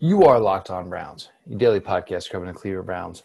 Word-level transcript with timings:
You 0.00 0.22
are 0.26 0.38
Locked 0.38 0.70
On 0.70 0.88
Browns, 0.88 1.30
your 1.44 1.58
daily 1.58 1.80
podcast 1.80 2.30
covering 2.30 2.52
the 2.52 2.56
Cleveland 2.56 2.86
Browns, 2.86 3.24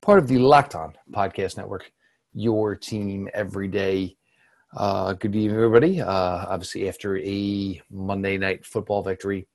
part 0.00 0.20
of 0.20 0.28
the 0.28 0.38
Locked 0.38 0.76
On 0.76 0.94
Podcast 1.10 1.56
Network, 1.56 1.90
your 2.32 2.76
team 2.76 3.28
every 3.34 3.66
day. 3.66 4.16
Uh, 4.76 5.14
good 5.14 5.34
evening, 5.34 5.56
everybody. 5.56 6.00
Uh, 6.00 6.46
obviously, 6.46 6.88
after 6.88 7.18
a 7.18 7.82
Monday 7.90 8.38
night 8.38 8.64
football 8.64 9.02
victory, 9.02 9.48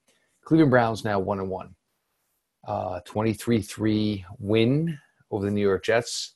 Cleveland 0.43 0.71
Browns 0.71 1.05
now 1.05 1.19
1 1.19 1.39
and 1.39 1.49
1. 1.49 1.75
Uh, 2.67 2.99
23 3.05 3.61
3 3.61 4.25
win 4.37 4.99
over 5.31 5.45
the 5.45 5.51
New 5.51 5.61
York 5.61 5.85
Jets. 5.85 6.35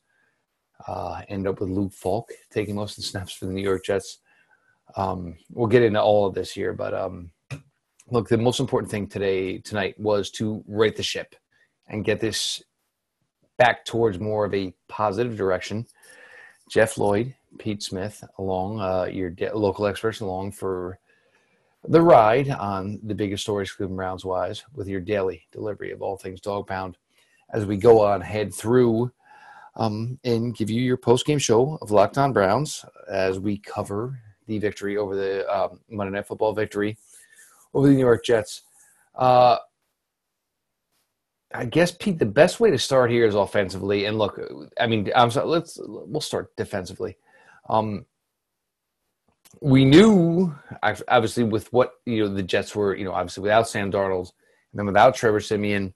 Uh, 0.88 1.24
end 1.28 1.46
up 1.46 1.60
with 1.60 1.70
Luke 1.70 1.92
Falk 1.92 2.30
taking 2.50 2.76
most 2.76 2.92
of 2.92 3.04
the 3.04 3.10
snaps 3.10 3.34
for 3.34 3.48
the 3.48 3.54
New 3.54 3.62
York 3.62 3.84
Jets. 3.84 4.20
Um, 4.96 5.36
we'll 5.50 5.68
get 5.68 5.84
into 5.84 6.02
all 6.02 6.26
of 6.26 6.34
this 6.34 6.54
here, 6.54 6.72
but 6.72 6.94
um, 6.94 7.32
look, 8.12 8.28
the 8.28 8.38
most 8.38 8.60
important 8.60 8.92
thing 8.92 9.08
today, 9.08 9.58
tonight, 9.60 9.98
was 10.00 10.30
to 10.32 10.64
right 10.68 10.96
the 10.96 11.02
ship 11.02 11.36
and 11.88 12.06
get 12.06 12.20
this 12.20 12.62
back 13.58 13.86
towards 13.86 14.20
more 14.20 14.46
of 14.46 14.54
a 14.54 14.74
positive 14.88 15.38
direction. 15.38 15.86
Jeff 16.70 16.98
Lloyd, 16.98 17.34
Pete 17.58 17.82
Smith, 17.82 18.24
along 18.38 18.80
uh, 18.80 19.06
your 19.06 19.30
de- 19.30 19.56
local 19.58 19.88
experts, 19.88 20.20
along 20.20 20.52
for 20.52 21.00
the 21.88 22.02
ride 22.02 22.50
on 22.50 23.00
the 23.04 23.16
biggest 23.16 23.44
stories, 23.44 23.72
Cleveland 23.72 23.98
Browns 23.98 24.26
wise, 24.26 24.64
with 24.76 24.88
your 24.88 25.02
daily 25.02 25.48
delivery 25.52 25.92
of 25.92 26.02
all 26.02 26.18
things 26.18 26.42
dog 26.42 26.68
pound 26.68 26.98
as 27.54 27.66
we 27.66 27.78
go 27.78 28.02
on 28.06 28.22
head 28.22 28.54
through 28.54 29.12
um, 29.76 30.20
and 30.24 30.56
give 30.56 30.70
you 30.70 30.82
your 30.82 30.98
post 30.98 31.26
game 31.26 31.40
show 31.40 31.78
of 31.82 31.92
Locked 31.92 32.18
On 32.18 32.34
Browns 32.34 32.86
as 33.10 33.40
we 33.40 33.58
cover 33.58 34.20
the 34.48 34.60
victory 34.60 34.98
over 34.98 35.16
the 35.16 35.48
um, 35.54 35.80
Monday 35.90 36.14
Night 36.14 36.28
Football 36.28 36.54
victory 36.54 36.98
over 37.74 37.88
the 37.88 37.94
New 37.94 38.00
York 38.00 38.24
Jets. 38.26 38.64
Uh, 39.16 39.58
I 41.54 41.66
guess 41.66 41.92
Pete, 41.92 42.18
the 42.18 42.26
best 42.26 42.60
way 42.60 42.72
to 42.72 42.78
start 42.78 43.12
here 43.12 43.26
is 43.26 43.36
offensively. 43.36 44.06
And 44.06 44.18
look, 44.18 44.40
I 44.80 44.88
mean, 44.88 45.12
I'm 45.16 45.32
sorry, 45.32 45.48
let's 45.48 45.78
we'll 45.82 46.22
start 46.22 46.56
defensively. 46.56 47.18
Um, 47.70 48.06
we 49.60 49.84
knew 49.84 50.56
obviously 50.82 51.44
with 51.44 51.72
what 51.74 51.94
you 52.06 52.24
know 52.24 52.34
the 52.34 52.44
Jets 52.44 52.76
were, 52.76 52.96
you 52.96 53.04
know, 53.04 53.12
obviously 53.12 53.42
without 53.42 53.68
Sam 53.68 53.92
Darnold 53.92 54.32
and 54.72 54.80
then 54.80 54.86
without 54.86 55.16
Trevor 55.16 55.42
Siemian, 55.42 55.94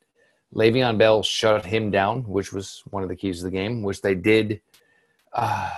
Le'Veon 0.54 0.98
Bell 0.98 1.24
shut 1.24 1.66
him 1.66 1.90
down, 1.90 2.24
which 2.24 2.52
was 2.52 2.84
one 2.90 3.04
of 3.04 3.10
the 3.10 3.16
keys 3.16 3.44
of 3.44 3.50
the 3.50 3.58
game, 3.58 3.82
which 3.82 4.02
they 4.02 4.16
did. 4.16 4.62
Uh, 5.32 5.72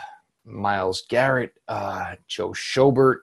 Myles 0.43 1.03
Garrett, 1.07 1.53
uh, 1.67 2.15
Joe 2.27 2.49
Schobert. 2.49 3.19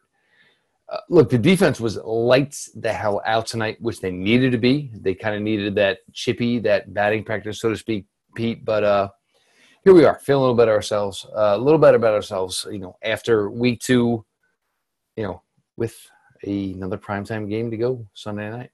Uh, 0.88 0.98
look, 1.08 1.30
the 1.30 1.38
defense 1.38 1.80
was 1.80 1.96
lights 1.96 2.70
the 2.74 2.92
hell 2.92 3.22
out 3.24 3.46
tonight, 3.46 3.80
which 3.80 4.00
they 4.00 4.10
needed 4.10 4.52
to 4.52 4.58
be. 4.58 4.90
They 4.94 5.14
kind 5.14 5.34
of 5.34 5.42
needed 5.42 5.74
that 5.76 6.00
chippy, 6.12 6.58
that 6.60 6.92
batting 6.92 7.24
practice, 7.24 7.60
so 7.60 7.70
to 7.70 7.76
speak, 7.76 8.06
Pete. 8.34 8.64
But 8.64 8.84
uh, 8.84 9.08
here 9.82 9.94
we 9.94 10.04
are, 10.04 10.18
feeling 10.18 10.40
a 10.40 10.42
little 10.42 10.56
better 10.56 10.72
ourselves, 10.72 11.26
uh, 11.34 11.54
a 11.56 11.58
little 11.58 11.78
better 11.78 11.96
about 11.96 12.14
ourselves. 12.14 12.66
You 12.70 12.78
know, 12.78 12.96
after 13.02 13.50
week 13.50 13.80
two, 13.80 14.24
you 15.16 15.22
know, 15.22 15.42
with 15.76 15.96
another 16.42 16.98
primetime 16.98 17.48
game 17.48 17.70
to 17.70 17.76
go 17.76 18.06
Sunday 18.12 18.50
night. 18.50 18.70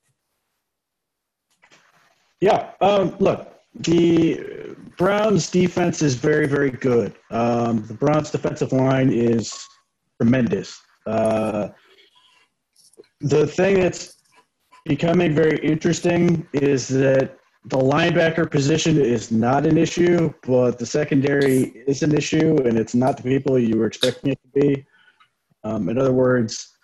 Yeah. 2.41 2.71
Um, 2.81 3.15
look, 3.21 3.61
the 3.75 4.75
Browns 4.97 5.51
defense 5.51 6.03
is 6.03 6.15
very, 6.15 6.47
very 6.47 6.71
good. 6.71 7.15
Um, 7.31 7.87
the 7.87 7.95
Browns 7.95 8.31
defensive 8.31 8.73
line 8.73 9.13
is 9.13 9.67
tremendous. 10.21 10.81
Uh, 11.07 11.69
the 13.21 13.47
thing 13.47 13.81
that's 13.81 14.17
becoming 14.85 15.35
very 15.35 15.59
interesting 15.59 16.47
is 16.53 16.89
that 16.89 17.37
the 17.67 17.77
linebacker 17.77 18.51
position 18.51 18.99
is 18.99 19.31
not 19.31 19.67
an 19.67 19.77
issue, 19.77 20.33
but 20.43 20.79
the 20.79 20.87
secondary 20.87 21.65
is 21.87 22.03
an 22.03 22.15
issue, 22.15 22.57
and 22.65 22.79
it's 22.79 22.95
not 22.95 23.19
the 23.19 23.23
people 23.23 23.59
you 23.59 23.79
were 23.79 23.87
expecting 23.87 24.33
it 24.33 24.41
to 24.43 24.61
be. 24.61 24.87
Um, 25.63 25.91
in 25.91 25.99
other 25.99 26.13
words, 26.13 26.75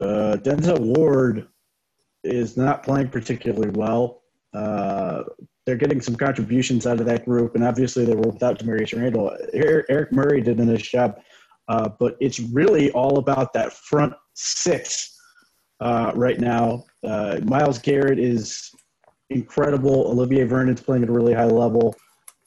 uh, 0.00 0.36
Denzel 0.40 0.78
Ward 0.96 1.48
is 2.22 2.56
not 2.56 2.84
playing 2.84 3.08
particularly 3.08 3.70
well. 3.70 4.22
Uh, 4.54 5.24
they're 5.64 5.76
getting 5.76 6.00
some 6.00 6.14
contributions 6.14 6.86
out 6.86 7.00
of 7.00 7.06
that 7.06 7.24
group, 7.24 7.56
and 7.56 7.64
obviously 7.64 8.04
they 8.04 8.14
were 8.14 8.30
without 8.30 8.60
Damarious 8.60 8.96
Randall. 8.96 9.36
Eric 9.52 10.12
Murray 10.12 10.40
did 10.40 10.60
a 10.60 10.64
nice 10.64 10.82
job, 10.82 11.18
uh, 11.66 11.88
but 11.98 12.16
it's 12.20 12.38
really 12.38 12.92
all 12.92 13.18
about 13.18 13.52
that 13.54 13.72
front 13.72 14.14
six 14.34 15.15
uh, 15.80 16.12
right 16.14 16.40
now. 16.40 16.84
Uh, 17.04 17.40
Myles 17.44 17.78
Garrett 17.78 18.18
is 18.18 18.70
incredible. 19.30 20.08
Olivier 20.08 20.44
Vernon's 20.44 20.80
playing 20.80 21.02
at 21.02 21.08
a 21.08 21.12
really 21.12 21.34
high 21.34 21.44
level. 21.44 21.94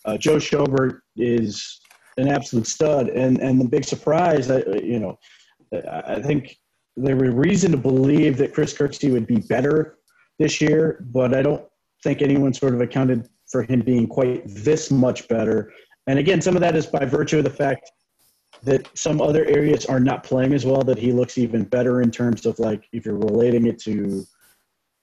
Uh, 0.05 0.17
Joe 0.17 0.37
Schobert 0.37 0.99
is 1.17 1.79
an 2.17 2.27
absolute 2.27 2.67
stud, 2.67 3.09
and 3.09 3.39
and 3.39 3.59
the 3.59 3.67
big 3.67 3.85
surprise, 3.85 4.49
you 4.83 4.99
know, 4.99 5.17
I 5.89 6.21
think 6.21 6.57
there 6.97 7.15
was 7.15 7.33
reason 7.33 7.71
to 7.71 7.77
believe 7.77 8.37
that 8.37 8.53
Chris 8.53 8.73
Kirksey 8.73 9.11
would 9.11 9.27
be 9.27 9.37
better 9.37 9.97
this 10.37 10.59
year, 10.59 11.05
but 11.11 11.35
I 11.35 11.41
don't 11.41 11.63
think 12.03 12.21
anyone 12.21 12.53
sort 12.53 12.73
of 12.73 12.81
accounted 12.81 13.29
for 13.51 13.63
him 13.63 13.81
being 13.81 14.07
quite 14.07 14.43
this 14.45 14.91
much 14.91 15.27
better. 15.27 15.71
And 16.07 16.19
again, 16.19 16.41
some 16.41 16.55
of 16.55 16.61
that 16.61 16.75
is 16.75 16.85
by 16.85 17.05
virtue 17.05 17.39
of 17.39 17.43
the 17.43 17.49
fact 17.49 17.91
that 18.63 18.89
some 18.97 19.21
other 19.21 19.45
areas 19.45 19.85
are 19.85 19.99
not 19.99 20.23
playing 20.23 20.53
as 20.53 20.65
well, 20.65 20.83
that 20.83 20.97
he 20.97 21.11
looks 21.11 21.37
even 21.37 21.63
better 21.63 22.01
in 22.01 22.11
terms 22.11 22.45
of 22.45 22.59
like 22.59 22.87
if 22.91 23.05
you're 23.05 23.17
relating 23.17 23.67
it 23.67 23.79
to 23.83 24.25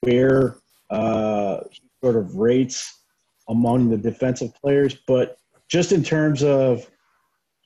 where 0.01 0.59
uh, 0.91 1.61
sort 2.03 2.17
of 2.17 2.37
rates 2.37 3.03
among 3.49 3.89
the 3.89 3.97
defensive 3.97 4.55
players. 4.55 4.97
But 5.07 5.39
just 5.69 5.93
in 5.93 6.03
terms 6.03 6.43
of, 6.43 6.89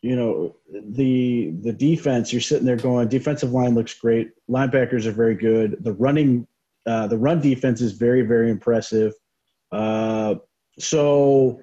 you 0.02 0.16
know, 0.16 0.56
the 0.72 1.52
the 1.62 1.72
defense, 1.72 2.32
you're 2.32 2.40
sitting 2.40 2.66
there 2.66 2.76
going, 2.76 3.08
defensive 3.08 3.52
line 3.52 3.74
looks 3.74 3.94
great. 3.94 4.30
Linebackers 4.48 5.06
are 5.06 5.12
very 5.12 5.34
good. 5.34 5.76
The 5.80 5.92
running 5.94 6.46
uh, 6.86 7.06
the 7.06 7.18
run 7.18 7.40
defense 7.40 7.80
is 7.80 7.92
very, 7.92 8.22
very 8.22 8.50
impressive. 8.50 9.12
Uh, 9.70 10.36
so 10.78 11.60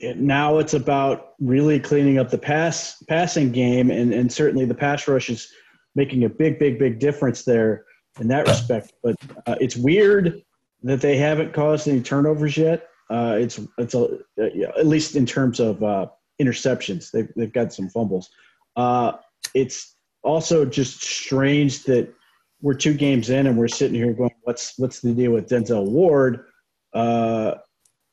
it, 0.00 0.18
now 0.18 0.58
it's 0.58 0.74
about 0.74 1.34
really 1.40 1.80
cleaning 1.80 2.18
up 2.18 2.30
the 2.30 2.38
pass 2.38 3.02
passing 3.08 3.52
game, 3.52 3.90
and, 3.90 4.12
and 4.12 4.32
certainly 4.32 4.64
the 4.64 4.74
pass 4.74 5.08
rush 5.08 5.30
is 5.30 5.48
making 5.94 6.24
a 6.24 6.28
big, 6.28 6.58
big, 6.58 6.78
big 6.78 6.98
difference 6.98 7.44
there 7.44 7.84
in 8.20 8.28
that 8.28 8.46
respect. 8.46 8.92
But 9.02 9.16
uh, 9.46 9.56
it's 9.60 9.76
weird 9.76 10.42
that 10.82 11.00
they 11.00 11.16
haven't 11.16 11.52
caused 11.52 11.88
any 11.88 12.00
turnovers 12.00 12.56
yet. 12.56 12.88
Uh, 13.08 13.36
it's 13.38 13.60
it's 13.78 13.94
a, 13.94 14.18
at 14.38 14.86
least 14.86 15.16
in 15.16 15.26
terms 15.26 15.60
of 15.60 15.82
uh, 15.82 16.06
interceptions, 16.40 17.10
they've 17.10 17.32
they've 17.36 17.52
got 17.52 17.72
some 17.72 17.88
fumbles. 17.88 18.30
Uh, 18.76 19.12
it's 19.54 19.96
also 20.22 20.64
just 20.64 21.02
strange 21.02 21.84
that 21.84 22.12
we're 22.60 22.74
two 22.74 22.94
games 22.94 23.30
in 23.30 23.46
and 23.46 23.56
we're 23.56 23.68
sitting 23.68 23.94
here 23.94 24.12
going, 24.12 24.30
what's 24.42 24.74
what's 24.78 25.00
the 25.00 25.12
deal 25.12 25.32
with 25.32 25.48
Denzel 25.48 25.88
Ward 25.88 26.44
uh, 26.92 27.54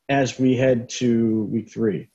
as 0.10 0.40
we 0.40 0.56
head 0.56 0.90
to 0.90 1.44
week 1.46 1.70
three? 1.70 2.10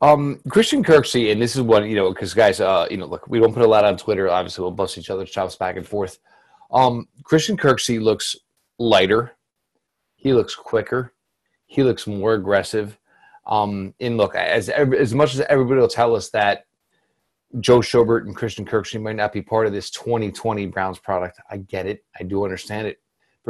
Um, 0.00 0.40
Christian 0.48 0.84
Kirksey, 0.84 1.32
and 1.32 1.42
this 1.42 1.56
is 1.56 1.62
what 1.62 1.84
you 1.84 1.96
know, 1.96 2.12
because 2.12 2.32
guys, 2.32 2.60
uh, 2.60 2.86
you 2.90 2.96
know, 2.96 3.06
look, 3.06 3.26
we 3.26 3.40
don't 3.40 3.52
put 3.52 3.64
a 3.64 3.68
lot 3.68 3.84
on 3.84 3.96
Twitter. 3.96 4.28
Obviously, 4.28 4.62
we'll 4.62 4.70
bust 4.70 4.96
each 4.96 5.10
other's 5.10 5.30
chops 5.30 5.56
back 5.56 5.76
and 5.76 5.86
forth. 5.86 6.18
Um, 6.70 7.08
Christian 7.24 7.56
Kirksey 7.56 8.00
looks 8.00 8.36
lighter. 8.78 9.32
He 10.14 10.32
looks 10.32 10.54
quicker. 10.54 11.14
He 11.66 11.82
looks 11.82 12.06
more 12.06 12.34
aggressive. 12.34 12.96
Um, 13.46 13.94
and 13.98 14.16
look, 14.16 14.34
as 14.36 14.68
as 14.68 15.14
much 15.14 15.34
as 15.34 15.40
everybody 15.40 15.80
will 15.80 15.88
tell 15.88 16.14
us 16.14 16.30
that 16.30 16.66
Joe 17.60 17.78
Schobert 17.78 18.26
and 18.26 18.36
Christian 18.36 18.66
Kirksey 18.66 19.00
might 19.00 19.16
not 19.16 19.32
be 19.32 19.42
part 19.42 19.66
of 19.66 19.72
this 19.72 19.90
2020 19.90 20.66
Browns 20.66 20.98
product. 20.98 21.40
I 21.50 21.56
get 21.56 21.86
it. 21.86 22.04
I 22.18 22.24
do 22.24 22.44
understand 22.44 22.86
it. 22.86 23.00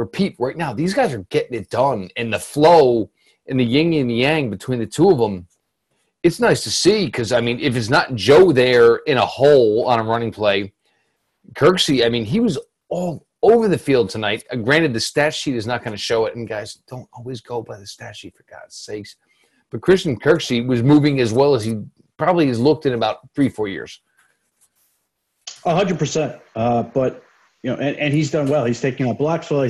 Pete, 0.05 0.35
right 0.39 0.57
now, 0.57 0.73
these 0.73 0.93
guys 0.93 1.13
are 1.13 1.25
getting 1.29 1.57
it 1.57 1.69
done. 1.69 2.09
And 2.15 2.33
the 2.33 2.39
flow 2.39 3.09
and 3.47 3.59
the 3.59 3.65
yin 3.65 3.93
and 3.93 4.15
yang 4.15 4.49
between 4.49 4.79
the 4.79 4.85
two 4.85 5.09
of 5.09 5.17
them, 5.17 5.47
it's 6.23 6.39
nice 6.39 6.63
to 6.63 6.71
see 6.71 7.05
because, 7.05 7.31
I 7.31 7.41
mean, 7.41 7.59
if 7.59 7.75
it's 7.75 7.89
not 7.89 8.15
Joe 8.15 8.51
there 8.51 8.97
in 9.07 9.17
a 9.17 9.25
hole 9.25 9.85
on 9.87 9.99
a 9.99 10.03
running 10.03 10.31
play, 10.31 10.73
Kirksey, 11.53 12.05
I 12.05 12.09
mean, 12.09 12.25
he 12.25 12.39
was 12.39 12.57
all 12.89 13.25
over 13.41 13.67
the 13.67 13.77
field 13.77 14.09
tonight. 14.09 14.43
Uh, 14.51 14.57
granted, 14.57 14.93
the 14.93 14.99
stat 14.99 15.33
sheet 15.33 15.55
is 15.55 15.65
not 15.65 15.83
going 15.83 15.95
to 15.95 16.01
show 16.01 16.25
it. 16.25 16.35
And 16.35 16.47
guys, 16.47 16.79
don't 16.87 17.07
always 17.13 17.41
go 17.41 17.61
by 17.61 17.77
the 17.77 17.87
stat 17.87 18.15
sheet, 18.15 18.35
for 18.35 18.43
God's 18.49 18.75
sakes. 18.75 19.15
But 19.71 19.81
Christian 19.81 20.19
Kirksey 20.19 20.65
was 20.65 20.83
moving 20.83 21.19
as 21.19 21.31
well 21.31 21.55
as 21.55 21.63
he 21.63 21.81
probably 22.17 22.47
has 22.47 22.59
looked 22.59 22.85
in 22.85 22.93
about 22.93 23.19
three, 23.33 23.49
four 23.49 23.67
years. 23.67 24.01
A 25.65 25.75
hundred 25.75 25.99
percent. 25.99 26.41
Uh, 26.55 26.83
but 26.83 27.23
you 27.63 27.71
know, 27.71 27.77
and, 27.77 27.95
and 27.97 28.13
he's 28.13 28.31
done 28.31 28.47
well. 28.47 28.65
He's 28.65 28.81
taking 28.81 29.09
out 29.09 29.17
blocks 29.17 29.49
well. 29.49 29.63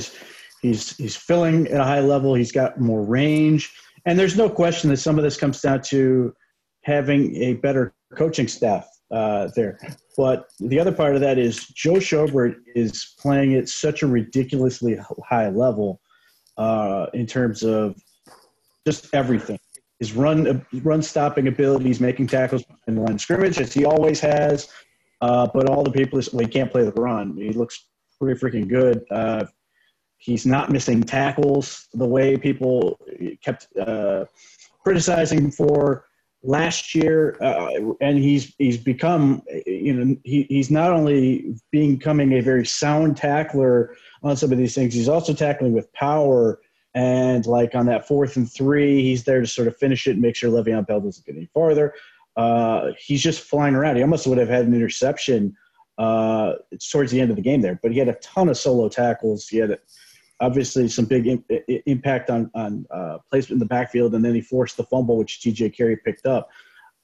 He's 0.62 0.96
he's 0.98 1.16
filling 1.16 1.68
at 1.68 1.80
a 1.80 1.84
high 1.84 2.02
level. 2.02 2.36
He's 2.36 2.52
got 2.52 2.80
more 2.80 3.02
range, 3.02 3.74
and 4.06 4.18
there's 4.18 4.38
no 4.38 4.50
question 4.50 4.90
that 4.90 4.98
some 4.98 5.18
of 5.18 5.24
this 5.24 5.38
comes 5.38 5.62
down 5.62 5.82
to 5.84 6.34
having 6.84 7.36
a 7.38 7.54
better 7.54 7.94
coaching 8.16 8.48
staff 8.48 8.88
uh, 9.12 9.50
there. 9.56 9.80
But 10.18 10.48
the 10.60 10.80
other 10.80 10.92
part 10.92 11.16
of 11.16 11.22
that 11.22 11.38
is 11.38 11.68
Joe 11.68 11.94
Schobert 11.94 12.56
is 12.76 13.16
playing 13.20 13.56
at 13.56 13.70
such 13.70 14.04
a 14.04 14.08
ridiculously 14.08 14.98
high 15.28 15.50
level 15.50 16.02
uh, 16.58 17.08
in 17.14 17.26
terms 17.26 17.64
of 17.64 17.96
just 18.86 19.08
everything. 19.14 19.60
His 20.00 20.14
run 20.14 20.66
run 20.84 21.02
stopping 21.02 21.48
abilities, 21.48 22.00
making 22.00 22.28
tackles 22.28 22.64
in 22.88 22.96
the 22.96 23.02
line 23.02 23.20
scrimmage, 23.20 23.60
as 23.60 23.74
he 23.74 23.86
always 23.86 24.20
has. 24.22 24.70
Uh, 25.22 25.48
but 25.54 25.70
all 25.70 25.84
the 25.84 25.92
people, 25.92 26.22
well, 26.34 26.46
he 26.46 26.52
can't 26.52 26.72
play 26.72 26.84
the 26.84 26.92
run. 26.94 27.36
He 27.36 27.52
looks 27.52 27.86
pretty 28.20 28.40
freaking 28.40 28.68
good. 28.68 29.04
Uh, 29.12 29.46
he's 30.18 30.46
not 30.46 30.70
missing 30.70 31.04
tackles 31.04 31.88
the 31.94 32.06
way 32.06 32.38
people 32.38 33.00
kept 33.44 33.68
uh, 33.78 34.26
criticizing 34.84 35.52
for 35.52 36.06
last 36.44 36.96
year, 36.96 37.38
uh, 37.42 37.94
and 38.02 38.18
he's 38.18 38.54
he's 38.58 38.78
become 38.78 39.42
you 39.66 39.94
know 39.94 40.16
he, 40.24 40.44
he's 40.44 40.72
not 40.72 40.92
only 40.92 41.56
becoming 41.72 42.34
a 42.34 42.42
very 42.42 42.66
sound 42.66 43.18
tackler 43.18 43.96
on 44.24 44.38
some 44.38 44.52
of 44.52 44.58
these 44.58 44.76
things, 44.76 44.94
he's 44.94 45.10
also 45.10 45.34
tackling 45.34 45.74
with 45.74 45.92
power. 45.94 46.60
And 46.96 47.46
like 47.46 47.76
on 47.76 47.86
that 47.86 48.08
fourth 48.08 48.36
and 48.36 48.52
three, 48.52 49.04
he's 49.04 49.24
there 49.24 49.40
to 49.42 49.48
sort 49.48 49.68
of 49.68 49.78
finish 49.78 50.08
it 50.08 50.14
and 50.14 50.22
make 50.22 50.36
sure 50.36 50.50
Le'Veon 50.50 50.88
Bell 50.88 51.00
doesn't 51.00 51.24
get 51.24 51.36
any 51.36 51.46
farther. 51.54 51.94
Uh, 52.40 52.94
he's 52.98 53.22
just 53.22 53.42
flying 53.42 53.76
around. 53.76 53.98
He 53.98 54.02
almost 54.02 54.26
would 54.26 54.38
have 54.38 54.48
had 54.48 54.66
an 54.66 54.74
interception 54.74 55.54
uh, 55.98 56.54
towards 56.90 57.12
the 57.12 57.20
end 57.20 57.32
of 57.32 57.36
the 57.36 57.42
game 57.42 57.60
there, 57.60 57.78
but 57.84 57.92
he 57.92 58.00
had 58.00 58.08
a 58.08 58.14
ton 58.14 58.48
of 58.48 58.56
solo 58.56 58.88
tackles. 58.88 59.50
He 59.50 59.58
had 59.58 59.78
obviously 60.40 60.88
some 60.88 61.04
big 61.04 61.28
in, 61.28 61.44
impact 61.86 62.30
on 62.30 62.50
on 62.54 62.86
uh, 62.92 63.18
placement 63.30 63.56
in 63.56 63.60
the 63.60 63.66
backfield, 63.66 64.16
and 64.16 64.24
then 64.24 64.34
he 64.34 64.40
forced 64.40 64.78
the 64.78 64.86
fumble, 64.86 65.18
which 65.18 65.42
T.J. 65.42 65.72
Carrie 65.72 65.98
picked 65.98 66.26
up. 66.26 66.50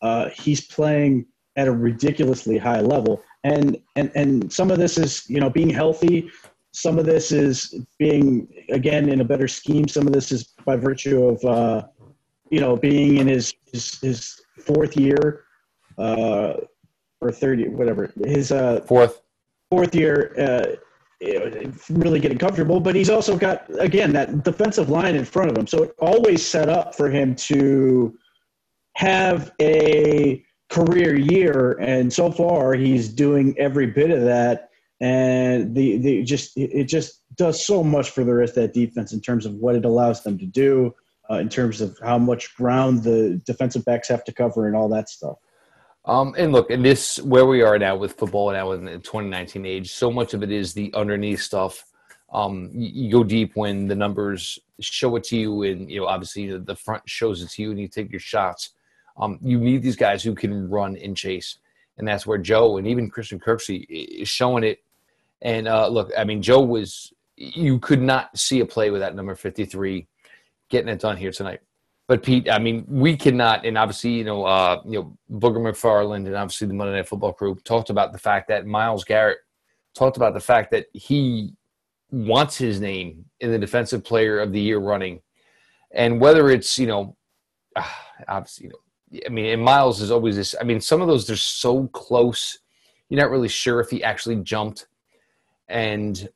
Uh, 0.02 0.30
he's 0.30 0.62
playing 0.62 1.26
at 1.58 1.68
a 1.68 1.72
ridiculously 1.72 2.58
high 2.58 2.80
level, 2.80 3.22
and 3.44 3.78
and 3.98 4.14
and 4.16 4.54
some 4.54 4.72
of 4.72 4.80
this 4.80 4.98
is 4.98 5.30
you 5.30 5.42
know 5.42 5.50
being 5.50 5.70
healthy. 5.70 6.32
Some 6.72 6.98
of 6.98 7.06
this 7.06 7.34
is 7.34 7.76
being 8.00 8.48
again 8.70 9.10
in 9.10 9.20
a 9.20 9.26
better 9.26 9.50
scheme. 9.50 9.90
Some 9.90 10.08
of 10.08 10.14
this 10.14 10.32
is 10.32 10.54
by 10.64 10.78
virtue 10.78 11.26
of 11.26 11.44
uh, 11.44 11.88
you 12.50 12.62
know 12.62 12.78
being 12.78 13.18
in 13.18 13.28
his 13.28 13.54
his, 13.74 14.00
his 14.00 14.45
fourth 14.60 14.98
year 14.98 15.44
uh, 15.98 16.54
or 17.22 17.32
third 17.32 17.60
year, 17.60 17.72
whatever 17.72 18.12
his 18.24 18.52
uh, 18.52 18.82
fourth 18.82 19.22
fourth 19.70 19.96
year. 19.96 20.34
Uh, 20.38 20.76
really 21.90 22.20
getting 22.20 22.38
comfortable, 22.38 22.80
but 22.80 22.94
he's 22.94 23.10
also 23.10 23.38
got 23.38 23.66
again 23.80 24.12
that 24.12 24.44
defensive 24.44 24.90
line 24.90 25.16
in 25.16 25.24
front 25.26 25.50
of 25.50 25.58
him, 25.58 25.66
so 25.66 25.84
it 25.84 25.96
always 26.00 26.46
set 26.46 26.70
up 26.70 26.94
for 26.94 27.10
him 27.10 27.34
to 27.36 28.16
have 28.96 29.52
a 29.62 30.44
career 30.70 31.18
year, 31.18 31.78
and 31.80 32.12
so 32.12 32.32
far 32.32 32.74
he's 32.74 33.08
doing 33.10 33.56
every 33.58 33.88
bit 33.88 34.12
of 34.12 34.24
that. 34.24 34.70
And 35.02 35.76
the 35.76 35.98
the 35.98 36.24
just 36.24 36.58
it 36.58 36.86
just 36.86 37.22
does 37.36 37.66
so 37.66 37.84
much 37.84 38.12
for 38.12 38.24
the 38.24 38.34
rest 38.34 38.58
of 38.58 38.64
that 38.64 38.74
defense 38.74 39.14
in 39.14 39.22
terms 39.22 39.46
of 39.46 39.56
what 39.56 39.76
it 39.76 39.86
allows 39.86 40.24
them 40.24 40.38
to 40.38 40.46
do, 40.46 40.94
uh, 41.30 41.36
in 41.36 41.50
terms 41.50 41.82
of 41.82 41.98
how 42.04 42.18
much 42.18 42.56
ground 42.56 43.04
the 43.04 43.42
defensive 43.46 43.84
backs 43.86 44.08
have 44.08 44.24
to 44.24 44.34
cover 44.34 44.68
and 44.68 44.76
all 44.76 44.90
that 44.90 45.10
stuff. 45.10 45.38
Um, 46.06 46.36
and 46.38 46.52
look, 46.52 46.70
and 46.70 46.86
this 46.86 47.20
where 47.22 47.46
we 47.46 47.64
are 47.64 47.80
now 47.80 47.96
with 47.96 48.14
football 48.14 48.52
now 48.52 48.72
in 48.74 48.86
the 48.86 49.00
2019 49.00 49.66
age, 49.66 49.92
so 49.92 50.12
much 50.12 50.34
of 50.34 50.44
it 50.44 50.52
is 50.52 50.74
the 50.74 50.94
underneath 50.94 51.42
stuff. 51.42 51.84
Um, 52.32 52.70
you, 52.74 53.12
go 53.12 53.24
deep 53.24 53.56
when 53.56 53.88
the 53.88 53.96
numbers 53.96 54.60
show 54.80 55.16
it 55.16 55.24
to 55.26 55.38
you, 55.38 55.64
and 55.64 55.90
you 55.90 56.02
know 56.02 56.06
obviously 56.06 56.56
the 56.58 56.76
front 56.76 57.04
shows 57.08 57.42
it 57.42 57.50
to 57.52 57.62
you, 57.64 57.72
and 57.72 57.80
you 57.80 57.88
take 57.88 58.12
your 58.12 58.20
shots. 58.20 58.72
Um, 59.18 59.40
you 59.42 59.60
need 59.60 59.82
these 59.82 59.96
guys 59.96 60.22
who 60.22 60.36
can 60.36 60.70
run 60.70 60.96
and 60.98 61.18
chase, 61.18 61.58
and 61.98 62.08
that's 62.08 62.28
where 62.28 62.38
Joe 62.38 62.78
and 62.78 62.86
even 62.86 63.10
Christian 63.10 63.40
Kirksey 63.40 63.86
is 63.90 64.28
showing 64.28 64.64
it. 64.64 64.84
And 65.42 65.68
uh, 65.68 65.88
look, 65.88 66.12
I 66.16 66.24
mean, 66.24 66.42
Joe 66.42 66.62
was 66.62 67.14
you 67.36 67.80
could 67.80 68.02
not 68.02 68.38
see 68.38 68.60
a 68.60 68.66
play 68.66 68.92
with 68.92 69.02
that 69.02 69.16
number 69.16 69.34
53 69.34 70.08
getting 70.70 70.90
it 70.90 71.00
done 71.00 71.18
here 71.18 71.32
tonight. 71.32 71.60
But 72.08 72.22
Pete, 72.22 72.50
I 72.50 72.60
mean, 72.60 72.86
we 72.88 73.18
cannot, 73.18 73.66
and 73.66 73.78
obviously, 73.78 74.12
you 74.12 74.24
know, 74.24 74.46
uh, 74.46 74.82
you 74.86 75.00
know, 75.00 75.18
Booger 75.40 75.58
McFarland 75.58 76.28
and 76.28 76.36
obviously 76.36 76.68
the 76.68 76.74
Monday 76.74 76.94
Night 76.94 77.08
Football 77.08 77.34
crew 77.34 77.56
talked 77.64 77.90
about 77.90 78.12
the 78.12 78.20
fact 78.20 78.48
that 78.50 78.68
Myles 78.68 79.04
Garrett 79.04 79.40
talked 79.96 80.18
about 80.18 80.36
the 80.36 80.40
fact 80.40 80.70
that 80.72 80.86
he 80.94 81.54
wants 82.12 82.58
his 82.58 82.80
name 82.80 83.26
in 83.40 83.52
the 83.52 83.58
Defensive 83.58 84.04
Player 84.04 84.40
of 84.40 84.52
the 84.52 84.60
Year 84.60 84.78
running, 84.78 85.20
and 85.92 86.22
whether 86.22 86.52
it's 86.52 86.78
you 86.78 86.86
know, 86.86 87.16
obviously, 88.28 88.68
you 88.68 88.70
know, 88.70 89.20
I 89.26 89.30
mean, 89.30 89.46
and 89.46 89.64
Myles 89.64 90.00
is 90.00 90.12
always 90.12 90.36
this. 90.36 90.54
I 90.62 90.64
mean, 90.64 90.82
some 90.82 91.02
of 91.02 91.08
those 91.08 91.26
they're 91.26 91.36
so 91.36 91.88
close, 91.88 92.60
you're 93.10 93.22
not 93.22 93.32
really 93.32 93.50
sure 93.50 93.80
if 93.80 93.90
he 93.90 94.04
actually 94.04 94.36
jumped, 94.38 94.88
and 95.70 96.30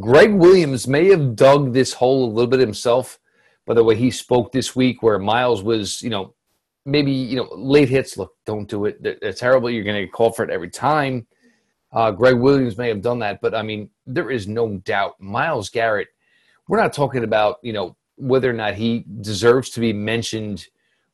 Gregg 0.00 0.32
Williams 0.32 0.88
may 0.88 1.10
have 1.10 1.36
dug 1.36 1.74
this 1.74 1.92
hole 1.92 2.24
a 2.24 2.32
little 2.32 2.50
bit 2.50 2.60
himself 2.60 3.18
by 3.66 3.74
the 3.74 3.84
way 3.84 3.96
he 3.96 4.10
spoke 4.10 4.52
this 4.52 4.74
week, 4.74 5.02
where 5.02 5.18
Myles 5.18 5.62
was, 5.62 6.02
you 6.02 6.10
know, 6.10 6.34
maybe 6.84 7.12
you 7.12 7.36
know 7.36 7.48
late 7.52 7.88
hits. 7.88 8.16
Look, 8.16 8.32
don't 8.44 8.68
do 8.68 8.86
it. 8.86 8.98
It's 9.02 9.40
terrible. 9.40 9.70
You're 9.70 9.84
going 9.84 9.96
to 9.96 10.04
get 10.06 10.12
called 10.12 10.36
for 10.36 10.44
it 10.44 10.50
every 10.50 10.70
time. 10.70 11.26
Uh, 11.92 12.10
Gregg 12.10 12.36
Williams 12.36 12.78
may 12.78 12.88
have 12.88 13.02
done 13.02 13.18
that, 13.18 13.40
but 13.40 13.54
I 13.54 13.62
mean, 13.62 13.90
there 14.06 14.30
is 14.30 14.48
no 14.48 14.78
doubt 14.78 15.20
Myles 15.20 15.68
Garrett. 15.68 16.08
We're 16.68 16.80
not 16.80 16.92
talking 16.92 17.24
about 17.24 17.56
you 17.62 17.72
know 17.72 17.96
whether 18.16 18.48
or 18.48 18.54
not 18.54 18.74
he 18.74 19.04
deserves 19.20 19.70
to 19.70 19.80
be 19.80 19.92
mentioned 19.92 20.66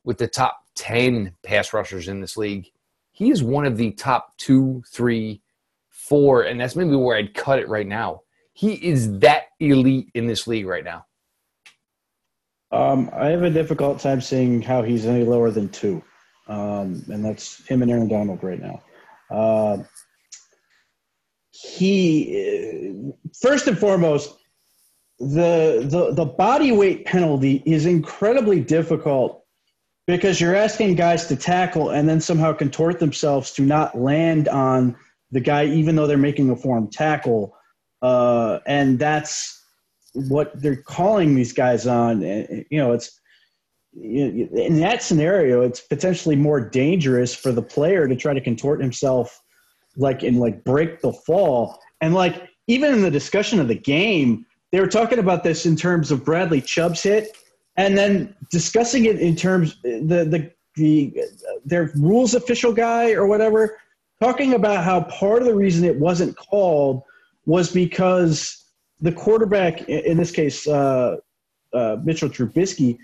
with 0.03 0.17
the 0.17 0.27
top 0.27 0.59
ten 0.75 1.33
pass 1.43 1.73
rushers 1.73 2.07
in 2.07 2.21
this 2.21 2.37
league. 2.37 2.67
He 3.11 3.31
is 3.31 3.43
one 3.43 3.65
of 3.65 3.75
the 3.75 3.91
top 3.91 4.37
two, 4.37 4.81
three, 4.91 5.41
four, 5.89 6.43
and 6.43 6.59
that's 6.59 6.75
maybe 6.75 6.95
where 6.95 7.17
I'd 7.17 7.33
cut 7.33 7.59
it 7.59 7.67
right 7.67 7.87
now. 7.87 8.21
He 8.53 8.73
is 8.73 9.19
that 9.19 9.43
elite 9.59 10.09
in 10.13 10.27
this 10.27 10.47
league 10.47 10.65
right 10.65 10.83
now. 10.83 11.05
Um, 12.71 13.09
I 13.13 13.27
have 13.27 13.43
a 13.43 13.49
difficult 13.49 13.99
time 13.99 14.21
seeing 14.21 14.61
how 14.61 14.83
he's 14.83 15.05
any 15.05 15.23
lower 15.23 15.49
than 15.49 15.69
two, 15.69 16.03
um, 16.47 17.03
and 17.07 17.25
that's 17.25 17.65
him 17.67 17.81
and 17.81 17.89
Aaron 17.89 18.07
Donald 18.07 18.43
right 18.43 18.61
now. 18.61 18.83
Uh, 19.31 19.83
he 21.51 23.11
first 23.41 23.67
and 23.67 23.77
foremost, 23.77 24.35
the, 25.19 25.85
the 25.89 26.13
the 26.13 26.25
body 26.25 26.71
weight 26.71 27.05
penalty 27.05 27.63
is 27.65 27.85
incredibly 27.85 28.61
difficult 28.61 29.43
because 30.05 30.39
you're 30.39 30.55
asking 30.55 30.95
guys 30.95 31.27
to 31.27 31.35
tackle 31.35 31.89
and 31.89 32.07
then 32.07 32.21
somehow 32.21 32.53
contort 32.53 32.99
themselves 32.99 33.51
to 33.51 33.61
not 33.61 33.97
land 33.97 34.47
on 34.47 34.95
the 35.31 35.39
guy, 35.39 35.65
even 35.65 35.95
though 35.95 36.07
they're 36.07 36.17
making 36.17 36.49
a 36.49 36.55
form 36.55 36.89
tackle, 36.89 37.55
uh, 38.01 38.59
and 38.65 38.97
that's 38.97 39.58
what 40.13 40.51
they're 40.61 40.81
calling 40.83 41.35
these 41.35 41.53
guys 41.53 41.87
on. 41.87 42.23
Eh, 42.23 42.45
eh, 42.49 42.63
you 42.69 42.77
know, 42.77 42.93
it's 42.93 43.19
in 43.95 44.79
that 44.79 45.01
scenario, 45.01 45.61
it's 45.61 45.81
potentially 45.81 46.35
more 46.35 46.61
dangerous 46.61 47.33
for 47.33 47.51
the 47.51 47.61
player 47.61 48.07
to 48.07 48.15
try 48.15 48.33
to 48.33 48.41
contort 48.41 48.81
himself, 48.81 49.41
like 49.97 50.23
and 50.23 50.39
like 50.39 50.63
break 50.63 51.01
the 51.01 51.11
fall. 51.11 51.79
And 52.01 52.13
like 52.13 52.49
even 52.67 52.93
in 52.93 53.01
the 53.01 53.11
discussion 53.11 53.59
of 53.59 53.67
the 53.67 53.75
game, 53.75 54.45
they 54.71 54.79
were 54.79 54.87
talking 54.87 55.19
about 55.19 55.43
this 55.43 55.65
in 55.65 55.75
terms 55.75 56.11
of 56.11 56.23
Bradley 56.23 56.61
Chubb's 56.61 57.01
hit, 57.01 57.35
and 57.77 57.97
then 57.97 58.35
discussing 58.51 59.05
it 59.05 59.19
in 59.19 59.35
terms 59.35 59.77
eh, 59.85 59.99
the 60.03 60.25
the 60.25 60.51
the 60.75 61.23
their 61.65 61.91
rules 61.95 62.35
official 62.35 62.71
guy 62.71 63.11
or 63.11 63.25
whatever 63.25 63.77
talking 64.21 64.53
about 64.53 64.83
how 64.83 65.01
part 65.03 65.41
of 65.41 65.47
the 65.47 65.55
reason 65.55 65.83
it 65.83 65.97
wasn't 65.97 66.35
called 66.35 67.01
was 67.45 67.71
because 67.71 68.65
the 69.01 69.11
quarterback, 69.11 69.87
in 69.87 70.17
this 70.17 70.31
case, 70.31 70.67
uh, 70.67 71.17
uh, 71.73 71.97
Mitchell 72.03 72.29
Trubisky, 72.29 72.97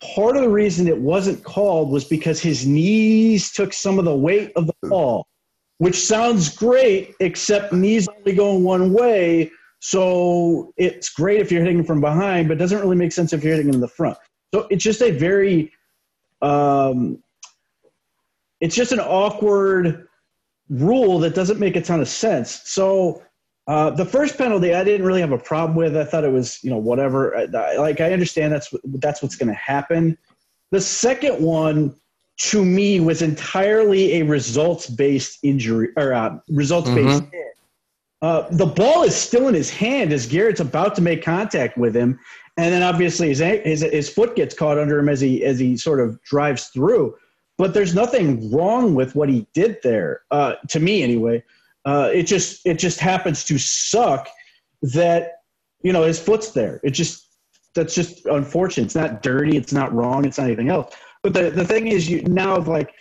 part 0.00 0.36
of 0.36 0.42
the 0.42 0.48
reason 0.48 0.86
it 0.86 0.98
wasn't 0.98 1.42
called 1.44 1.90
was 1.90 2.04
because 2.04 2.40
his 2.40 2.66
knees 2.66 3.52
took 3.52 3.72
some 3.72 3.98
of 3.98 4.04
the 4.04 4.14
weight 4.14 4.52
of 4.56 4.66
the 4.66 4.74
ball, 4.82 5.26
which 5.78 5.96
sounds 5.96 6.54
great, 6.54 7.14
except 7.20 7.72
knees 7.72 8.08
only 8.08 8.32
going 8.32 8.64
one 8.64 8.92
way. 8.92 9.50
So 9.80 10.72
it's 10.76 11.10
great 11.10 11.40
if 11.40 11.52
you're 11.52 11.62
hitting 11.62 11.84
from 11.84 12.00
behind, 12.00 12.48
but 12.48 12.56
it 12.56 12.60
doesn't 12.60 12.80
really 12.80 12.96
make 12.96 13.12
sense 13.12 13.32
if 13.32 13.44
you're 13.44 13.54
hitting 13.54 13.72
in 13.72 13.80
the 13.80 13.88
front. 13.88 14.16
So 14.54 14.66
it's 14.70 14.82
just 14.82 15.02
a 15.02 15.10
very, 15.10 15.72
um, 16.40 17.22
it's 18.60 18.74
just 18.74 18.92
an 18.92 19.00
awkward 19.00 20.08
rule 20.70 21.18
that 21.18 21.34
doesn't 21.34 21.60
make 21.60 21.76
a 21.76 21.82
ton 21.82 22.00
of 22.00 22.08
sense. 22.08 22.62
So 22.64 23.22
uh, 23.66 23.90
the 23.90 24.04
first 24.04 24.36
penalty, 24.36 24.74
I 24.74 24.84
didn't 24.84 25.06
really 25.06 25.20
have 25.20 25.32
a 25.32 25.38
problem 25.38 25.76
with. 25.76 25.96
I 25.96 26.04
thought 26.04 26.24
it 26.24 26.32
was, 26.32 26.62
you 26.62 26.70
know, 26.70 26.76
whatever. 26.76 27.36
I, 27.36 27.76
like 27.76 28.00
I 28.00 28.12
understand 28.12 28.52
that's 28.52 28.72
that's 28.84 29.22
what's 29.22 29.36
going 29.36 29.48
to 29.48 29.54
happen. 29.54 30.18
The 30.70 30.80
second 30.80 31.42
one, 31.42 31.94
to 32.38 32.64
me, 32.64 33.00
was 33.00 33.22
entirely 33.22 34.20
a 34.20 34.22
results-based 34.24 35.38
injury 35.42 35.90
or 35.96 36.12
uh, 36.12 36.38
results-based 36.48 37.22
mm-hmm. 37.22 37.36
Uh, 38.24 38.48
the 38.52 38.64
ball 38.64 39.02
is 39.02 39.14
still 39.14 39.48
in 39.48 39.54
his 39.54 39.68
hand 39.68 40.10
as 40.10 40.26
Garrett's 40.26 40.60
about 40.60 40.94
to 40.94 41.02
make 41.02 41.22
contact 41.22 41.76
with 41.76 41.94
him, 41.94 42.18
and 42.56 42.72
then 42.72 42.82
obviously 42.82 43.28
his, 43.28 43.40
his 43.40 43.82
his 43.82 44.08
foot 44.08 44.34
gets 44.34 44.54
caught 44.54 44.78
under 44.78 44.98
him 44.98 45.10
as 45.10 45.20
he 45.20 45.44
as 45.44 45.58
he 45.58 45.76
sort 45.76 46.00
of 46.00 46.18
drives 46.22 46.68
through. 46.68 47.14
But 47.58 47.74
there's 47.74 47.94
nothing 47.94 48.50
wrong 48.50 48.94
with 48.94 49.14
what 49.14 49.28
he 49.28 49.46
did 49.52 49.76
there, 49.82 50.22
uh, 50.30 50.54
to 50.70 50.80
me 50.80 51.02
anyway. 51.02 51.44
Uh, 51.84 52.10
it 52.12 52.24
just 52.24 52.64
it 52.64 52.78
just 52.78 52.98
happens 52.98 53.44
to 53.44 53.58
suck 53.58 54.28
that 54.82 55.32
you 55.82 55.92
know 55.92 56.02
his 56.02 56.20
foot's 56.20 56.50
there. 56.50 56.80
It 56.82 56.90
just 56.90 57.24
that's 57.74 57.94
just 57.94 58.26
unfortunate. 58.26 58.86
It's 58.86 58.94
not 58.94 59.22
dirty. 59.22 59.56
It's 59.56 59.72
not 59.72 59.92
wrong. 59.92 60.24
It's 60.24 60.38
not 60.38 60.44
anything 60.44 60.70
else. 60.70 60.94
But 61.22 61.34
the, 61.34 61.50
the 61.50 61.64
thing 61.64 61.88
is, 61.88 62.08
you 62.08 62.22
now 62.22 62.58
like, 62.58 62.92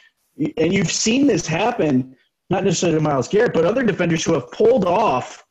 and 0.58 0.74
you've 0.74 0.92
seen 0.92 1.28
this 1.28 1.46
happen, 1.46 2.16
not 2.50 2.64
necessarily 2.64 2.98
to 2.98 3.04
Myles 3.04 3.28
Garrett, 3.28 3.54
but 3.54 3.66
other 3.66 3.84
defenders 3.84 4.24
who 4.24 4.34
have 4.34 4.50
pulled 4.52 4.86
off 4.86 5.44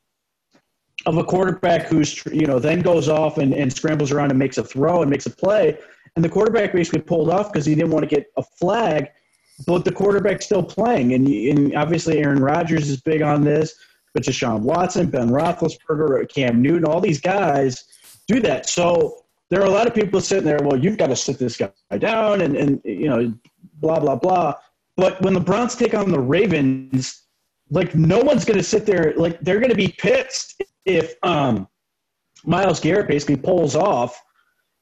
of 1.06 1.18
a 1.18 1.24
quarterback 1.24 1.86
who's, 1.86 2.24
you 2.26 2.46
know, 2.46 2.58
then 2.58 2.80
goes 2.80 3.08
off 3.08 3.38
and, 3.38 3.52
and 3.54 3.72
scrambles 3.72 4.10
around 4.12 4.30
and 4.30 4.38
makes 4.38 4.58
a 4.58 4.64
throw 4.64 5.02
and 5.02 5.10
makes 5.10 5.26
a 5.26 5.30
play. 5.30 5.78
And 6.16 6.24
the 6.24 6.28
quarterback 6.28 6.72
basically 6.72 7.00
pulled 7.00 7.30
off 7.30 7.52
because 7.52 7.66
he 7.66 7.74
didn't 7.74 7.90
want 7.90 8.08
to 8.08 8.14
get 8.14 8.26
a 8.36 8.42
flag, 8.42 9.08
but 9.66 9.84
the 9.84 9.92
quarterback's 9.92 10.46
still 10.46 10.62
playing. 10.62 11.14
And, 11.14 11.28
and 11.28 11.74
obviously, 11.74 12.18
Aaron 12.18 12.40
Rodgers 12.40 12.88
is 12.88 13.00
big 13.00 13.22
on 13.22 13.42
this, 13.42 13.74
but 14.14 14.22
Deshaun 14.22 14.60
Watson, 14.60 15.10
Ben 15.10 15.30
Roethlisberger, 15.30 16.28
Cam 16.28 16.62
Newton, 16.62 16.84
all 16.84 17.00
these 17.00 17.20
guys 17.20 17.84
do 18.28 18.40
that. 18.40 18.68
So 18.68 19.24
there 19.50 19.60
are 19.60 19.66
a 19.66 19.70
lot 19.70 19.86
of 19.86 19.94
people 19.94 20.20
sitting 20.20 20.44
there, 20.44 20.58
well, 20.62 20.78
you've 20.78 20.96
got 20.96 21.08
to 21.08 21.16
sit 21.16 21.38
this 21.38 21.56
guy 21.56 21.70
down 21.98 22.40
and, 22.40 22.56
and 22.56 22.80
you 22.84 23.08
know, 23.08 23.32
blah, 23.74 24.00
blah, 24.00 24.16
blah. 24.16 24.54
But 24.96 25.20
when 25.22 25.34
the 25.34 25.40
Browns 25.40 25.74
take 25.74 25.94
on 25.94 26.10
the 26.10 26.20
Ravens, 26.20 27.22
like 27.70 27.94
no 27.94 28.18
one's 28.18 28.44
going 28.44 28.58
to 28.58 28.64
sit 28.64 28.86
there. 28.86 29.14
Like 29.16 29.40
they're 29.40 29.60
going 29.60 29.70
to 29.70 29.76
be 29.76 29.88
pissed 29.88 30.62
if 30.84 31.14
um, 31.22 31.68
Myles 32.44 32.80
Garrett 32.80 33.08
basically 33.08 33.36
pulls 33.36 33.74
off 33.74 34.20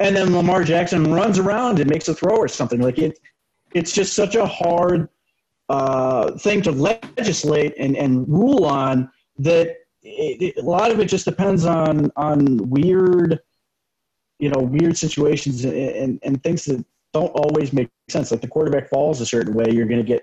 and 0.01 0.17
then 0.17 0.35
Lamar 0.35 0.65
Jackson 0.65 1.13
runs 1.13 1.39
around 1.39 1.79
and 1.79 1.89
makes 1.89 2.09
a 2.09 2.15
throw 2.15 2.37
or 2.37 2.49
something. 2.49 2.81
Like 2.81 2.99
it, 2.99 3.19
it's 3.75 3.93
just 3.93 4.15
such 4.15 4.35
a 4.35 4.47
hard 4.47 5.09
uh, 5.69 6.33
thing 6.33 6.63
to 6.63 6.73
legislate 6.73 7.75
and, 7.79 7.97
and 7.97 8.29
rule 8.29 8.65
on 8.65 9.11
that 9.39 9.77
it, 10.03 10.43
it, 10.43 10.57
a 10.59 10.63
lot 10.63 10.91
of 10.91 10.99
it 11.01 11.07
just 11.07 11.25
depends 11.25 11.65
on 11.65 12.11
on 12.17 12.57
weird, 12.71 13.39
you 14.39 14.49
know, 14.49 14.61
weird 14.61 14.97
situations 14.97 15.65
and, 15.65 15.75
and, 15.75 16.19
and 16.23 16.43
things 16.43 16.65
that 16.65 16.85
don't 17.13 17.31
always 17.31 17.73
make 17.73 17.89
sense. 18.09 18.31
Like 18.31 18.41
the 18.41 18.49
quarterback 18.49 18.89
falls 18.89 19.21
a 19.21 19.27
certain 19.27 19.55
way, 19.55 19.67
you're 19.71 19.87
going 19.87 20.05
to 20.05 20.07
get 20.07 20.23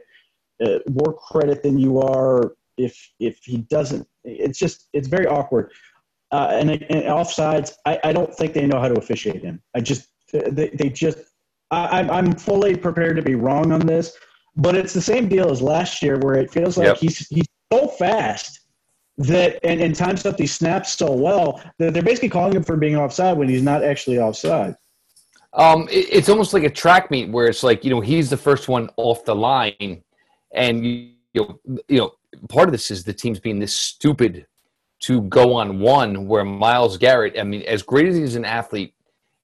uh, 0.66 0.80
more 0.89 1.13
credit 1.13 1.63
than 1.63 1.77
you 1.77 2.01
are 2.01 2.56
if 2.77 3.12
if 3.20 3.39
he 3.44 3.58
doesn't. 3.58 4.08
It's 4.24 4.60
just 4.60 4.89
it's 4.94 5.08
very 5.08 5.27
awkward. 5.27 5.72
Uh, 6.32 6.50
and, 6.51 6.70
and 6.70 7.06
offsides, 7.06 7.74
I, 7.86 8.00
I 8.04 8.12
don't 8.12 8.34
think 8.36 8.54
they 8.54 8.66
know 8.66 8.82
how 8.82 8.89
to 8.89 8.96
officiate 8.96 9.44
him. 9.44 9.62
I 9.74 9.80
just 9.80 10.10
they, 10.34 10.70
they 10.74 10.89
just 10.89 11.20
I, 11.71 12.01
I'm 12.01 12.33
fully 12.33 12.75
prepared 12.75 13.17
to 13.17 13.21
be 13.21 13.36
wrong 13.36 13.71
on 13.71 13.81
this, 13.81 14.13
but 14.55 14.75
it's 14.75 14.93
the 14.93 15.01
same 15.01 15.27
deal 15.27 15.51
as 15.51 15.62
last 15.62 16.01
year 16.01 16.17
where 16.19 16.36
it 16.36 16.51
feels 16.51 16.77
like 16.77 16.88
yep. 16.88 16.97
he's 16.97 17.27
he's 17.27 17.47
so 17.71 17.88
fast 17.88 18.62
that 19.17 19.59
and, 19.63 19.81
and 19.81 19.95
times 19.95 20.25
up 20.25 20.38
these 20.38 20.53
snaps 20.53 20.93
so 20.93 21.12
well 21.12 21.62
that 21.79 21.93
they're 21.93 22.03
basically 22.03 22.29
calling 22.29 22.55
him 22.55 22.63
for 22.63 22.77
being 22.77 22.95
offside 22.95 23.38
when 23.38 23.50
he's 23.50 23.63
not 23.63 23.83
actually 23.83 24.19
offside. 24.19 24.75
Um, 25.53 25.88
it, 25.89 26.07
it's 26.12 26.29
almost 26.29 26.53
like 26.53 26.63
a 26.63 26.69
track 26.69 27.09
meet 27.12 27.29
where 27.29 27.47
it's 27.47 27.63
like 27.63 27.83
you 27.83 27.89
know 27.89 28.01
he's 28.01 28.29
the 28.29 28.38
first 28.38 28.67
one 28.67 28.89
off 28.95 29.25
the 29.25 29.36
line, 29.36 30.03
and 30.53 30.86
you 30.86 31.12
know, 31.33 31.59
you 31.88 31.97
know 31.97 32.12
part 32.50 32.67
of 32.67 32.71
this 32.71 32.91
is 32.91 33.03
the 33.03 33.13
teams 33.13 33.39
being 33.39 33.59
this 33.59 33.74
stupid 33.74 34.45
to 35.00 35.21
go 35.24 35.53
on 35.53 35.79
one 35.79 36.27
where 36.27 36.43
Myles 36.43 36.97
Garrett, 36.97 37.39
I 37.39 37.43
mean, 37.43 37.62
as 37.63 37.83
great 37.83 38.07
as 38.07 38.15
he's 38.15 38.36
an 38.36 38.45
athlete 38.45 38.93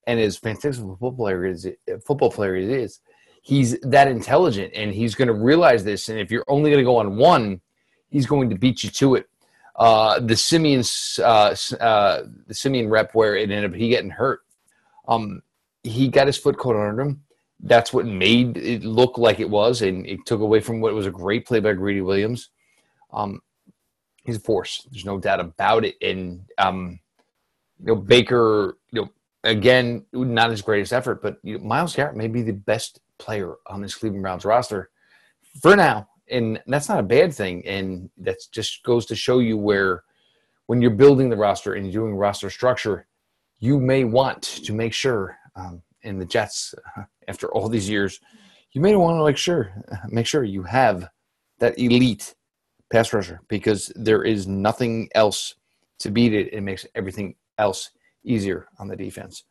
and 0.08 0.20
as 0.20 0.38
fantastic 0.38 0.84
a 0.84 0.88
football 0.88 1.14
player 1.14 1.46
as 1.46 1.68
football 2.06 2.32
player 2.32 2.56
it 2.56 2.70
is, 2.70 3.00
he's 3.42 3.80
that 3.82 4.08
intelligent 4.08 4.74
and 4.76 4.94
he's 4.94 5.16
going 5.16 5.28
to 5.28 5.34
realize 5.34 5.84
this. 5.84 6.10
And 6.10 6.20
if 6.20 6.32
you're 6.32 6.46
only 6.48 6.72
going 6.72 6.82
to 6.82 6.86
go 6.86 6.98
on 6.98 7.18
one, 7.18 7.62
he's 8.10 8.26
going 8.26 8.50
to 8.50 8.58
beat 8.58 8.84
you 8.84 8.90
to 8.90 9.16
it. 9.16 9.28
Uh, 9.76 10.20
the 10.20 10.36
Siemian's 10.36 11.20
uh, 11.24 11.56
uh, 11.80 12.24
the 12.48 12.54
Siemian 12.54 12.90
rep 12.90 13.14
where 13.16 13.36
it 13.36 13.50
ended 13.50 13.66
up 13.66 13.76
he 13.76 13.90
getting 13.90 14.12
hurt. 14.12 14.42
Um, 15.08 15.42
he 15.84 16.08
got 16.08 16.28
his 16.28 16.38
foot 16.38 16.58
caught 16.58 16.76
under 16.76 17.02
him. 17.02 17.24
That's 17.60 17.92
what 17.92 18.06
made 18.06 18.58
it 18.58 18.84
look 18.84 19.18
like 19.18 19.40
it 19.40 19.50
was, 19.50 19.82
and 19.82 20.06
it 20.06 20.26
took 20.26 20.42
away 20.42 20.60
from 20.60 20.80
what 20.80 20.94
was 20.94 21.08
a 21.08 21.12
great 21.12 21.46
play 21.46 21.60
by 21.60 21.74
Greedy 21.74 22.02
Williams. 22.02 22.50
Um, 23.12 23.42
he's 24.24 24.38
a 24.38 24.42
force. 24.42 24.88
There's 24.92 25.06
no 25.06 25.20
doubt 25.20 25.40
about 25.40 25.86
it. 25.86 25.96
And 26.02 26.44
um, 26.58 27.00
you 27.80 27.88
know, 27.88 27.96
Baker, 27.96 28.78
again, 29.44 30.06
not 30.14 30.52
his 30.52 30.62
greatest 30.62 30.94
effort, 30.94 31.22
but 31.22 31.38
you 31.44 31.58
know, 31.58 31.64
Myles 31.64 31.96
Garrett 31.96 32.16
may 32.16 32.28
be 32.28 32.42
the 32.42 32.54
best 32.54 33.00
player 33.20 33.56
on 33.68 33.82
this 33.82 33.96
Cleveland 33.96 34.24
Browns 34.24 34.46
roster 34.46 34.90
for 35.62 35.76
now, 35.76 36.08
and 36.30 36.62
that's 36.68 36.90
not 36.90 37.00
a 37.00 37.04
bad 37.04 37.34
thing. 37.34 37.66
And 37.68 38.10
that 38.18 38.38
just 38.52 38.84
goes 38.84 39.06
to 39.08 39.16
show 39.16 39.40
you 39.40 39.58
where, 39.58 40.04
when 40.68 40.82
you're 40.82 40.92
building 40.92 41.30
the 41.30 41.38
roster 41.38 41.74
and 41.74 41.86
you're 41.86 42.04
doing 42.04 42.16
roster 42.16 42.50
structure, 42.50 43.08
you 43.60 43.80
may 43.80 44.04
want 44.04 44.42
to 44.42 44.74
make 44.74 44.94
sure. 44.94 45.38
Um, 45.56 45.84
in 46.04 46.20
the 46.20 46.26
Jets, 46.26 46.76
after 47.28 47.52
all 47.54 47.70
these 47.70 47.90
years, 47.90 48.20
you 48.72 48.82
may 48.82 48.96
want 48.96 49.18
to 49.18 49.26
make 49.26 49.38
sure 49.38 49.74
make 50.10 50.28
sure 50.28 50.44
you 50.44 50.64
have 50.64 51.10
that 51.60 51.78
elite 51.80 52.36
pass 52.92 53.14
rusher 53.14 53.42
because 53.48 53.92
there 53.96 54.24
is 54.24 54.48
nothing 54.48 55.10
else 55.16 55.56
to 56.00 56.12
beat 56.12 56.34
it. 56.34 56.54
It 56.54 56.62
makes 56.62 56.86
everything 56.96 57.36
else 57.58 57.92
easier 58.24 58.68
on 58.80 58.88
the 58.88 58.96
defense. 58.96 59.44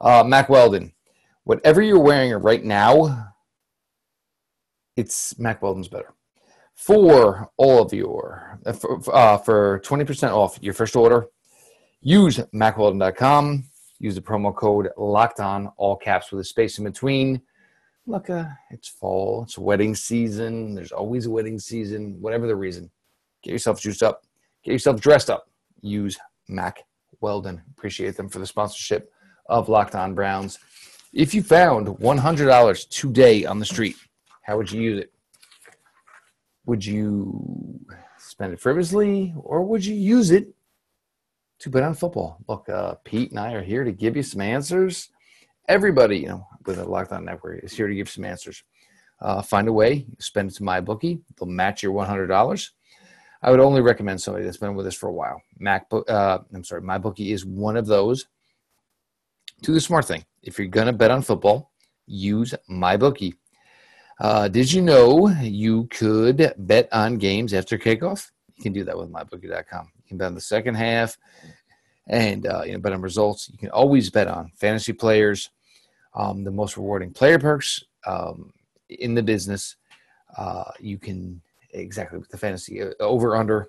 Uh, 0.00 0.24
Mack 0.24 0.48
Weldon, 0.48 0.92
whatever 1.44 1.82
you're 1.82 1.98
wearing 1.98 2.32
right 2.34 2.64
now, 2.64 3.32
it's 4.96 5.38
Mack 5.38 5.62
Weldon's 5.62 5.88
better. 5.88 6.12
For 6.74 7.50
all 7.56 7.82
of 7.82 7.92
your, 7.92 8.60
uh, 8.66 8.72
for, 8.72 9.14
uh, 9.14 9.38
for 9.38 9.80
20% 9.80 10.30
off 10.30 10.58
your 10.60 10.74
first 10.74 10.96
order, 10.96 11.26
use 12.02 12.38
mackweldon.com. 12.54 13.64
Use 13.98 14.14
the 14.14 14.20
promo 14.20 14.54
code 14.54 14.90
locked 14.98 15.40
on, 15.40 15.68
all 15.78 15.96
caps 15.96 16.30
with 16.30 16.40
a 16.40 16.44
space 16.44 16.78
in 16.78 16.84
between 16.84 17.40
look, 18.06 18.30
uh, 18.30 18.46
it's 18.70 18.88
fall, 18.88 19.42
it's 19.42 19.58
wedding 19.58 19.94
season. 19.94 20.74
There's 20.74 20.92
always 20.92 21.26
a 21.26 21.30
wedding 21.30 21.58
season, 21.58 22.20
whatever 22.20 22.46
the 22.46 22.56
reason. 22.56 22.90
Get 23.42 23.52
yourself 23.52 23.80
juiced 23.80 24.02
up, 24.02 24.22
get 24.64 24.72
yourself 24.72 25.00
dressed 25.00 25.30
up. 25.30 25.50
Use 25.82 26.18
Mack 26.48 26.84
Weldon. 27.20 27.62
Appreciate 27.76 28.16
them 28.16 28.28
for 28.28 28.38
the 28.38 28.46
sponsorship 28.46 29.12
of 29.48 29.68
Locked 29.68 29.94
On 29.94 30.14
Browns. 30.14 30.58
If 31.12 31.34
you 31.34 31.42
found 31.42 31.86
$100 31.86 32.88
today 32.88 33.44
on 33.44 33.58
the 33.58 33.64
street, 33.64 33.96
how 34.42 34.56
would 34.56 34.70
you 34.70 34.80
use 34.80 35.00
it? 35.00 35.12
Would 36.66 36.84
you 36.84 37.80
spend 38.18 38.52
it 38.52 38.60
frivolously 38.60 39.34
or 39.36 39.62
would 39.64 39.84
you 39.84 39.94
use 39.94 40.30
it 40.30 40.48
to 41.60 41.70
bet 41.70 41.84
on 41.84 41.94
football? 41.94 42.38
Look, 42.48 42.68
uh, 42.68 42.96
Pete 43.04 43.30
and 43.30 43.40
I 43.40 43.52
are 43.52 43.62
here 43.62 43.84
to 43.84 43.92
give 43.92 44.16
you 44.16 44.22
some 44.22 44.40
answers. 44.40 45.10
Everybody, 45.68 46.18
you 46.18 46.28
know, 46.28 46.46
with 46.66 46.78
a 46.78 46.84
Locked 46.84 47.12
On 47.12 47.24
Network 47.24 47.64
is 47.64 47.72
here 47.72 47.88
to 47.88 47.94
give 47.94 48.10
some 48.10 48.24
answers. 48.24 48.62
Uh, 49.20 49.40
find 49.40 49.68
a 49.68 49.72
way, 49.72 50.06
spend 50.18 50.50
it 50.50 50.56
to 50.56 50.64
my 50.64 50.80
bookie. 50.80 51.20
They'll 51.38 51.48
match 51.48 51.82
your 51.82 51.92
$100. 51.92 52.70
I 53.42 53.50
would 53.50 53.60
only 53.60 53.80
recommend 53.80 54.20
somebody 54.20 54.44
that's 54.44 54.56
been 54.56 54.74
with 54.74 54.86
us 54.86 54.94
for 54.94 55.08
a 55.08 55.12
while. 55.12 55.40
MacBook, 55.60 56.08
uh, 56.08 56.38
I'm 56.54 56.64
sorry, 56.64 56.82
my 56.82 56.98
bookie 56.98 57.32
is 57.32 57.44
one 57.44 57.76
of 57.76 57.86
those. 57.86 58.26
Do 59.62 59.72
the 59.72 59.80
smart 59.80 60.06
thing. 60.06 60.24
If 60.42 60.58
you're 60.58 60.68
gonna 60.68 60.92
bet 60.92 61.10
on 61.10 61.22
football, 61.22 61.72
use 62.06 62.54
my 62.68 62.96
bookie. 62.96 63.34
Uh, 64.18 64.48
did 64.48 64.72
you 64.72 64.80
know 64.80 65.28
you 65.42 65.86
could 65.90 66.52
bet 66.58 66.88
on 66.92 67.18
games 67.18 67.52
after 67.52 67.76
kickoff? 67.76 68.30
You 68.56 68.62
can 68.62 68.72
do 68.72 68.84
that 68.84 68.96
with 68.96 69.12
mybookie.com. 69.12 69.90
You 69.96 70.02
can 70.08 70.16
bet 70.16 70.28
on 70.28 70.34
the 70.34 70.40
second 70.40 70.74
half 70.74 71.18
and 72.06 72.46
uh, 72.46 72.62
you 72.64 72.72
know 72.72 72.78
bet 72.78 72.92
on 72.92 73.02
results. 73.02 73.48
You 73.50 73.58
can 73.58 73.70
always 73.70 74.10
bet 74.10 74.28
on 74.28 74.50
fantasy 74.56 74.92
players, 74.92 75.50
um, 76.14 76.44
the 76.44 76.50
most 76.50 76.76
rewarding 76.76 77.12
player 77.12 77.38
perks 77.38 77.84
um, 78.06 78.52
in 78.88 79.14
the 79.14 79.22
business. 79.22 79.76
Uh, 80.36 80.70
you 80.80 80.98
can 80.98 81.40
exactly 81.80 82.18
with 82.18 82.28
the 82.28 82.38
fantasy 82.38 82.82
uh, 82.82 82.90
over 83.00 83.36
under 83.36 83.68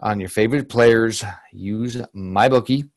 on 0.00 0.20
your 0.20 0.28
favorite 0.28 0.68
players. 0.68 1.24
Use 1.52 1.96
MyBookie. 2.14 2.88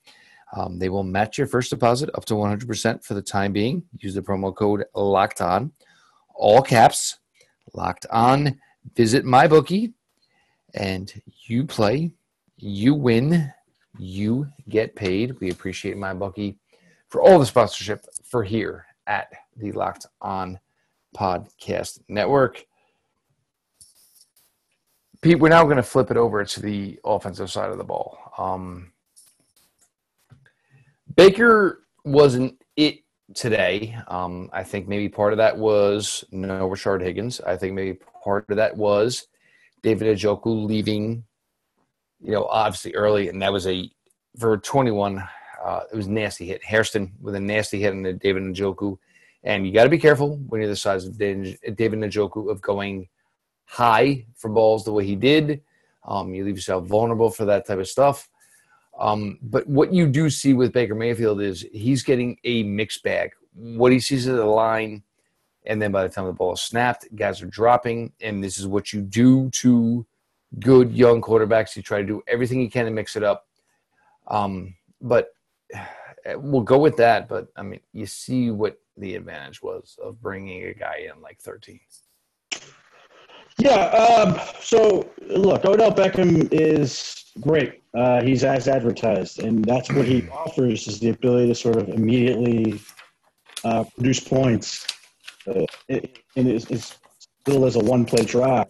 Um, 0.55 0.79
they 0.79 0.89
will 0.89 1.03
match 1.03 1.37
your 1.37 1.47
first 1.47 1.69
deposit 1.69 2.09
up 2.15 2.25
to 2.25 2.35
100% 2.35 3.03
for 3.03 3.13
the 3.13 3.21
time 3.21 3.51
being. 3.51 3.83
Use 3.97 4.15
the 4.15 4.21
promo 4.21 4.55
code 4.55 4.85
locked 4.95 5.41
on, 5.41 5.71
all 6.35 6.61
caps, 6.61 7.19
locked 7.73 8.05
on. 8.09 8.57
Visit 8.95 9.25
MyBookie 9.25 9.93
and 10.73 11.11
you 11.45 11.65
play, 11.65 12.11
you 12.57 12.93
win, 12.93 13.51
you 13.97 14.47
get 14.69 14.95
paid. 14.95 15.37
We 15.39 15.51
appreciate 15.51 15.97
MyBookie 15.97 16.55
for 17.09 17.21
all 17.21 17.39
the 17.39 17.45
sponsorship 17.45 18.05
for 18.23 18.43
here 18.43 18.85
at 19.07 19.27
the 19.57 19.71
Locked 19.71 20.05
On 20.21 20.59
Podcast 21.15 21.99
Network. 22.07 22.65
Pete, 25.21 25.39
we're 25.39 25.49
now 25.49 25.63
going 25.63 25.77
to 25.77 25.83
flip 25.83 26.11
it 26.11 26.17
over 26.17 26.43
to 26.43 26.61
the 26.61 26.99
offensive 27.03 27.49
side 27.49 27.71
of 27.71 27.77
the 27.77 27.83
ball. 27.83 28.17
Um, 28.37 28.91
Baker 31.15 31.83
wasn't 32.05 32.61
it 32.75 32.99
today. 33.33 33.97
Um, 34.07 34.49
I 34.53 34.63
think 34.63 34.87
maybe 34.87 35.09
part 35.09 35.33
of 35.33 35.37
that 35.37 35.57
was 35.57 36.23
no 36.31 36.69
Rashard 36.69 37.01
Higgins. 37.01 37.41
I 37.41 37.57
think 37.57 37.73
maybe 37.73 37.99
part 38.23 38.45
of 38.49 38.57
that 38.57 38.77
was 38.77 39.27
David 39.81 40.15
Njoku 40.17 40.65
leaving, 40.65 41.23
you 42.21 42.31
know, 42.31 42.45
obviously 42.45 42.93
early, 42.93 43.29
and 43.29 43.41
that 43.41 43.51
was 43.51 43.67
a 43.67 43.89
for 44.37 44.57
21 44.57 45.23
Uh, 45.65 45.81
it 45.91 45.95
was 45.95 46.07
nasty 46.07 46.45
hit. 46.45 46.63
Hairston 46.63 47.11
with 47.19 47.33
a 47.33 47.39
nasty 47.39 47.79
hit 47.79 47.91
on 47.91 48.03
David 48.03 48.43
Njoku. 48.43 48.97
And 49.43 49.65
you 49.65 49.73
got 49.73 49.85
to 49.85 49.89
be 49.89 49.97
careful 49.97 50.37
when 50.47 50.61
you're 50.61 50.69
the 50.69 50.75
size 50.75 51.05
of 51.05 51.17
David 51.17 51.57
Njoku 51.65 52.51
of 52.51 52.61
going 52.61 53.07
high 53.67 54.25
for 54.35 54.49
balls 54.49 54.83
the 54.83 54.91
way 54.91 55.05
he 55.05 55.15
did. 55.15 55.61
Um, 56.05 56.33
you 56.33 56.43
leave 56.45 56.55
yourself 56.55 56.85
vulnerable 56.85 57.29
for 57.29 57.45
that 57.45 57.67
type 57.67 57.79
of 57.79 57.87
stuff. 57.87 58.29
Um, 58.97 59.37
but 59.43 59.67
what 59.67 59.93
you 59.93 60.07
do 60.07 60.29
see 60.29 60.53
with 60.53 60.73
Baker 60.73 60.95
Mayfield 60.95 61.41
is 61.41 61.65
he's 61.71 62.01
getting 62.01 62.39
a 62.43 62.63
mixed 62.63 63.03
bag. 63.03 63.31
What 63.53 63.91
he 63.91 63.99
sees 63.99 64.27
at 64.27 64.37
the 64.37 64.45
line, 64.45 65.03
and 65.65 65.81
then 65.81 65.91
by 65.91 66.03
the 66.03 66.09
time 66.09 66.25
the 66.25 66.33
ball 66.33 66.53
is 66.53 66.61
snapped, 66.61 67.13
guys 67.15 67.41
are 67.41 67.47
dropping. 67.47 68.13
And 68.21 68.43
this 68.43 68.57
is 68.57 68.65
what 68.65 68.93
you 68.93 69.01
do 69.01 69.49
to 69.51 70.05
good 70.59 70.93
young 70.93 71.21
quarterbacks. 71.21 71.75
You 71.75 71.83
try 71.83 72.01
to 72.01 72.07
do 72.07 72.23
everything 72.27 72.61
you 72.61 72.71
can 72.71 72.85
to 72.85 72.91
mix 72.91 73.15
it 73.15 73.23
up. 73.23 73.47
Um, 74.27 74.75
but 75.01 75.29
we'll 76.35 76.61
go 76.61 76.77
with 76.77 76.97
that. 76.97 77.27
But 77.27 77.49
I 77.55 77.63
mean, 77.63 77.81
you 77.93 78.05
see 78.05 78.49
what 78.49 78.79
the 78.95 79.15
advantage 79.15 79.61
was 79.61 79.97
of 80.01 80.21
bringing 80.21 80.65
a 80.65 80.73
guy 80.73 81.07
in 81.13 81.21
like 81.21 81.39
13. 81.39 81.79
Yeah. 83.59 83.85
Um, 83.87 84.39
so 84.61 85.09
look, 85.27 85.65
Odell 85.65 85.91
Beckham 85.91 86.47
is 86.51 87.25
great. 87.39 87.81
Uh, 87.93 88.21
he's 88.21 88.43
as 88.43 88.67
advertised, 88.67 89.41
and 89.41 89.65
that's 89.65 89.91
what 89.91 90.05
he 90.05 90.27
offers 90.31 90.87
is 90.87 90.99
the 90.99 91.09
ability 91.09 91.47
to 91.47 91.55
sort 91.55 91.77
of 91.77 91.89
immediately 91.89 92.79
uh, 93.63 93.83
produce 93.95 94.19
points. 94.19 94.85
Uh, 95.47 95.65
and 95.89 96.07
it's, 96.35 96.69
it's 96.69 96.97
still 97.41 97.65
as 97.65 97.75
a 97.75 97.79
one-play 97.79 98.25
drive, 98.25 98.67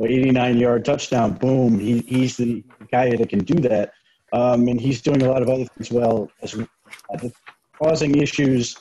89-yard 0.00 0.84
touchdown. 0.84 1.34
Boom! 1.34 1.78
He, 1.78 2.00
he's 2.00 2.36
the 2.36 2.62
guy 2.90 3.14
that 3.16 3.28
can 3.28 3.38
do 3.38 3.54
that, 3.60 3.92
um, 4.32 4.68
and 4.68 4.80
he's 4.80 5.00
doing 5.00 5.22
a 5.22 5.30
lot 5.30 5.42
of 5.42 5.48
other 5.48 5.64
things 5.64 5.90
well 5.90 6.30
as 6.42 6.54
well, 6.54 6.68
uh, 7.14 7.28
causing 7.78 8.16
issues 8.16 8.76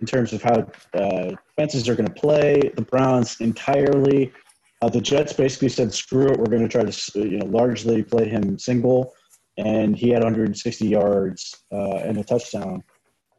in 0.00 0.06
terms 0.06 0.32
of 0.32 0.42
how 0.42 0.66
uh, 0.94 1.34
defenses 1.48 1.88
are 1.88 1.94
going 1.94 2.08
to 2.08 2.14
play 2.14 2.70
the 2.74 2.82
Browns 2.82 3.40
entirely. 3.40 4.32
Uh, 4.80 4.88
the 4.88 5.00
Jets 5.00 5.32
basically 5.32 5.68
said, 5.68 5.92
"Screw 5.92 6.28
it, 6.28 6.38
we're 6.38 6.46
going 6.46 6.62
to 6.62 6.68
try 6.68 6.84
to 6.84 7.28
you 7.28 7.38
know 7.38 7.46
largely 7.46 8.02
play 8.02 8.28
him 8.28 8.58
single," 8.58 9.14
and 9.56 9.96
he 9.96 10.10
had 10.10 10.22
160 10.22 10.86
yards 10.86 11.54
uh, 11.72 11.96
and 11.96 12.18
a 12.18 12.24
touchdown. 12.24 12.82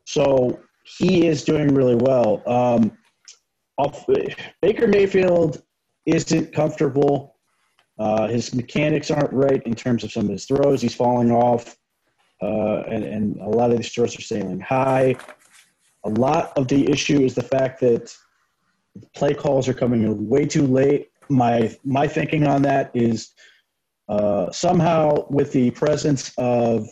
So 0.05 0.59
he 0.83 1.27
is 1.27 1.43
doing 1.43 1.73
really 1.73 1.95
well. 1.95 2.43
Um, 2.47 2.97
off, 3.77 4.05
Baker 4.61 4.87
Mayfield 4.87 5.61
isn't 6.05 6.53
comfortable. 6.53 7.35
Uh, 7.97 8.27
his 8.27 8.53
mechanics 8.53 9.11
aren't 9.11 9.31
right 9.31 9.61
in 9.63 9.75
terms 9.75 10.03
of 10.03 10.11
some 10.11 10.25
of 10.25 10.31
his 10.31 10.45
throws. 10.45 10.81
He's 10.81 10.95
falling 10.95 11.31
off, 11.31 11.77
uh, 12.41 12.81
and, 12.83 13.03
and 13.03 13.41
a 13.41 13.49
lot 13.49 13.71
of 13.71 13.77
these 13.77 13.91
throws 13.91 14.17
are 14.17 14.21
sailing 14.21 14.59
high. 14.59 15.15
A 16.05 16.09
lot 16.09 16.57
of 16.57 16.67
the 16.67 16.89
issue 16.89 17.21
is 17.21 17.35
the 17.35 17.43
fact 17.43 17.81
that 17.81 18.13
play 19.15 19.33
calls 19.33 19.67
are 19.67 19.73
coming 19.73 20.03
in 20.03 20.27
way 20.27 20.45
too 20.45 20.65
late. 20.65 21.08
My 21.29 21.75
my 21.83 22.07
thinking 22.07 22.47
on 22.47 22.61
that 22.63 22.91
is 22.93 23.33
uh, 24.07 24.51
somehow 24.51 25.27
with 25.29 25.51
the 25.51 25.71
presence 25.71 26.31
of 26.37 26.87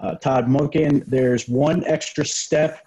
uh, 0.00 0.14
Todd 0.16 0.46
Monken, 0.46 1.04
there's 1.06 1.48
one 1.48 1.84
extra 1.84 2.24
step 2.24 2.84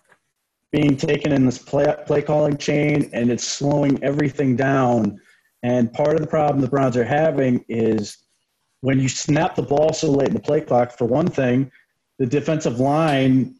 being 0.71 0.95
taken 0.95 1.31
in 1.31 1.45
this 1.45 1.57
play 1.57 1.93
play 2.05 2.21
calling 2.21 2.57
chain, 2.57 3.09
and 3.13 3.29
it's 3.31 3.43
slowing 3.43 4.01
everything 4.03 4.55
down. 4.55 5.19
And 5.63 5.91
part 5.93 6.15
of 6.15 6.21
the 6.21 6.27
problem 6.27 6.61
the 6.61 6.69
Browns 6.69 6.97
are 6.97 7.03
having 7.03 7.63
is 7.67 8.17
when 8.81 8.99
you 8.99 9.09
snap 9.09 9.55
the 9.55 9.61
ball 9.61 9.93
so 9.93 10.11
late 10.11 10.29
in 10.29 10.33
the 10.33 10.39
play 10.39 10.61
clock. 10.61 10.97
For 10.97 11.05
one 11.05 11.27
thing, 11.27 11.71
the 12.19 12.25
defensive 12.25 12.79
line 12.79 13.55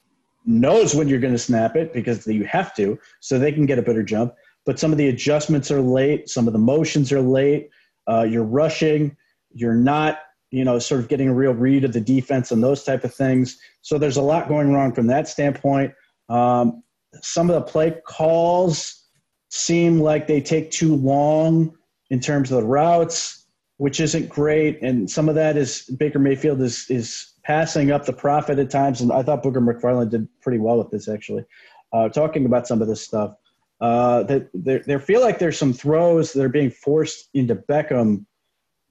knows 0.46 0.96
when 0.96 1.08
you're 1.08 1.20
going 1.20 1.34
to 1.34 1.40
snap 1.40 1.76
it 1.76 1.94
because 1.94 2.26
you 2.26 2.44
have 2.46 2.76
to, 2.76 2.98
so 3.20 3.38
they 3.38 3.52
can 3.52 3.66
get 3.66 3.78
a 3.78 3.82
better 3.82 4.04
jump. 4.04 4.34
But 4.66 4.80
some 4.80 4.92
of 4.92 4.98
the 4.98 5.08
adjustments 5.08 5.72
are 5.72 5.82
late, 5.82 6.30
some 6.30 6.48
of 6.48 6.54
the 6.54 6.60
motions 6.60 7.12
are 7.12 7.22
late. 7.22 7.70
Uh, 8.08 8.24
you're 8.24 8.44
rushing, 8.44 9.16
you're 9.54 9.76
not, 9.76 10.20
you 10.52 10.64
know, 10.66 10.80
sort 10.80 11.02
of 11.02 11.08
getting 11.08 11.30
a 11.30 11.34
real 11.34 11.54
read 11.54 11.84
of 11.84 11.94
the 11.94 12.02
defense 12.02 12.52
and 12.52 12.64
those 12.64 12.84
type 12.84 13.04
of 13.04 13.14
things. 13.14 13.60
So 13.82 13.98
there's 13.98 14.18
a 14.18 14.22
lot 14.22 14.48
going 14.48 14.74
wrong 14.74 14.94
from 14.94 15.08
that 15.08 15.28
standpoint. 15.28 15.94
Um, 16.30 16.84
some 17.22 17.50
of 17.50 17.56
the 17.56 17.72
play 17.72 17.96
calls 18.06 19.06
seem 19.50 20.00
like 20.00 20.28
they 20.28 20.42
take 20.42 20.72
too 20.72 20.96
long 20.96 21.76
in 22.10 22.20
terms 22.20 22.52
of 22.52 22.62
the 22.62 22.68
routes, 22.68 23.46
which 23.78 24.00
isn't 24.00 24.30
great. 24.30 24.82
And 24.82 25.10
some 25.10 25.30
of 25.30 25.36
that 25.36 25.58
is 25.58 25.84
Baker 25.98 26.20
Mayfield 26.20 26.62
is 26.62 26.86
is 26.90 27.34
passing 27.44 27.92
up 27.92 28.06
the 28.06 28.14
profit 28.14 28.60
at 28.60 28.70
times. 28.70 29.02
And 29.02 29.12
I 29.12 29.24
thought 29.24 29.44
Booger 29.44 29.58
McFarland 29.58 30.12
did 30.12 30.28
pretty 30.42 30.60
well 30.60 30.78
with 30.78 30.92
this, 30.92 31.08
actually, 31.08 31.44
uh, 31.92 32.10
talking 32.10 32.46
about 32.46 32.68
some 32.68 32.82
of 32.82 32.88
this 32.88 33.02
stuff. 33.02 33.36
Uh, 33.82 34.22
that 34.24 34.48
there 34.54 35.00
feel 35.00 35.22
like 35.22 35.40
there's 35.40 35.58
some 35.58 35.74
throws 35.74 36.34
that 36.34 36.44
are 36.44 36.50
being 36.50 36.70
forced 36.70 37.30
into 37.34 37.56
Beckham 37.56 38.26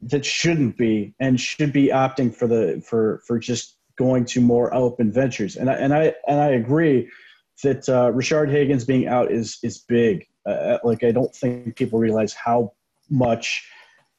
that 0.02 0.24
shouldn't 0.24 0.76
be, 0.76 1.14
and 1.20 1.40
should 1.40 1.72
be 1.72 1.88
opting 1.88 2.34
for 2.34 2.48
the 2.48 2.82
for 2.84 3.22
for 3.24 3.38
just 3.38 3.76
going 3.96 4.24
to 4.24 4.40
more 4.40 4.74
open 4.74 5.12
ventures. 5.12 5.56
And 5.56 5.70
I 5.70 5.74
and 5.74 5.94
I 5.94 6.14
and 6.26 6.40
I 6.40 6.48
agree 6.48 7.08
that 7.62 7.88
uh, 7.88 8.10
Rashard 8.10 8.50
Higgins 8.50 8.84
being 8.84 9.06
out 9.06 9.30
is 9.30 9.58
is 9.62 9.78
big. 9.78 10.26
Uh, 10.44 10.78
like 10.82 11.04
I 11.04 11.12
don't 11.12 11.34
think 11.34 11.76
people 11.76 12.00
realize 12.00 12.32
how 12.32 12.72
much 13.08 13.68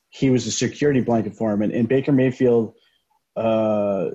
he 0.09 0.29
was 0.29 0.45
a 0.45 0.51
security 0.51 1.01
blanket 1.01 1.35
for 1.35 1.51
him. 1.51 1.61
And, 1.61 1.73
and 1.73 1.87
Baker 1.87 2.11
Mayfield 2.11 2.75
uh, 3.35 4.11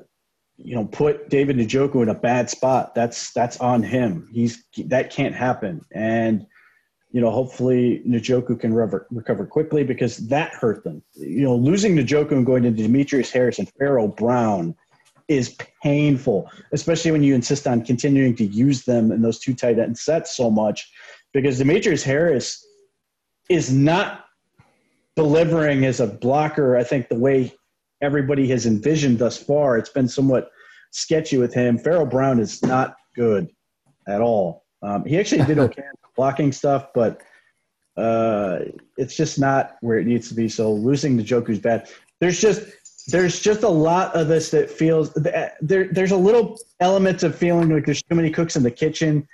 you 0.58 0.74
know, 0.74 0.86
put 0.86 1.28
David 1.28 1.56
Njoku 1.56 2.02
in 2.02 2.08
a 2.08 2.14
bad 2.14 2.48
spot. 2.50 2.94
That's 2.94 3.32
that's 3.32 3.58
on 3.58 3.82
him. 3.82 4.28
He's 4.32 4.64
that 4.86 5.10
can't 5.10 5.34
happen. 5.34 5.84
And 5.92 6.46
you 7.10 7.20
know, 7.20 7.30
hopefully 7.30 8.02
Njoku 8.06 8.58
can 8.60 8.74
recover, 8.74 9.06
recover 9.10 9.46
quickly 9.46 9.84
because 9.84 10.28
that 10.28 10.52
hurt 10.52 10.84
them. 10.84 11.02
You 11.14 11.44
know, 11.44 11.56
losing 11.56 11.96
Njoku 11.96 12.32
and 12.32 12.44
going 12.44 12.62
to 12.64 12.70
Demetrius 12.70 13.30
Harris 13.30 13.58
and 13.58 13.70
Pharaoh 13.78 14.08
Brown 14.08 14.74
is 15.28 15.56
painful, 15.82 16.50
especially 16.72 17.10
when 17.10 17.22
you 17.22 17.34
insist 17.34 17.66
on 17.66 17.84
continuing 17.84 18.36
to 18.36 18.44
use 18.44 18.84
them 18.84 19.10
in 19.12 19.22
those 19.22 19.38
two 19.38 19.54
tight 19.54 19.78
end 19.78 19.98
sets 19.98 20.36
so 20.36 20.50
much, 20.50 20.90
because 21.32 21.58
Demetrius 21.58 22.02
Harris 22.02 22.64
is 23.48 23.72
not 23.72 24.24
delivering 25.16 25.84
as 25.84 26.00
a 26.00 26.06
blocker. 26.06 26.76
I 26.76 26.84
think 26.84 27.08
the 27.08 27.18
way 27.18 27.54
everybody 28.00 28.48
has 28.48 28.66
envisioned 28.66 29.18
thus 29.18 29.36
far. 29.36 29.78
It's 29.78 29.90
been 29.90 30.08
somewhat 30.08 30.50
sketchy 30.90 31.38
with 31.38 31.54
him. 31.54 31.78
Pharaoh 31.78 32.06
Brown 32.06 32.40
is 32.40 32.62
not 32.62 32.96
good 33.14 33.50
at 34.08 34.20
all. 34.20 34.64
Um, 34.82 35.04
he 35.04 35.18
actually 35.18 35.44
did 35.44 35.58
okay 35.58 35.82
blocking 36.16 36.50
stuff, 36.50 36.88
but 36.94 37.22
uh, 37.96 38.60
it's 38.96 39.16
just 39.16 39.38
not 39.38 39.76
where 39.80 39.98
it 39.98 40.06
needs 40.06 40.28
to 40.28 40.34
be. 40.34 40.48
So 40.48 40.72
losing 40.72 41.22
to 41.22 41.44
is 41.48 41.58
bad. 41.58 41.88
There's 42.20 42.40
just 42.40 42.62
there's 43.08 43.40
just 43.40 43.62
a 43.62 43.68
lot 43.68 44.14
of 44.16 44.26
this 44.26 44.50
that 44.50 44.70
feels 44.70 45.12
there. 45.14 45.56
There's 45.60 46.10
a 46.10 46.16
little 46.16 46.58
element 46.80 47.22
of 47.22 47.36
feeling 47.36 47.68
like 47.68 47.84
there's 47.84 48.02
too 48.02 48.16
many 48.16 48.30
cooks 48.30 48.56
in 48.56 48.62
the 48.62 48.70
kitchen. 48.70 49.28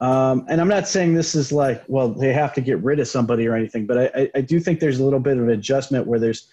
Um, 0.00 0.46
and 0.48 0.60
I'm 0.60 0.68
not 0.68 0.86
saying 0.86 1.14
this 1.14 1.34
is 1.34 1.50
like, 1.50 1.82
well, 1.88 2.08
they 2.08 2.32
have 2.32 2.52
to 2.54 2.60
get 2.60 2.80
rid 2.84 3.00
of 3.00 3.08
somebody 3.08 3.48
or 3.48 3.56
anything, 3.56 3.84
but 3.84 4.14
I, 4.14 4.30
I 4.32 4.40
do 4.42 4.60
think 4.60 4.78
there's 4.78 5.00
a 5.00 5.04
little 5.04 5.18
bit 5.18 5.38
of 5.38 5.48
adjustment 5.48 6.06
where 6.06 6.20
there's 6.20 6.48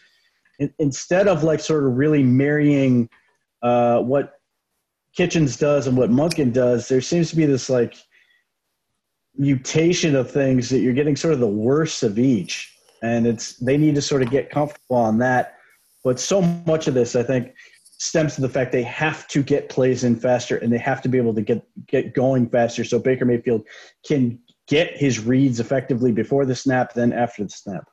instead 0.79 1.27
of 1.27 1.43
like 1.43 1.59
sort 1.59 1.85
of 1.85 1.93
really 1.93 2.23
marrying 2.23 3.09
uh, 3.61 3.99
what 3.99 4.33
Kitchens 5.15 5.57
does 5.57 5.87
and 5.87 5.97
what 5.97 6.09
Monken 6.09 6.51
does, 6.51 6.87
there 6.87 7.01
seems 7.01 7.29
to 7.29 7.35
be 7.35 7.45
this 7.45 7.69
like 7.69 7.95
mutation 9.37 10.15
of 10.15 10.29
things 10.29 10.69
that 10.69 10.79
you're 10.79 10.93
getting 10.93 11.15
sort 11.15 11.33
of 11.33 11.39
the 11.39 11.47
worst 11.47 12.03
of 12.03 12.19
each, 12.19 12.73
and 13.01 13.25
it's 13.25 13.57
they 13.57 13.77
need 13.77 13.95
to 13.95 14.01
sort 14.01 14.21
of 14.21 14.29
get 14.29 14.49
comfortable 14.49 14.97
on 14.97 15.17
that. 15.19 15.55
But 16.03 16.19
so 16.19 16.41
much 16.41 16.87
of 16.87 16.93
this, 16.93 17.15
I 17.15 17.23
think, 17.23 17.53
stems 17.97 18.35
to 18.35 18.41
the 18.41 18.49
fact 18.49 18.71
they 18.71 18.83
have 18.83 19.27
to 19.29 19.41
get 19.41 19.69
plays 19.69 20.03
in 20.03 20.15
faster 20.15 20.57
and 20.57 20.71
they 20.71 20.77
have 20.77 21.01
to 21.01 21.09
be 21.09 21.17
able 21.17 21.33
to 21.33 21.41
get 21.41 21.65
get 21.87 22.13
going 22.13 22.49
faster, 22.49 22.83
so 22.83 22.99
Baker 22.99 23.25
Mayfield 23.25 23.65
can 24.05 24.39
get 24.67 24.97
his 24.97 25.23
reads 25.23 25.59
effectively 25.59 26.11
before 26.11 26.45
the 26.45 26.55
snap, 26.55 26.93
then 26.93 27.13
after 27.13 27.43
the 27.43 27.49
snap 27.49 27.85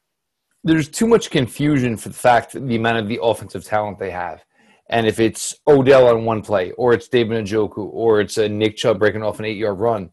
there's 0.65 0.89
too 0.89 1.07
much 1.07 1.31
confusion 1.31 1.97
for 1.97 2.09
the 2.09 2.15
fact 2.15 2.53
the 2.53 2.77
amount 2.77 2.99
of 2.99 3.09
the 3.09 3.19
offensive 3.23 3.65
talent 3.65 3.99
they 3.99 4.11
have. 4.11 4.45
And 4.89 5.07
if 5.07 5.19
it's 5.19 5.55
Odell 5.67 6.09
on 6.09 6.25
one 6.25 6.43
play, 6.43 6.73
or 6.73 6.93
it's 6.93 7.09
David 7.09 7.45
Njoku, 7.45 7.89
or 7.93 8.21
it's 8.21 8.37
a 8.37 8.49
Nick 8.49 8.77
Chubb 8.77 8.99
breaking 8.99 9.23
off 9.23 9.39
an 9.39 9.47
eight 9.47 9.57
yard 9.57 9.79
run, 9.79 10.11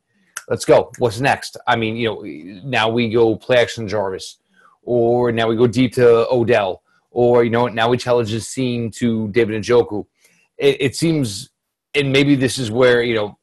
let's 0.47 0.65
go. 0.65 0.91
What's 0.99 1.19
next? 1.19 1.57
I 1.67 1.75
mean, 1.75 1.95
you 1.95 2.07
know, 2.07 2.61
now 2.63 2.89
we 2.89 3.09
go 3.09 3.35
play 3.35 3.57
action 3.57 3.87
Jarvis, 3.87 4.37
or 4.81 5.31
now 5.31 5.47
we 5.47 5.55
go 5.55 5.67
deep 5.67 5.93
to 5.95 6.27
Odell, 6.31 6.81
or 7.11 7.43
you 7.43 7.49
know, 7.49 7.67
now 7.67 7.89
we 7.89 7.97
challenge 7.97 8.31
the 8.31 8.39
scene 8.39 8.89
to 8.91 9.27
David 9.29 9.61
Njoku. 9.61 10.05
It, 10.57 10.77
it 10.79 10.95
seems, 10.95 11.49
and 11.93 12.11
maybe 12.11 12.35
this 12.35 12.57
is 12.57 12.71
where 12.71 13.03
you 13.03 13.15
know, 13.15 13.37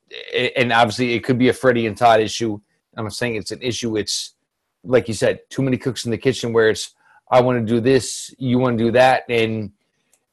and 0.56 0.72
obviously 0.72 1.14
it 1.14 1.20
could 1.20 1.38
be 1.38 1.50
a 1.50 1.52
Freddie 1.52 1.86
and 1.86 1.96
Todd 1.96 2.20
issue. 2.20 2.58
I'm 2.96 3.04
not 3.04 3.12
saying 3.12 3.36
it's 3.36 3.50
an 3.50 3.60
issue. 3.60 3.96
It's 3.96 4.34
like 4.84 5.06
you 5.06 5.14
said, 5.14 5.40
too 5.50 5.62
many 5.62 5.76
cooks 5.76 6.04
in 6.04 6.10
the 6.10 6.18
kitchen 6.18 6.52
where 6.52 6.70
it's 6.70 6.94
I 7.30 7.40
want 7.40 7.66
to 7.66 7.74
do 7.74 7.80
this, 7.80 8.34
you 8.38 8.58
want 8.58 8.78
to 8.78 8.84
do 8.84 8.90
that, 8.92 9.24
and 9.28 9.72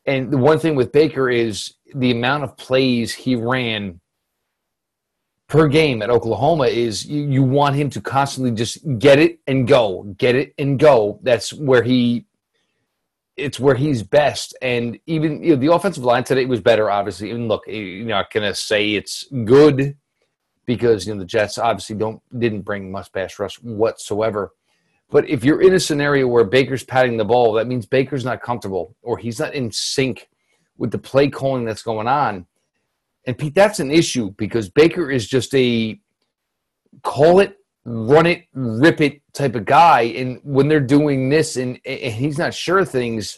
and 0.05 0.31
the 0.31 0.37
one 0.37 0.59
thing 0.59 0.75
with 0.75 0.91
Baker 0.91 1.29
is 1.29 1.73
the 1.95 2.11
amount 2.11 2.43
of 2.43 2.57
plays 2.57 3.13
he 3.13 3.35
ran 3.35 3.99
per 5.47 5.67
game 5.67 6.01
at 6.01 6.09
Oklahoma 6.09 6.65
is 6.65 7.05
you, 7.05 7.29
you 7.29 7.43
want 7.43 7.75
him 7.75 7.89
to 7.91 8.01
constantly 8.01 8.51
just 8.51 8.79
get 8.97 9.19
it 9.19 9.39
and 9.45 9.67
go, 9.67 10.03
get 10.17 10.35
it 10.35 10.53
and 10.57 10.79
go. 10.79 11.19
That's 11.21 11.53
where 11.53 11.83
he 11.83 12.25
it's 13.35 13.59
where 13.59 13.75
he's 13.75 14.03
best. 14.03 14.55
And 14.61 14.99
even 15.05 15.43
you 15.43 15.51
know, 15.51 15.61
the 15.61 15.73
offensive 15.73 16.03
line 16.03 16.23
today 16.23 16.45
was 16.45 16.61
better, 16.61 16.89
obviously. 16.89 17.31
And 17.31 17.47
look, 17.47 17.63
you're 17.67 18.05
not 18.05 18.31
gonna 18.31 18.53
say 18.55 18.93
it's 18.93 19.25
good 19.45 19.95
because 20.65 21.05
you 21.05 21.13
know 21.13 21.19
the 21.19 21.25
Jets 21.25 21.57
obviously 21.57 21.95
don't 21.95 22.21
didn't 22.39 22.61
bring 22.61 22.91
much 22.91 23.11
pass 23.11 23.37
rush 23.39 23.55
whatsoever. 23.61 24.51
But 25.13 25.29
if 25.29 25.45
you're 25.45 25.61
in 25.61 25.75
a 25.75 25.79
scenario 25.79 26.27
where 26.27 26.43
Baker's 26.43 26.83
patting 26.83 27.17
the 27.17 27.23
ball, 27.23 27.53
that 27.53 27.67
means 27.67 27.85
Baker's 27.85 28.25
not 28.25 28.41
comfortable 28.41 28.95
or 29.03 29.15
he's 29.15 29.39
not 29.39 29.53
in 29.53 29.71
sync 29.71 30.27
with 30.79 30.89
the 30.89 30.97
play 30.97 31.29
calling 31.29 31.65
that's 31.65 31.83
going 31.83 32.07
on. 32.07 32.47
And 33.27 33.37
Pete, 33.37 33.53
that's 33.53 33.79
an 33.79 33.91
issue 33.91 34.31
because 34.31 34.69
Baker 34.69 35.11
is 35.11 35.27
just 35.27 35.53
a 35.53 35.99
call 37.03 37.41
it, 37.41 37.57
run 37.85 38.25
it, 38.25 38.45
rip 38.55 39.01
it 39.01 39.21
type 39.33 39.53
of 39.53 39.65
guy. 39.65 40.01
And 40.01 40.39
when 40.43 40.67
they're 40.67 40.79
doing 40.79 41.29
this 41.29 41.57
and, 41.57 41.79
and 41.85 42.11
he's 42.11 42.39
not 42.39 42.55
sure 42.55 42.83
things, 42.83 43.37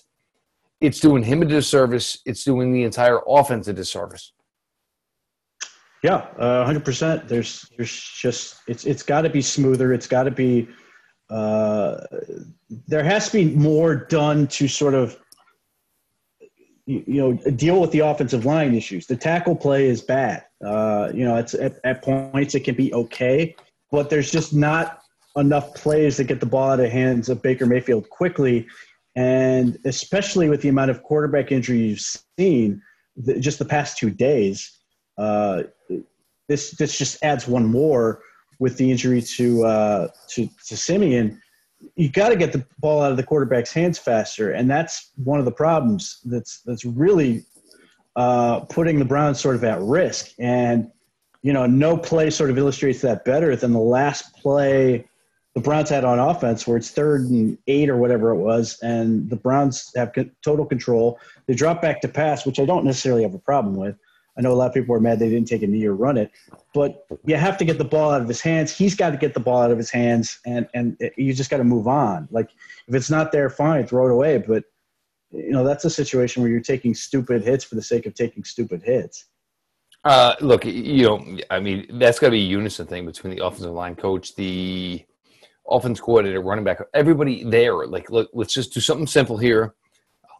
it's 0.80 1.02
doing 1.02 1.24
him 1.24 1.42
a 1.42 1.46
disservice. 1.46 2.20
It's 2.26 2.46
doing 2.46 2.72
the 2.72 2.84
entire 2.84 3.20
offense 3.28 3.68
a 3.68 3.74
disservice. 3.74 4.32
Yeah, 6.04 6.22
hundred 6.38 6.84
uh, 6.84 6.86
percent. 6.86 7.28
There's, 7.28 7.70
there's 7.76 7.92
just 8.18 8.62
it's 8.68 8.86
it's 8.86 9.04
got 9.04 9.22
to 9.24 9.30
be 9.30 9.42
smoother. 9.42 9.92
It's 9.92 10.08
got 10.08 10.24
to 10.24 10.32
be. 10.32 10.70
Uh, 11.30 11.98
there 12.88 13.04
has 13.04 13.30
to 13.30 13.34
be 13.34 13.56
more 13.56 13.96
done 13.96 14.48
to 14.48 14.68
sort 14.68 14.94
of 14.94 15.20
you, 16.86 17.04
you, 17.08 17.22
know 17.22 17.52
deal 17.52 17.82
with 17.82 17.92
the 17.92 18.00
offensive 18.00 18.46
line 18.46 18.76
issues. 18.76 19.08
The 19.08 19.16
tackle 19.16 19.56
play 19.56 19.88
is 19.88 20.02
bad. 20.02 20.46
Uh, 20.64 21.12
you 21.14 21.26
know, 21.26 21.36
it's 21.36 21.54
at, 21.56 21.80
at, 21.84 22.04
points 22.04 22.54
it 22.54 22.62
can 22.62 22.76
be 22.76 22.94
okay, 22.94 23.56
but 23.92 24.10
there's 24.10 24.32
just 24.32 24.54
not 24.54 25.02
enough 25.36 25.74
plays 25.74 26.18
to 26.18 26.24
get 26.24 26.40
the 26.40 26.46
ball 26.46 26.72
out 26.72 26.80
of 26.80 26.92
hands 26.92 27.28
of 27.28 27.42
Baker 27.42 27.66
Mayfield 27.66 28.10
quickly, 28.10 28.68
and 29.16 29.78
especially 29.86 30.48
with 30.48 30.62
the 30.62 30.70
amount 30.70 30.92
of 30.92 31.02
quarterback 31.04 31.52
injury 31.52 31.80
you've 31.80 32.06
seen 32.38 32.82
the, 33.18 33.40
just 33.40 33.60
the 33.60 33.66
past 33.66 33.98
two 33.98 34.12
days. 34.12 34.80
Uh, 35.18 35.64
this 36.48 36.72
this 36.72 36.98
just 36.98 37.24
adds 37.24 37.48
one 37.48 37.66
more 37.66 38.22
with 38.60 38.78
the 38.78 38.92
injury 38.92 39.22
to 39.22 39.66
uh, 39.66 40.08
to 40.30 40.50
to 40.68 40.78
Siemian 40.78 41.42
you 41.96 42.10
got 42.10 42.30
to 42.30 42.36
get 42.36 42.52
the 42.52 42.66
ball 42.80 43.02
out 43.02 43.12
of 43.12 43.18
the 43.18 43.24
quarterback's 43.24 43.72
hands 43.72 44.00
faster, 44.00 44.52
and 44.52 44.70
that's 44.70 45.12
one 45.24 45.40
of 45.40 45.46
the 45.46 45.52
problems 45.52 46.20
that's 46.26 46.62
that's 46.62 46.86
really 46.86 47.46
uh, 48.16 48.62
putting 48.62 49.00
the 49.00 49.06
Browns 49.06 49.40
sort 49.40 49.56
of 49.56 49.64
at 49.64 49.82
risk. 49.82 50.32
And 50.40 50.92
you 51.42 51.54
know, 51.54 51.66
no 51.66 51.96
play 51.96 52.30
sort 52.30 52.50
of 52.50 52.58
illustrates 52.58 53.02
that 53.02 53.24
better 53.24 53.56
than 53.56 53.72
the 53.72 53.80
last 53.80 54.36
play 54.36 55.08
the 55.54 55.62
Browns 55.62 55.90
had 55.90 56.04
on 56.04 56.20
offense, 56.20 56.68
where 56.68 56.76
it's 56.76 56.90
third 56.90 57.30
and 57.30 57.58
eight 57.68 57.90
or 57.90 57.98
whatever 57.98 58.32
it 58.32 58.38
was, 58.38 58.78
and 58.82 59.30
the 59.30 59.36
Browns 59.36 59.92
have 59.96 60.12
total 60.42 60.66
control. 60.66 61.20
They 61.46 61.54
drop 61.54 61.82
back 61.82 62.02
to 62.02 62.08
pass, 62.08 62.46
which 62.46 62.60
I 62.60 62.66
don't 62.66 62.84
necessarily 62.84 63.24
have 63.24 63.36
a 63.36 63.40
problem 63.40 63.76
with. 63.76 63.96
I 64.38 64.42
know 64.42 64.52
a 64.52 64.56
lot 64.56 64.68
of 64.68 64.74
people 64.74 64.94
were 64.94 65.00
mad 65.00 65.20
they 65.20 65.30
didn't 65.30 65.48
take 65.48 65.64
a 65.64 65.68
knee 65.68 65.86
or 65.86 65.94
run 65.94 66.18
it, 66.18 66.32
but 66.74 67.06
you 67.24 67.36
have 67.36 67.58
to 67.58 67.66
get 67.66 67.78
the 67.78 67.86
ball 67.86 68.12
out 68.12 68.22
of 68.22 68.28
his 68.28 68.42
hands. 68.42 68.76
He's 68.76 68.96
got 68.96 69.12
to 69.12 69.18
get 69.18 69.34
the 69.34 69.40
ball 69.40 69.62
out 69.62 69.72
of 69.72 69.78
his 69.78 69.90
hands, 69.90 70.40
and 70.46 70.68
and 70.74 70.98
you 71.18 71.34
just 71.34 71.50
got 71.50 71.58
to 71.58 71.64
move 71.64 71.88
on. 71.88 72.28
Like 72.32 72.50
if 72.88 72.96
it's 72.96 73.10
not 73.10 73.32
there, 73.32 73.50
fine, 73.50 73.88
throw 73.88 74.08
it 74.08 74.12
away. 74.12 74.38
But 74.40 74.66
you 75.32 75.52
know 75.52 75.64
that's 75.64 75.86
a 75.86 75.90
situation 75.90 76.42
where 76.42 76.52
you're 76.52 76.62
taking 76.62 76.94
stupid 76.94 77.44
hits 77.44 77.64
for 77.64 77.76
the 77.76 77.82
sake 77.82 78.06
of 78.06 78.14
taking 78.14 78.44
stupid 78.44 78.84
hits. 78.84 79.26
Uh, 80.04 80.36
look, 80.40 80.66
you 80.66 81.04
know, 81.04 81.38
I 81.50 81.60
mean, 81.60 81.88
that's 81.98 82.20
got 82.20 82.28
to 82.28 82.32
be 82.32 82.42
a 82.42 82.46
unison 82.46 82.86
thing 82.86 83.08
between 83.08 83.36
the 83.36 83.44
offensive 83.44 83.72
line 83.72 83.96
coach, 83.96 84.36
the 84.36 85.04
offense 85.68 86.00
coordinator, 86.00 86.42
running 86.42 86.64
back, 86.64 86.80
everybody 86.94 87.44
there. 87.44 87.88
Like, 87.88 88.12
look, 88.12 88.30
let's 88.32 88.54
just 88.54 88.72
do 88.72 88.80
something 88.82 89.08
simple 89.08 89.38
here. 89.38 89.74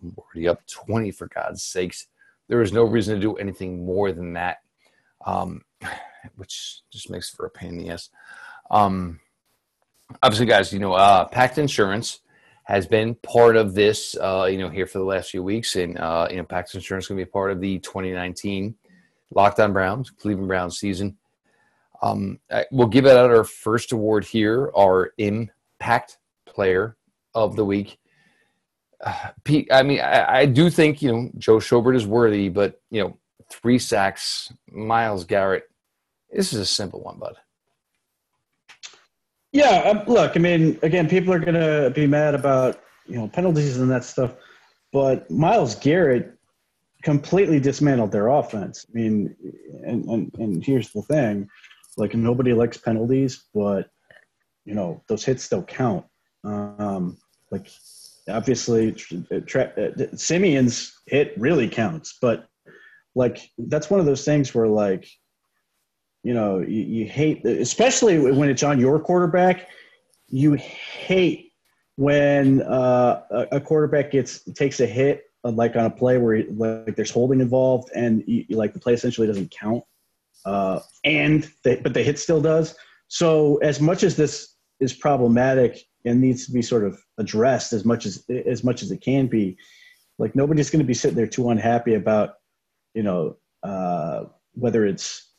I'm 0.04 0.14
already 0.18 0.48
up 0.48 0.62
20 0.68 1.10
for 1.10 1.28
God's 1.28 1.64
sakes 1.64 2.06
there 2.48 2.62
is 2.62 2.74
no 2.74 2.84
reason 2.84 3.16
to 3.16 3.22
do 3.22 3.36
anything 3.36 3.86
more 3.86 4.12
than 4.12 4.34
that, 4.34 4.58
um, 5.26 5.62
which 6.36 6.82
just 6.92 7.10
makes 7.10 7.30
for 7.30 7.46
a 7.46 7.50
pain 7.50 7.70
in 7.70 7.78
the 7.78 7.90
ass. 7.90 8.10
Um, 8.72 9.20
obviously, 10.22 10.46
guys, 10.46 10.74
you 10.74 10.80
know, 10.80 10.94
uh, 10.94 11.26
Pact 11.26 11.58
Insurance 11.58 12.20
has 12.64 12.88
been 12.88 13.16
part 13.16 13.56
of 13.56 13.76
this, 13.76 14.16
uh, 14.18 14.48
you 14.50 14.58
know, 14.58 14.70
here 14.70 14.88
for 14.88 14.98
the 14.98 15.06
last 15.06 15.30
few 15.30 15.44
weeks, 15.44 15.76
and 15.76 15.98
uh, 15.98 16.28
you 16.30 16.38
know, 16.38 16.44
Pact 16.44 16.74
Insurance 16.74 17.06
is 17.06 17.10
going 17.10 17.20
to 17.20 17.26
be 17.26 17.32
part 17.32 17.52
of 17.52 17.62
the 17.62 17.80
2019 17.80 18.76
Locked 19.34 19.60
On 19.60 19.74
Browns, 19.74 20.10
Cleveland 20.10 20.48
Browns 20.48 20.80
season. 20.80 21.18
Um, 22.02 22.40
we'll 22.72 22.88
give 22.88 23.06
out 23.06 23.32
our 23.32 23.44
first 23.44 23.92
award 23.92 24.26
here, 24.26 24.72
our 24.76 25.14
Impact 25.18 26.18
Player 26.46 26.98
of 27.34 27.56
the 27.56 27.66
Week. 27.66 27.98
I 29.06 29.84
mean, 29.84 30.02
I, 30.02 30.40
I, 30.40 30.46
do 30.46 30.70
think 30.70 31.02
you 31.02 31.12
know 31.12 31.30
Joe 31.38 31.58
Schobert 31.58 31.96
is 31.96 32.08
worthy, 32.08 32.50
but 32.50 32.82
you 32.90 33.04
know, 33.04 33.18
three 33.52 33.78
sacks, 33.78 34.52
Myles 34.72 35.26
Garrett. 35.26 35.64
This 36.32 36.54
is 36.54 36.60
a 36.60 36.66
simple 36.66 37.02
one, 37.04 37.20
bud. 37.20 37.36
Yeah, 39.52 39.84
um, 39.86 40.04
look, 40.08 40.36
I 40.36 40.40
mean, 40.40 40.80
again, 40.82 41.08
people 41.08 41.34
are 41.34 41.40
gonna 41.40 41.92
be 41.92 42.08
mad 42.08 42.34
about 42.34 42.82
you 43.06 43.16
know 43.16 43.28
penalties 43.28 43.78
and 43.78 43.92
that 43.92 44.04
stuff, 44.04 44.34
but 44.92 45.30
Myles 45.30 45.76
Garrett 45.76 46.34
completely 47.04 47.60
dismantled 47.60 48.12
their 48.12 48.30
offense. 48.30 48.88
I 48.90 48.98
mean, 48.98 49.36
and 49.84 50.06
and, 50.06 50.32
and 50.40 50.66
here's 50.66 50.92
the 50.92 51.04
thing, 51.04 51.48
like 51.96 52.16
nobody 52.16 52.54
likes 52.54 52.78
penalties, 52.78 53.46
but 53.54 53.90
you 54.66 54.74
know 54.74 55.04
those 55.08 55.24
hits 55.24 55.44
still 55.44 55.64
count. 55.64 56.06
Um, 56.44 57.18
like 57.52 57.70
obviously 58.30 58.92
tra- 59.46 59.74
uh, 59.78 60.16
Siemian's 60.16 60.94
hit 61.08 61.34
really 61.38 61.68
counts, 61.70 62.18
but 62.22 62.48
like 63.16 63.50
that's 63.58 63.90
one 63.90 64.00
of 64.00 64.06
those 64.06 64.26
things 64.26 64.54
where 64.54 64.68
like 64.68 65.08
you 66.24 66.34
know 66.34 66.60
you, 66.60 66.82
you, 66.82 67.06
hate 67.06 67.46
especially 67.46 68.20
when 68.20 68.50
it's 68.50 68.64
on 68.64 68.80
your 68.80 69.00
quarterback 69.00 69.70
you 70.28 70.54
hate 70.54 71.52
when 71.98 72.62
uh, 72.64 73.22
a 73.52 73.62
quarterback 73.62 74.12
gets 74.12 74.44
takes 74.54 74.80
a 74.80 74.86
hit 74.86 75.24
uh, 75.46 75.52
like 75.52 75.76
on 75.76 75.86
a 75.86 75.90
play 75.90 76.18
where 76.18 76.44
like 76.50 76.96
there's 76.96 77.12
holding 77.12 77.40
involved 77.40 77.90
and 77.96 78.24
you, 78.28 78.44
like 78.50 78.74
the 78.74 78.80
play 78.80 78.94
essentially 78.94 79.28
doesn't 79.28 79.52
count 79.52 79.84
uh, 80.46 80.80
and 81.04 81.50
they, 81.64 81.76
but 81.78 81.94
the 81.94 82.04
hit 82.04 82.20
still 82.20 82.42
does. 82.42 82.76
So 83.08 83.58
as 83.58 83.82
much 83.82 84.04
as 84.04 84.16
this 84.16 84.56
is 84.80 84.94
problematic 84.94 85.80
and 86.06 86.22
needs 86.22 86.46
to 86.46 86.52
be 86.52 86.62
sort 86.62 86.84
of 86.84 87.02
addressed 87.18 87.74
as 87.74 87.84
much 87.86 88.06
as 88.06 88.24
as 88.46 88.64
much 88.64 88.82
as 88.82 88.92
it 88.92 89.02
can 89.02 89.28
be. 89.28 89.58
Like 90.18 90.36
nobody's 90.36 90.70
going 90.70 90.80
to 90.80 90.88
be 90.88 90.94
sitting 90.94 91.18
there 91.18 91.28
too 91.28 91.50
unhappy 91.50 91.96
about, 91.96 92.36
you 92.94 93.04
know, 93.04 93.38
uh, 93.64 94.26
whether 94.54 94.86
it's 94.86 95.34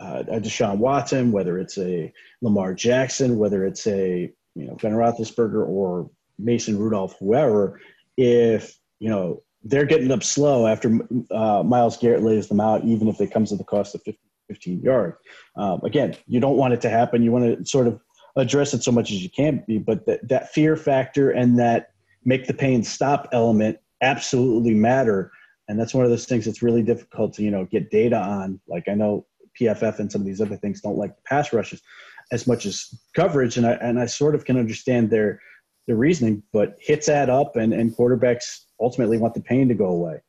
uh, 0.00 0.24
a 0.28 0.40
Deshaun 0.40 0.78
Watson, 0.78 1.32
whether 1.32 1.58
it's 1.58 1.78
a 1.78 2.12
Lamar 2.40 2.74
Jackson, 2.74 3.36
whether 3.36 3.66
it's 3.66 3.86
a 3.86 4.32
you 4.54 4.66
know 4.66 4.76
Ben 4.76 4.92
Roethlisberger 4.92 5.66
or 5.66 6.10
Mason 6.38 6.78
Rudolph, 6.78 7.16
whoever, 7.18 7.80
if 8.16 8.78
you 8.98 9.10
know 9.10 9.42
they're 9.64 9.86
getting 9.86 10.10
up 10.10 10.22
slow 10.22 10.66
after 10.66 10.98
uh, 11.30 11.62
Myles 11.62 11.96
Garrett 11.96 12.22
lays 12.22 12.48
them 12.48 12.60
out, 12.60 12.84
even 12.84 13.08
if 13.08 13.20
it 13.20 13.30
comes 13.30 13.52
at 13.52 13.58
the 13.58 13.64
cost 13.64 13.94
of 13.94 14.02
15 14.48 14.80
yards. 14.80 15.16
Um, 15.56 15.80
again, 15.84 16.16
you 16.26 16.40
don't 16.40 16.56
want 16.56 16.74
it 16.74 16.80
to 16.82 16.90
happen. 16.90 17.22
You 17.22 17.32
want 17.32 17.58
to 17.58 17.64
sort 17.64 17.86
of 17.86 18.00
address 18.36 18.74
it 18.74 18.82
so 18.82 18.92
much 18.92 19.10
as 19.10 19.22
you 19.22 19.30
can 19.30 19.62
be, 19.66 19.78
but 19.78 20.06
that, 20.06 20.26
that 20.28 20.52
fear 20.52 20.76
factor 20.76 21.30
and 21.30 21.58
that 21.58 21.92
make 22.24 22.46
the 22.46 22.54
pain 22.54 22.82
stop 22.82 23.28
element 23.32 23.78
absolutely 24.00 24.74
matter. 24.74 25.30
And 25.68 25.78
that's 25.78 25.94
one 25.94 26.04
of 26.04 26.10
those 26.10 26.26
things 26.26 26.44
that's 26.44 26.62
really 26.62 26.82
difficult 26.82 27.34
to, 27.34 27.42
you 27.42 27.50
know, 27.50 27.66
get 27.66 27.90
data 27.90 28.16
on. 28.16 28.60
Like 28.66 28.88
I 28.88 28.94
know 28.94 29.26
PFF 29.60 29.98
and 29.98 30.10
some 30.10 30.22
of 30.22 30.26
these 30.26 30.40
other 30.40 30.56
things 30.56 30.80
don't 30.80 30.96
like 30.96 31.12
pass 31.24 31.52
rushes 31.52 31.82
as 32.30 32.46
much 32.46 32.66
as 32.66 32.94
coverage. 33.14 33.56
And 33.56 33.66
I, 33.66 33.72
and 33.72 33.98
I 33.98 34.06
sort 34.06 34.34
of 34.34 34.44
can 34.44 34.56
understand 34.56 35.10
their, 35.10 35.40
their 35.86 35.96
reasoning, 35.96 36.42
but 36.52 36.76
hits 36.80 37.08
add 37.08 37.28
up 37.28 37.56
and, 37.56 37.72
and 37.72 37.94
quarterbacks 37.94 38.64
ultimately 38.80 39.18
want 39.18 39.34
the 39.34 39.40
pain 39.40 39.68
to 39.68 39.74
go 39.74 39.86
away. 39.86 40.20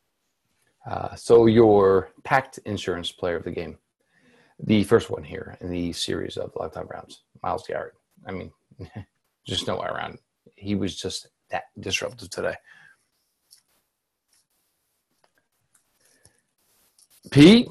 Uh, 0.89 1.16
so 1.16 1.46
your 1.46 2.10
packed 2.24 2.60
insurance 2.66 3.12
player 3.12 3.38
of 3.38 3.46
the 3.46 3.52
game 3.52 3.78
the 4.65 4.84
first 4.84 5.10
one 5.10 5.23
here 5.23 5.58
in 5.60 5.69
the 5.69 5.91
series 5.93 6.38
of 6.38 6.52
On 6.56 6.88
Browns, 6.88 7.23
Myles 7.41 7.65
Garrett. 7.67 7.93
I 8.26 8.32
mean, 8.32 8.52
just 9.45 9.67
no 9.67 9.76
way 9.76 9.88
around. 9.88 10.17
He 10.56 10.76
was 10.76 10.95
just 10.95 11.28
that 11.49 11.63
disruptive 11.80 12.30
today. 12.30 12.56
Pete, 17.32 17.67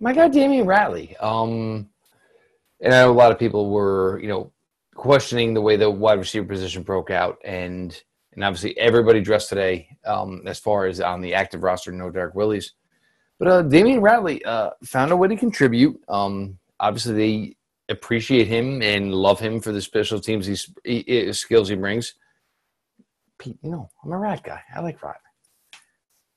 my 0.00 0.12
God, 0.12 0.32
Damion 0.32 0.64
Ratley. 0.64 1.22
Um, 1.22 1.88
and 2.80 2.94
I 2.94 3.02
know 3.02 3.12
a 3.12 3.14
lot 3.14 3.30
of 3.30 3.38
people 3.38 3.70
were, 3.70 4.18
you 4.20 4.28
know, 4.28 4.52
questioning 4.94 5.54
the 5.54 5.60
way 5.60 5.76
the 5.76 5.90
wide 5.90 6.18
receiver 6.18 6.46
position 6.46 6.82
broke 6.82 7.10
out, 7.10 7.38
and 7.44 8.00
and 8.32 8.42
obviously 8.42 8.76
everybody 8.78 9.20
dressed 9.20 9.48
today. 9.48 9.88
Um, 10.04 10.42
as 10.46 10.58
far 10.58 10.86
as 10.86 11.00
on 11.00 11.20
the 11.20 11.34
active 11.34 11.62
roster, 11.62 11.92
no 11.92 12.10
Derrick 12.10 12.34
Willies. 12.34 12.72
But 13.42 13.50
uh, 13.50 13.62
Damion 13.64 13.98
Ratley 13.98 14.40
uh, 14.46 14.70
found 14.84 15.10
a 15.10 15.16
way 15.16 15.26
to 15.26 15.34
contribute. 15.34 16.00
Um, 16.08 16.60
obviously, 16.78 17.14
they 17.14 17.56
appreciate 17.92 18.46
him 18.46 18.80
and 18.82 19.12
love 19.12 19.40
him 19.40 19.60
for 19.60 19.72
the 19.72 19.80
special 19.80 20.20
teams 20.20 20.46
he, 20.46 21.02
he, 21.04 21.32
skills 21.32 21.68
he 21.68 21.74
brings. 21.74 22.14
Pete, 23.40 23.58
you 23.64 23.72
know, 23.72 23.90
I'm 24.04 24.12
a 24.12 24.16
rat 24.16 24.44
guy. 24.44 24.62
I 24.72 24.78
like 24.78 25.02
rat. 25.02 25.16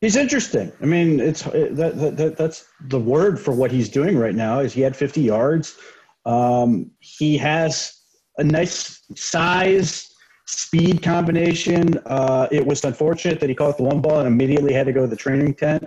He's 0.01 0.15
interesting. 0.15 0.71
I 0.81 0.85
mean, 0.85 1.19
it's 1.19 1.43
that, 1.43 2.15
that, 2.17 2.37
that's 2.37 2.65
the 2.81 2.99
word 2.99 3.39
for 3.39 3.53
what 3.53 3.69
he's 3.69 3.87
doing 3.87 4.17
right 4.17 4.33
now. 4.33 4.61
Is 4.61 4.73
he 4.73 4.81
had 4.81 4.95
50 4.95 5.21
yards? 5.21 5.77
Um, 6.25 6.89
he 7.01 7.37
has 7.37 8.01
a 8.39 8.43
nice 8.43 9.03
size 9.15 10.11
speed 10.47 11.03
combination. 11.03 11.99
Uh, 12.07 12.47
it 12.49 12.65
was 12.65 12.83
unfortunate 12.83 13.39
that 13.41 13.49
he 13.49 13.53
caught 13.53 13.77
the 13.77 13.83
one 13.83 14.01
ball 14.01 14.17
and 14.21 14.27
immediately 14.27 14.73
had 14.73 14.87
to 14.87 14.91
go 14.91 15.01
to 15.01 15.07
the 15.07 15.15
training 15.15 15.53
tent. 15.53 15.85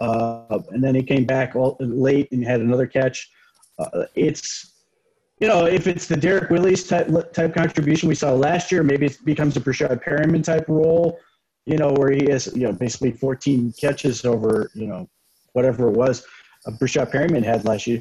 Uh, 0.00 0.58
and 0.70 0.82
then 0.82 0.94
he 0.94 1.02
came 1.02 1.24
back 1.24 1.54
all, 1.54 1.76
late 1.80 2.30
and 2.32 2.44
had 2.44 2.60
another 2.60 2.86
catch. 2.86 3.30
Uh, 3.78 4.04
it's 4.14 4.70
you 5.40 5.48
know, 5.48 5.66
if 5.66 5.86
it's 5.86 6.06
the 6.06 6.16
Derrick 6.16 6.50
Willies 6.50 6.86
type 6.86 7.08
type 7.32 7.54
contribution 7.54 8.08
we 8.08 8.14
saw 8.14 8.32
last 8.32 8.70
year, 8.70 8.82
maybe 8.82 9.06
it 9.06 9.18
becomes 9.24 9.56
a 9.56 9.60
Breshad 9.60 10.02
Perriman 10.02 10.44
type 10.44 10.68
role. 10.68 11.18
You 11.66 11.78
know, 11.78 11.90
where 11.90 12.10
he 12.10 12.30
has 12.30 12.54
you 12.54 12.62
know 12.62 12.72
basically 12.72 13.12
14 13.12 13.72
catches 13.80 14.24
over 14.24 14.70
you 14.74 14.86
know 14.86 15.08
whatever 15.52 15.88
it 15.88 15.96
was 15.96 16.24
uh, 16.66 16.72
Breshad 16.72 17.10
Perriman 17.12 17.42
had 17.42 17.64
last 17.64 17.86
year. 17.86 18.00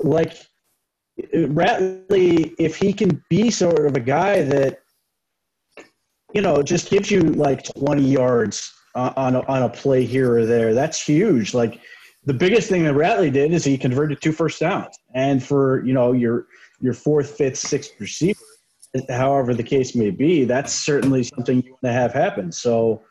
Like 0.00 0.36
Ratley, 1.32 2.54
if 2.58 2.76
he 2.76 2.92
can 2.92 3.22
be 3.28 3.50
sort 3.50 3.86
of 3.86 3.96
a 3.96 4.00
guy 4.00 4.42
that 4.42 4.80
you 6.32 6.42
know 6.42 6.62
just 6.62 6.90
gives 6.90 7.10
you 7.10 7.20
like 7.20 7.64
20 7.76 8.02
yards 8.02 8.72
on 8.94 9.36
a, 9.36 9.40
on 9.46 9.62
a 9.62 9.68
play 9.68 10.04
here 10.04 10.36
or 10.36 10.46
there, 10.46 10.74
that's 10.74 11.04
huge. 11.04 11.54
Like 11.54 11.80
the 12.24 12.34
biggest 12.34 12.68
thing 12.68 12.84
that 12.84 12.94
Ratley 12.94 13.32
did 13.32 13.52
is 13.52 13.64
he 13.64 13.76
converted 13.76 14.20
two 14.20 14.32
first 14.32 14.60
downs, 14.60 14.98
and 15.14 15.42
for 15.42 15.84
you 15.84 15.92
know 15.92 16.12
your 16.12 16.46
your 16.80 16.94
fourth, 16.94 17.36
fifth, 17.36 17.56
sixth 17.56 17.92
receiver, 17.98 18.40
however 19.08 19.54
the 19.54 19.62
case 19.62 19.94
may 19.94 20.10
be, 20.10 20.44
that's 20.44 20.72
certainly 20.72 21.22
something 21.22 21.62
you 21.62 21.70
want 21.72 21.82
to 21.84 21.92
have 21.92 22.12
happen. 22.12 22.52
So 22.52 23.02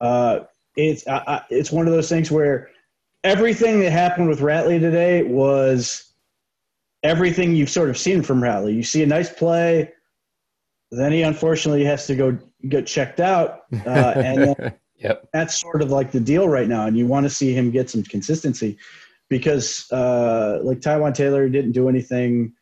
uh, 0.00 0.40
it's 0.76 1.06
uh, 1.06 1.40
it's 1.50 1.70
one 1.70 1.86
of 1.86 1.92
those 1.92 2.08
things 2.08 2.30
where 2.30 2.70
everything 3.24 3.80
that 3.80 3.90
happened 3.90 4.28
with 4.28 4.40
Ratley 4.40 4.80
today 4.80 5.22
was 5.22 6.12
everything 7.02 7.54
you've 7.54 7.70
sort 7.70 7.90
of 7.90 7.98
seen 7.98 8.22
from 8.22 8.40
Ratley. 8.40 8.74
You 8.74 8.82
see 8.82 9.02
a 9.02 9.06
nice 9.06 9.30
play, 9.30 9.92
then 10.90 11.12
he 11.12 11.22
unfortunately 11.22 11.84
has 11.84 12.06
to 12.06 12.14
go 12.14 12.38
get 12.68 12.86
checked 12.86 13.20
out, 13.20 13.60
uh, 13.86 14.12
and 14.16 14.42
then, 14.42 14.74
yep. 15.00 15.28
that's 15.32 15.60
sort 15.60 15.82
of 15.82 15.90
like 15.90 16.12
the 16.12 16.20
deal 16.20 16.48
right 16.48 16.68
now. 16.68 16.86
And 16.86 16.96
you 16.96 17.06
want 17.06 17.24
to 17.24 17.30
see 17.30 17.52
him 17.52 17.70
get 17.70 17.90
some 17.90 18.02
consistency 18.02 18.78
because, 19.28 19.90
uh, 19.92 20.60
like 20.62 20.80
Taywan 20.80 21.14
Taylor 21.14 21.48
didn't 21.48 21.72
do 21.72 21.88
anything. 21.88 22.52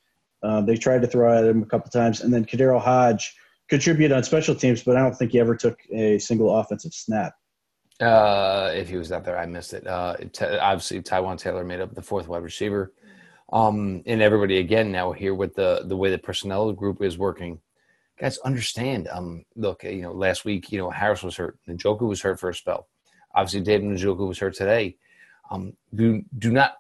Uh, 0.43 0.61
they 0.61 0.77
tried 0.77 1.03
to 1.03 1.09
throw 1.09 1.37
at 1.37 1.45
him 1.45 1.63
a 1.63 1.67
couple 1.67 1.91
times, 1.91 2.21
and 2.21 2.33
then 2.33 2.45
KhaDarel 2.45 2.81
Hodge 2.81 3.35
contributed 3.69 4.17
on 4.17 4.23
special 4.23 4.55
teams, 4.55 4.83
but 4.83 4.97
I 4.97 5.01
don't 5.01 5.15
think 5.15 5.33
he 5.33 5.41
ever 5.41 5.57
took 5.57 5.79
a 5.93 6.19
single 6.19 6.57
offensive 6.57 6.93
snap. 6.93 7.35
Uh, 8.01 8.71
if 8.75 8.89
he 8.89 8.97
was 8.97 9.11
out 9.11 9.25
there, 9.25 9.37
I 9.37 9.47
missed 9.47 9.75
it. 9.75 9.87
Uh, 9.87 10.17
t- 10.33 10.45
obviously, 10.45 11.03
Taywan 11.03 11.37
Taylor 11.39 11.65
made 11.65 11.81
up 11.81 11.95
the 11.95 12.03
fourth 12.03 12.29
wide 12.29 12.45
receiver, 12.45 12.93
um, 13.53 14.03
and 14.07 14.23
everybody 14.23 14.59
again 14.59 14.93
now 14.93 15.11
here 15.13 15.35
with 15.35 15.55
the 15.55 15.83
the 15.85 15.97
way 15.97 16.11
the 16.11 16.19
personnel 16.19 16.73
group 16.73 17.03
is 17.03 17.19
working. 17.19 17.59
Guys, 18.21 18.39
understand. 18.39 19.09
Um, 19.09 19.45
look, 19.55 19.85
you 19.85 20.03
know, 20.03 20.13
last 20.13 20.45
week, 20.45 20.73
you 20.73 20.79
know, 20.79 20.91
Harris 20.91 21.23
was 21.23 21.37
hurt, 21.37 21.59
Njoku 21.69 22.03
was 22.09 22.21
hurt 22.21 22.41
for 22.41 22.51
a 22.51 22.55
spell. 22.55 22.89
Obviously, 23.35 23.61
David 23.61 23.89
Njoku 23.91 24.27
was 24.27 24.39
hurt 24.39 24.55
today. 24.55 24.97
Um, 25.51 25.75
do 25.95 26.23
do 26.37 26.51
not 26.51 26.79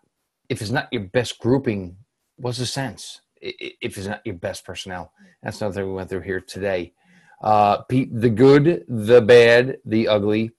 if 0.49 0.61
it's 0.61 0.71
not 0.71 0.89
your 0.91 1.03
best 1.03 1.39
grouping, 1.39 1.97
what's 2.37 2.59
the 2.59 2.67
sense? 2.67 3.21
if 3.41 3.97
it's 3.97 4.07
not 4.07 4.25
your 4.25 4.35
best 4.35 4.65
personnel. 4.65 5.13
That's 5.43 5.61
another 5.61 5.75
thing 5.75 5.89
we 5.89 5.95
went 5.95 6.11
through 6.11 6.23
here 6.23 6.41
today. 6.41 6.93
Uh, 7.41 7.83
Pete, 7.83 8.09
the 8.13 8.31
good, 8.31 8.85
the 8.89 9.21
bad, 9.21 9.79
the 9.85 10.09
ugly. 10.09 10.51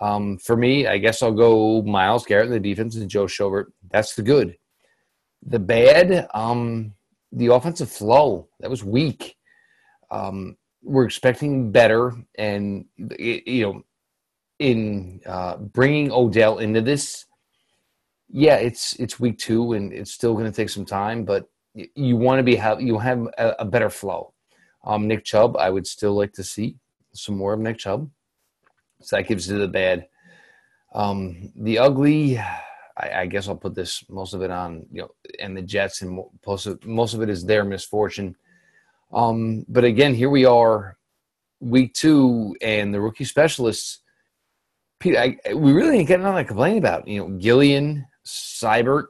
Um, 0.00 0.38
for 0.38 0.56
me, 0.56 0.86
I 0.86 0.98
guess 0.98 1.22
I'll 1.22 1.32
go 1.32 1.82
Myles 1.82 2.24
Garrett, 2.24 2.46
in 2.46 2.52
the 2.52 2.60
defense, 2.60 2.96
and 2.96 3.08
Joe 3.08 3.26
Schobert. 3.26 3.66
That's 3.90 4.14
the 4.14 4.22
good. 4.22 4.56
The 5.46 5.58
bad, 5.58 6.28
um, 6.34 6.94
the 7.32 7.52
offensive 7.52 7.90
flow. 7.90 8.48
That 8.60 8.70
was 8.70 8.84
weak. 8.84 9.36
Um, 10.10 10.56
we're 10.82 11.04
expecting 11.04 11.70
better, 11.72 12.14
and 12.36 12.86
you 13.18 13.62
know, 13.62 13.82
in 14.58 15.20
uh, 15.26 15.56
bringing 15.56 16.12
Odell 16.12 16.58
into 16.58 16.80
this, 16.80 17.26
yeah, 18.30 18.56
it's 18.56 18.94
it's 18.94 19.20
week 19.20 19.38
two, 19.38 19.72
and 19.72 19.92
it's 19.92 20.12
still 20.12 20.34
going 20.34 20.46
to 20.46 20.52
take 20.52 20.70
some 20.70 20.84
time, 20.84 21.24
but 21.24 21.48
you 21.74 22.16
want 22.16 22.38
to 22.38 22.42
be 22.42 22.56
have 22.56 22.80
you 22.80 22.98
have 22.98 23.26
a, 23.38 23.56
a 23.60 23.64
better 23.64 23.90
flow. 23.90 24.32
Um, 24.84 25.06
Nick 25.06 25.24
Chubb, 25.24 25.56
I 25.56 25.70
would 25.70 25.86
still 25.86 26.14
like 26.14 26.32
to 26.34 26.44
see 26.44 26.76
some 27.12 27.36
more 27.36 27.52
of 27.52 27.60
Nick 27.60 27.78
Chubb. 27.78 28.10
So 29.00 29.16
that 29.16 29.28
gives 29.28 29.48
you 29.50 29.58
the 29.58 29.68
bad. 29.68 30.08
Um, 30.94 31.52
the 31.56 31.78
ugly, 31.78 32.38
I, 32.38 33.10
I, 33.14 33.26
guess 33.26 33.46
I'll 33.46 33.56
put 33.56 33.74
this 33.74 34.02
most 34.08 34.32
of 34.32 34.42
it 34.42 34.50
on 34.50 34.86
you 34.90 35.02
know, 35.02 35.10
and 35.38 35.56
the 35.56 35.62
Jets, 35.62 36.02
and 36.02 36.18
most 36.46 36.66
of 36.66 36.84
most 36.84 37.14
of 37.14 37.22
it 37.22 37.28
is 37.28 37.44
their 37.44 37.64
misfortune. 37.64 38.36
Um, 39.12 39.64
but 39.68 39.84
again, 39.84 40.14
here 40.14 40.30
we 40.30 40.44
are, 40.44 40.96
week 41.60 41.94
two, 41.94 42.56
and 42.60 42.92
the 42.92 43.00
rookie 43.00 43.24
specialists. 43.24 44.00
Pete, 45.00 45.16
I, 45.16 45.36
we 45.54 45.72
really 45.72 45.98
ain't 45.98 46.08
getting 46.08 46.24
nothing 46.24 46.44
to 46.44 46.48
complain 46.48 46.78
about. 46.78 47.06
You 47.06 47.20
know, 47.20 47.38
Gillan, 47.38 48.04
Seibert, 48.26 49.06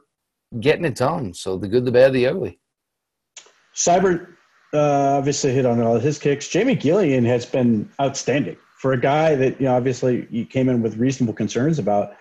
getting 0.59 0.85
it 0.85 0.95
done. 0.95 1.33
So 1.33 1.57
the 1.57 1.67
good, 1.67 1.85
the 1.85 1.91
bad, 1.91 2.13
the 2.13 2.27
ugly. 2.27 2.59
Seibert 3.75 4.35
uh, 4.73 5.17
obviously 5.17 5.51
hit 5.51 5.65
on 5.65 5.81
all 5.81 5.95
of 5.95 6.01
his 6.01 6.19
kicks. 6.19 6.47
Jamie 6.47 6.75
Gillan 6.75 7.25
has 7.25 7.45
been 7.45 7.89
outstanding 7.99 8.57
for 8.77 8.93
a 8.93 8.99
guy 8.99 9.35
that 9.35 9.59
you 9.59 9.67
know 9.67 9.75
obviously 9.75 10.27
you 10.29 10.45
came 10.45 10.69
in 10.69 10.81
with 10.81 10.97
reasonable 10.97 11.33
concerns 11.33 11.79
about. 11.79 12.13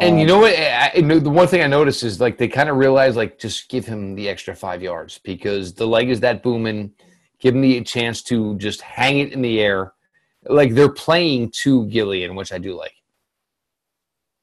And 0.00 0.14
um, 0.14 0.18
you 0.18 0.26
know 0.26 0.38
what? 0.38 0.54
I, 0.54 0.92
I, 0.94 1.00
the 1.00 1.30
one 1.30 1.48
thing 1.48 1.62
I 1.62 1.66
noticed 1.66 2.02
is 2.02 2.20
like 2.20 2.38
they 2.38 2.48
kind 2.48 2.68
of 2.68 2.76
realized 2.76 3.16
like 3.16 3.38
just 3.38 3.68
give 3.68 3.84
him 3.84 4.14
the 4.14 4.28
extra 4.28 4.54
five 4.54 4.80
yards 4.80 5.18
because 5.18 5.74
the 5.74 5.86
leg 5.86 6.08
is 6.08 6.20
that 6.20 6.42
booming. 6.42 6.92
Give 7.40 7.54
him 7.54 7.60
the 7.60 7.80
chance 7.82 8.22
to 8.24 8.56
just 8.56 8.80
hang 8.80 9.18
it 9.18 9.32
in 9.32 9.42
the 9.42 9.60
air, 9.60 9.92
like 10.44 10.74
they're 10.74 10.88
playing 10.88 11.50
to 11.62 11.84
Gillan, 11.86 12.34
which 12.34 12.52
I 12.52 12.58
do 12.58 12.74
like. 12.74 12.94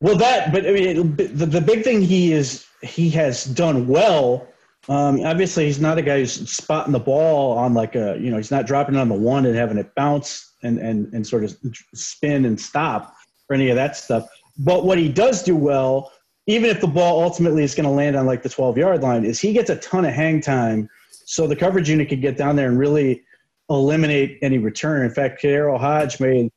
Well, 0.02 0.18
that, 0.18 0.52
but 0.52 0.68
I 0.68 0.72
mean, 0.72 1.16
the, 1.16 1.46
the 1.46 1.62
big 1.62 1.84
thing 1.84 2.02
he 2.02 2.32
is 2.32 2.66
he 2.82 3.10
has 3.12 3.46
done 3.46 3.88
well. 3.88 4.48
Um, 4.88 5.22
obviously, 5.22 5.66
he's 5.66 5.80
not 5.80 5.98
a 5.98 6.02
guy 6.02 6.20
who's 6.20 6.50
spotting 6.50 6.94
the 6.94 7.00
ball 7.00 7.58
on 7.58 7.74
like 7.74 7.96
a 7.96 8.18
you 8.20 8.30
know 8.30 8.38
he's 8.38 8.52
not 8.52 8.68
dropping 8.68 8.96
it 8.96 9.00
on 9.00 9.10
the 9.10 9.16
one 9.16 9.46
and 9.46 9.56
having 9.56 9.78
it 9.78 9.94
bounce 9.96 10.54
and 10.64 10.80
and 10.80 11.12
and 11.14 11.26
sort 11.26 11.44
of 11.44 11.58
spin 11.94 12.46
and 12.46 12.60
stop 12.60 13.16
or 13.50 13.56
any 13.56 13.70
of 13.70 13.76
that 13.76 13.96
stuff. 13.96 14.28
But 14.58 14.86
what 14.86 14.98
he 14.98 15.10
does 15.10 15.44
do 15.44 15.56
well, 15.56 16.12
even 16.48 16.70
if 16.70 16.82
the 16.82 16.88
ball 16.88 17.24
ultimately 17.24 17.64
is 17.64 17.74
going 17.74 17.86
to 17.86 17.92
land 17.92 18.16
on 18.16 18.26
like 18.26 18.44
the 18.44 18.50
12 18.50 18.78
yard 18.78 19.02
line, 19.02 19.26
is 19.26 19.40
he 19.40 19.54
gets 19.54 19.70
a 19.70 19.78
ton 19.78 20.06
of 20.06 20.14
hang 20.14 20.42
time, 20.42 20.90
so 21.10 21.48
the 21.48 21.56
coverage 21.56 21.90
unit 21.90 22.10
could 22.10 22.22
get 22.22 22.38
down 22.38 22.56
there 22.56 22.68
and 22.68 22.78
really 22.78 23.24
eliminate 23.70 24.38
any 24.42 24.58
return. 24.60 25.04
In 25.04 25.12
fact, 25.12 25.42
KhaDarel 25.42 25.80
Hodge 25.80 26.20
made 26.20 26.52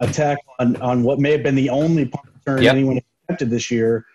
a 0.00 0.06
tackle 0.06 0.44
on, 0.60 0.76
on 0.76 1.02
what 1.02 1.18
may 1.18 1.32
have 1.32 1.42
been 1.42 1.56
the 1.56 1.70
only 1.70 2.06
punt 2.06 2.28
return 2.34 2.62
yep. 2.62 2.74
anyone 2.74 3.00
attempted 3.26 3.50
this 3.50 3.70
year 3.70 4.06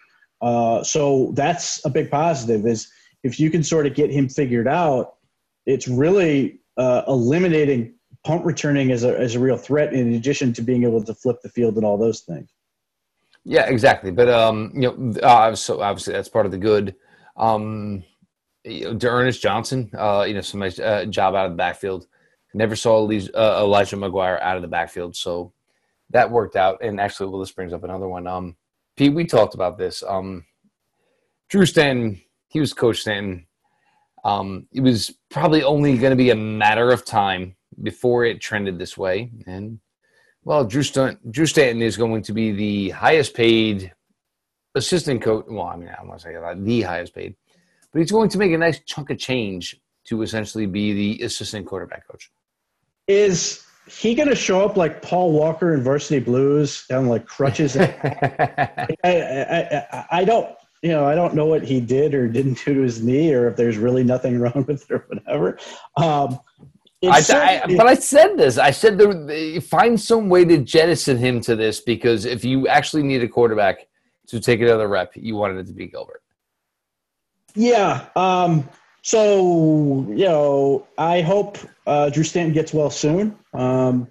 uh, 0.41 0.83
so 0.83 1.31
that's 1.35 1.83
a 1.85 1.89
big 1.89 2.09
positive. 2.09 2.65
Is 2.65 2.89
if 3.23 3.39
you 3.39 3.49
can 3.49 3.63
sort 3.63 3.85
of 3.85 3.93
get 3.93 4.09
him 4.09 4.29
figured 4.29 4.67
out, 4.67 5.15
it's 5.65 5.87
really 5.87 6.59
uh, 6.77 7.03
eliminating 7.07 7.93
punt 8.25 8.45
returning 8.45 8.91
as 8.91 9.03
a 9.03 9.17
as 9.19 9.35
a 9.35 9.39
real 9.39 9.57
threat. 9.57 9.93
In 9.93 10.13
addition 10.13 10.53
to 10.53 10.61
being 10.61 10.83
able 10.83 11.03
to 11.03 11.13
flip 11.13 11.37
the 11.43 11.49
field 11.49 11.75
and 11.75 11.85
all 11.85 11.97
those 11.97 12.21
things. 12.21 12.49
Yeah, 13.49 13.65
exactly. 13.65 14.11
But 14.11 14.29
um, 14.29 14.71
you 14.75 14.81
know, 14.81 15.19
uh, 15.21 15.55
so 15.55 15.81
obviously 15.81 16.13
that's 16.13 16.29
part 16.29 16.45
of 16.45 16.51
the 16.51 16.57
good. 16.59 16.95
Um, 17.35 18.03
you 18.63 18.93
know, 18.93 19.09
Ernest 19.09 19.41
Johnson, 19.41 19.89
uh, 19.97 20.23
you 20.27 20.35
know, 20.35 20.41
some 20.41 20.59
nice 20.59 20.77
uh, 20.77 21.05
job 21.05 21.33
out 21.33 21.47
of 21.47 21.53
the 21.53 21.57
backfield. 21.57 22.05
Never 22.53 22.75
saw 22.75 22.99
Elijah, 22.99 23.35
uh, 23.35 23.61
Elijah 23.63 23.97
McGuire 23.97 24.39
out 24.41 24.55
of 24.55 24.61
the 24.61 24.67
backfield, 24.67 25.15
so 25.15 25.51
that 26.11 26.29
worked 26.29 26.55
out. 26.55 26.77
And 26.83 27.01
actually, 27.01 27.29
well, 27.29 27.39
this 27.39 27.51
brings 27.51 27.73
up 27.73 27.83
another 27.83 28.07
one. 28.07 28.27
Um, 28.27 28.55
Pete, 28.95 29.15
we 29.15 29.25
talked 29.25 29.55
about 29.55 29.79
this. 29.79 30.03
Um, 30.07 30.45
Drew 31.49 31.65
Stanton, 31.65 32.21
he 32.49 32.59
was 32.59 32.71
Coach 32.71 32.99
Stanton. 32.99 33.47
Um, 34.23 34.67
it 34.71 34.81
was 34.81 35.11
probably 35.31 35.63
only 35.63 35.97
going 35.97 36.11
to 36.11 36.15
be 36.15 36.29
a 36.29 36.35
matter 36.35 36.91
of 36.91 37.03
time 37.03 37.55
before 37.81 38.25
it 38.25 38.41
trended 38.41 38.77
this 38.77 38.95
way. 38.95 39.31
And, 39.47 39.79
well, 40.43 40.63
Drew, 40.63 40.83
Stanton, 40.83 41.19
Drew 41.31 41.45
Stanton 41.45 41.81
is 41.81 41.97
going 41.97 42.23
to 42.23 42.33
be 42.33 42.51
the 42.51 42.89
highest 42.89 43.33
paid 43.33 43.93
assistant 44.75 45.21
coach. 45.21 45.45
Well, 45.47 45.65
I 45.65 45.75
mean, 45.75 45.89
I 45.89 46.03
want 46.03 46.19
to 46.19 46.23
say 46.23 46.33
that, 46.33 46.63
the 46.63 46.81
highest 46.81 47.13
paid, 47.13 47.35
but 47.91 47.99
he's 47.99 48.11
going 48.11 48.29
to 48.29 48.37
make 48.37 48.51
a 48.51 48.57
nice 48.57 48.79
chunk 48.85 49.09
of 49.09 49.17
change 49.17 49.75
to 50.05 50.21
essentially 50.21 50.65
be 50.65 50.93
the 50.93 51.23
assistant 51.23 51.67
quarterback 51.67 52.07
coach. 52.07 52.31
Is 53.07 53.63
he 53.87 54.15
going 54.15 54.29
to 54.29 54.35
show 54.35 54.63
up 54.63 54.77
like 54.77 55.01
Paul 55.01 55.31
Walker 55.31 55.73
in 55.73 55.83
Varsity 55.83 56.19
Blues 56.19 56.85
and 56.89 57.09
like 57.09 57.25
crutches? 57.25 57.75
I, 57.77 58.97
I, 59.03 59.87
I, 59.91 60.05
I 60.11 60.23
don't, 60.23 60.55
you 60.81 60.91
know, 60.91 61.05
I 61.05 61.15
don't 61.15 61.33
know 61.33 61.45
what 61.45 61.63
he 61.63 61.81
did 61.81 62.13
or 62.13 62.27
didn't 62.27 62.63
do 62.63 62.73
to 62.73 62.81
his 62.81 63.03
knee, 63.03 63.33
or 63.33 63.49
if 63.49 63.57
there's 63.57 63.77
really 63.77 64.03
nothing 64.03 64.39
wrong 64.39 64.65
with 64.67 64.89
it 64.89 64.91
or 64.91 65.05
whatever. 65.09 65.57
Um, 65.97 66.39
I, 67.01 67.61
I, 67.63 67.75
but 67.77 67.87
I 67.87 67.93
said 67.93 68.37
this. 68.37 68.57
I 68.57 68.71
said 68.71 68.97
there, 68.97 69.61
find 69.61 69.99
some 69.99 70.27
way 70.27 70.43
to 70.45 70.57
jettison 70.57 71.17
him 71.17 71.39
to 71.41 71.55
this 71.55 71.79
because 71.79 72.25
if 72.25 72.43
you 72.43 72.67
actually 72.67 73.03
need 73.03 73.23
a 73.23 73.27
quarterback 73.27 73.87
to 74.27 74.39
take 74.39 74.59
another 74.59 74.87
rep, 74.87 75.13
you 75.15 75.35
wanted 75.35 75.57
it 75.57 75.67
to 75.67 75.73
be 75.73 75.87
Gilbert. 75.87 76.21
Yeah. 77.55 78.05
Um, 78.15 78.67
so 79.01 80.05
you 80.09 80.25
know, 80.25 80.87
I 80.97 81.21
hope 81.21 81.57
uh, 81.87 82.09
Drew 82.09 82.23
Stanton 82.23 82.53
gets 82.53 82.73
well 82.73 82.89
soon. 82.89 83.37
Um, 83.53 84.07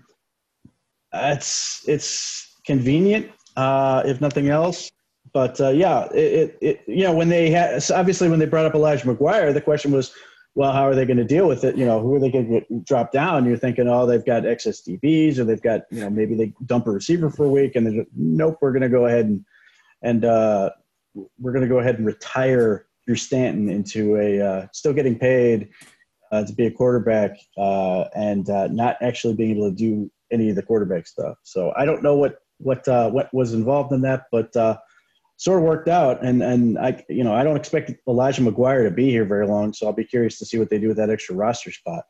it's 1.13 1.87
it's 1.87 2.57
convenient, 2.65 3.31
uh, 3.57 4.03
if 4.07 4.21
nothing 4.21 4.49
else. 4.49 4.91
But 5.33 5.61
uh, 5.61 5.69
yeah, 5.71 6.07
it, 6.13 6.17
it, 6.17 6.59
it, 6.61 6.85
you 6.87 7.05
know 7.05 7.15
when 7.15 7.29
they 7.29 7.51
had 7.51 7.83
obviously 7.91 8.29
when 8.29 8.39
they 8.39 8.47
brought 8.47 8.65
up 8.65 8.75
Elijah 8.75 9.07
McGuire, 9.07 9.53
the 9.53 9.61
question 9.61 9.93
was, 9.93 10.13
well, 10.59 10.73
how 10.73 10.89
are 10.89 10.95
they 10.97 11.05
going 11.05 11.19
to 11.19 11.25
deal 11.25 11.47
with 11.47 11.63
it? 11.63 11.77
You 11.77 11.87
know, 11.87 12.01
who 12.01 12.17
are 12.17 12.19
they 12.19 12.33
going 12.33 12.49
to 12.49 12.81
drop 12.81 13.13
down? 13.13 13.47
You're 13.47 13.57
thinking, 13.57 13.87
oh, 13.87 14.07
they've 14.07 14.27
got 14.27 14.45
excess 14.45 14.83
DBs, 14.83 15.39
or 15.39 15.45
they've 15.45 15.63
got 15.63 15.83
you 15.89 16.01
know 16.01 16.11
maybe 16.11 16.35
they 16.35 16.53
dump 16.67 16.89
a 16.89 16.91
receiver 16.91 17.31
for 17.31 17.45
a 17.47 17.49
week, 17.49 17.77
and 17.77 17.87
they're 17.87 18.05
nope, 18.17 18.59
we're 18.61 18.73
going 18.73 18.83
to 18.83 18.89
go 18.89 19.07
ahead 19.07 19.27
and 19.27 19.45
and 20.03 20.25
uh, 20.25 20.71
we're 21.39 21.53
going 21.53 21.63
to 21.63 21.69
go 21.69 21.79
ahead 21.79 21.99
and 21.99 22.05
retire 22.05 22.87
Drew 23.07 23.15
Stanton 23.15 23.71
into 23.71 24.17
a 24.17 24.41
uh, 24.41 24.67
still 24.73 24.93
getting 24.93 25.17
paid 25.17 25.69
uh, 26.33 26.45
to 26.45 26.53
be 26.53 26.67
a 26.67 26.73
quarterback 26.73 27.39
uh, 27.57 28.07
and 28.17 28.51
uh, 28.51 28.67
not 28.67 28.97
actually 29.01 29.35
being 29.35 29.59
able 29.59 29.71
to 29.71 29.77
do 29.77 30.11
any 30.33 30.51
of 30.51 30.57
the 30.57 30.63
quarterback 30.65 31.07
stuff. 31.07 31.39
So 31.45 31.73
I 31.77 31.85
don't 31.85 32.03
know 32.03 32.17
what 32.17 32.41
what 32.59 32.89
uh, 32.89 33.11
what 33.11 33.33
was 33.33 33.55
involved 33.55 33.93
in 33.93 34.01
that, 34.01 34.25
but 34.33 34.57
sort 35.39 35.61
of 35.61 35.65
worked 35.65 35.89
out. 35.89 36.23
And 36.23 36.43
and 36.43 36.79
I 36.79 37.03
you 37.09 37.25
know 37.25 37.33
I 37.33 37.43
don't 37.43 37.57
expect 37.57 37.91
Elijah 38.07 38.43
McGuire 38.43 38.85
to 38.85 38.91
be 38.91 39.09
here 39.09 39.25
very 39.25 39.47
long, 39.47 39.73
so 39.73 39.87
I'll 39.87 39.93
be 39.95 40.05
curious 40.05 40.39
to 40.39 40.45
see 40.45 40.59
what 40.59 40.69
they 40.69 40.79
do 40.79 40.89
with 40.89 40.99
that 40.99 41.11
extra 41.11 41.35
roster 41.35 41.73
spot. 41.73 42.05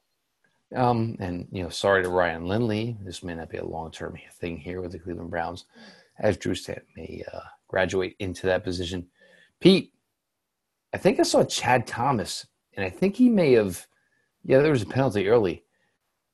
Um, 0.74 1.16
and 1.20 1.46
you 1.52 1.62
know, 1.62 1.68
sorry 1.68 2.02
to 2.02 2.08
Ryan 2.08 2.46
Lindley. 2.46 2.96
This 3.02 3.22
may 3.22 3.34
not 3.34 3.48
be 3.48 3.58
a 3.58 3.64
long-term 3.64 4.18
thing 4.40 4.58
here 4.58 4.80
with 4.82 4.92
the 4.92 4.98
Cleveland 4.98 5.30
Browns, 5.30 5.64
as 6.18 6.36
Drew 6.36 6.54
Stanton 6.54 6.84
may 6.96 7.22
uh, 7.32 7.40
graduate 7.68 8.16
into 8.18 8.46
that 8.46 8.64
position. 8.64 9.06
Pete, 9.60 9.92
I 10.92 10.98
think 10.98 11.20
I 11.20 11.22
saw 11.22 11.44
Chad 11.44 11.86
Thomas, 11.86 12.46
and 12.76 12.84
I 12.84 12.90
think 12.90 13.16
he 13.16 13.28
may 13.28 13.52
have. 13.52 13.86
Yeah, 14.44 14.60
there 14.60 14.72
was 14.72 14.82
a 14.82 14.86
penalty 14.86 15.28
early, 15.28 15.64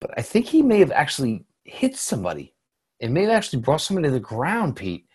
but 0.00 0.12
I 0.16 0.22
think 0.22 0.46
he 0.46 0.62
may 0.62 0.78
have 0.78 0.92
actually 0.92 1.44
hit 1.64 1.96
somebody, 1.96 2.54
and 3.00 3.12
may 3.12 3.22
have 3.22 3.30
actually 3.30 3.62
brought 3.62 3.80
somebody 3.80 4.09
to 4.09 4.14
the 4.14 4.20
ground. 4.20 4.76
Pete. 4.76 5.07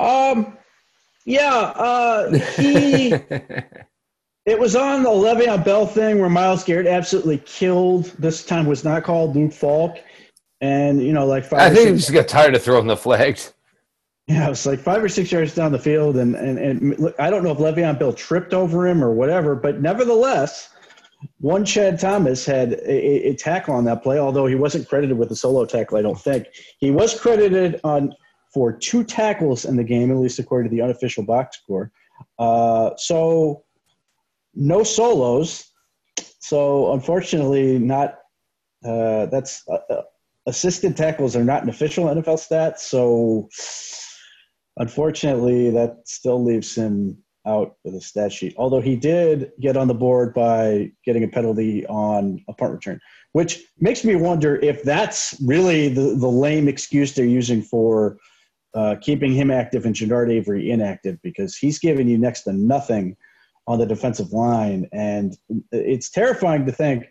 Um, 0.00 0.56
yeah, 1.24 1.72
uh, 1.76 2.32
he. 2.56 3.12
it 4.46 4.58
was 4.58 4.76
on 4.76 5.02
the 5.02 5.10
Le'Veon 5.10 5.64
Bell 5.64 5.86
thing 5.86 6.18
where 6.20 6.28
Myles 6.28 6.64
Garrett 6.64 6.86
absolutely 6.86 7.38
killed. 7.38 8.06
This 8.18 8.44
time 8.44 8.66
was 8.66 8.84
not 8.84 9.04
called 9.04 9.34
Luke 9.34 9.52
Falk, 9.52 9.98
and 10.60 11.02
you 11.02 11.12
know, 11.12 11.26
like 11.26 11.44
five. 11.44 11.60
I 11.60 11.74
think 11.74 11.90
he 11.90 11.96
just 11.96 12.12
got 12.12 12.28
tired 12.28 12.54
of 12.54 12.62
throwing 12.62 12.86
the 12.86 12.96
flags. 12.96 13.54
Yeah, 14.26 14.46
it 14.46 14.50
was 14.50 14.64
like 14.64 14.80
five 14.80 15.04
or 15.04 15.08
six 15.08 15.30
yards 15.30 15.54
down 15.54 15.72
the 15.72 15.78
field, 15.78 16.16
and 16.16 16.34
and 16.34 16.58
and 16.58 16.98
look, 16.98 17.14
I 17.18 17.30
don't 17.30 17.42
know 17.42 17.52
if 17.52 17.58
Le'Veon 17.58 17.98
Bell 17.98 18.12
tripped 18.12 18.54
over 18.54 18.86
him 18.86 19.02
or 19.02 19.12
whatever, 19.12 19.54
but 19.54 19.80
nevertheless, 19.80 20.70
one 21.40 21.64
Chad 21.64 21.98
Thomas 21.98 22.44
had 22.44 22.74
a, 22.74 23.28
a, 23.28 23.34
tackle 23.34 23.74
on 23.74 23.84
that 23.84 24.02
play, 24.02 24.18
although 24.18 24.46
he 24.46 24.54
wasn't 24.54 24.88
credited 24.88 25.16
with 25.16 25.30
a 25.30 25.36
solo 25.36 25.64
tackle. 25.64 25.98
I 25.98 26.02
don't 26.02 26.20
think 26.20 26.48
he 26.78 26.90
was 26.90 27.18
credited 27.18 27.80
on 27.84 28.14
for 28.54 28.72
two 28.72 29.04
tackles 29.04 29.64
in 29.66 29.76
the 29.76 29.84
game, 29.84 30.10
at 30.10 30.16
least 30.16 30.38
according 30.38 30.70
to 30.70 30.76
the 30.76 30.82
unofficial 30.82 31.24
box 31.24 31.58
score. 31.58 31.90
Uh, 32.38 32.90
so 32.96 33.64
no 34.54 34.82
solos. 34.82 35.70
So 36.38 36.92
unfortunately, 36.92 37.78
not. 37.78 38.18
Uh, 38.84 39.26
that's 39.26 39.62
uh, 39.66 39.78
uh 39.90 40.02
assisted 40.46 40.94
tackles 40.94 41.34
are 41.34 41.44
not 41.44 41.62
an 41.62 41.70
official 41.70 42.04
NFL 42.04 42.38
stat. 42.38 42.78
So 42.78 43.48
Unfortunately, 44.76 45.70
that 45.70 46.08
still 46.08 46.42
leaves 46.42 46.74
him 46.74 47.18
out 47.46 47.76
of 47.84 47.92
the 47.92 48.00
stat 48.00 48.32
sheet. 48.32 48.54
Although 48.56 48.80
he 48.80 48.96
did 48.96 49.52
get 49.60 49.76
on 49.76 49.86
the 49.86 49.94
board 49.94 50.34
by 50.34 50.90
getting 51.04 51.22
a 51.22 51.28
penalty 51.28 51.86
on 51.86 52.42
a 52.48 52.54
punt 52.54 52.72
return, 52.72 53.00
which 53.32 53.62
makes 53.78 54.04
me 54.04 54.16
wonder 54.16 54.56
if 54.56 54.82
that's 54.82 55.40
really 55.44 55.88
the, 55.88 56.16
the 56.16 56.28
lame 56.28 56.68
excuse 56.68 57.12
they're 57.12 57.24
using 57.24 57.62
for 57.62 58.16
uh, 58.74 58.96
keeping 59.00 59.32
him 59.32 59.50
active 59.50 59.86
and 59.86 59.94
Genard 59.94 60.30
Avery 60.30 60.70
inactive 60.70 61.18
because 61.22 61.56
he's 61.56 61.78
given 61.78 62.08
you 62.08 62.18
next 62.18 62.42
to 62.42 62.52
nothing 62.52 63.16
on 63.66 63.78
the 63.78 63.86
defensive 63.86 64.32
line. 64.32 64.88
And 64.92 65.36
it's 65.72 66.10
terrifying 66.10 66.66
to 66.66 66.72
think 66.72 67.06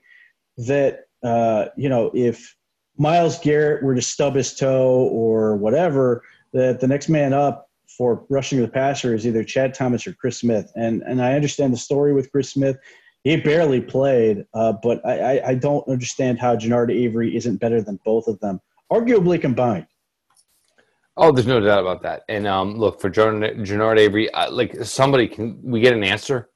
that, 0.57 1.05
uh, 1.23 1.65
you 1.77 1.89
know, 1.89 2.11
if 2.13 2.55
Myles 2.97 3.39
Garrett 3.39 3.83
were 3.83 3.95
to 3.95 4.01
stub 4.01 4.35
his 4.35 4.53
toe 4.53 5.07
or 5.11 5.55
whatever, 5.55 6.23
that 6.53 6.79
the 6.79 6.87
next 6.87 7.09
man 7.09 7.33
up 7.33 7.69
for 7.97 8.25
rushing 8.29 8.61
the 8.61 8.67
passer 8.67 9.13
is 9.13 9.25
either 9.25 9.43
Chad 9.43 9.73
Thomas 9.73 10.05
or 10.05 10.13
Chris 10.13 10.39
Smith. 10.39 10.71
And 10.75 11.01
and 11.03 11.21
I 11.21 11.33
understand 11.33 11.73
the 11.73 11.77
story 11.77 12.13
with 12.13 12.31
Chris 12.31 12.49
Smith. 12.49 12.77
He 13.23 13.37
barely 13.37 13.79
played, 13.79 14.45
uh, 14.53 14.73
but 14.83 15.03
I, 15.05 15.37
I, 15.37 15.47
I, 15.51 15.55
don't 15.55 15.87
understand 15.87 16.39
how 16.39 16.57
Genard 16.57 16.91
Avery 16.91 17.37
isn't 17.37 17.61
better 17.61 17.81
than 17.81 17.97
both 18.03 18.27
of 18.27 18.37
them, 18.41 18.59
arguably 18.91 19.39
combined. 19.39 19.87
Oh, 21.15 21.31
there's 21.31 21.47
no 21.47 21.59
doubt 21.59 21.81
about 21.81 22.01
that. 22.03 22.23
And 22.27 22.47
um, 22.47 22.75
look 22.77 22.99
for 22.99 23.09
Genard 23.09 23.99
Avery, 23.99 24.31
uh, 24.33 24.51
like 24.51 24.83
somebody 24.83 25.27
can 25.27 25.59
we 25.61 25.79
get 25.79 25.93
an 25.93 26.03
answer? 26.03 26.49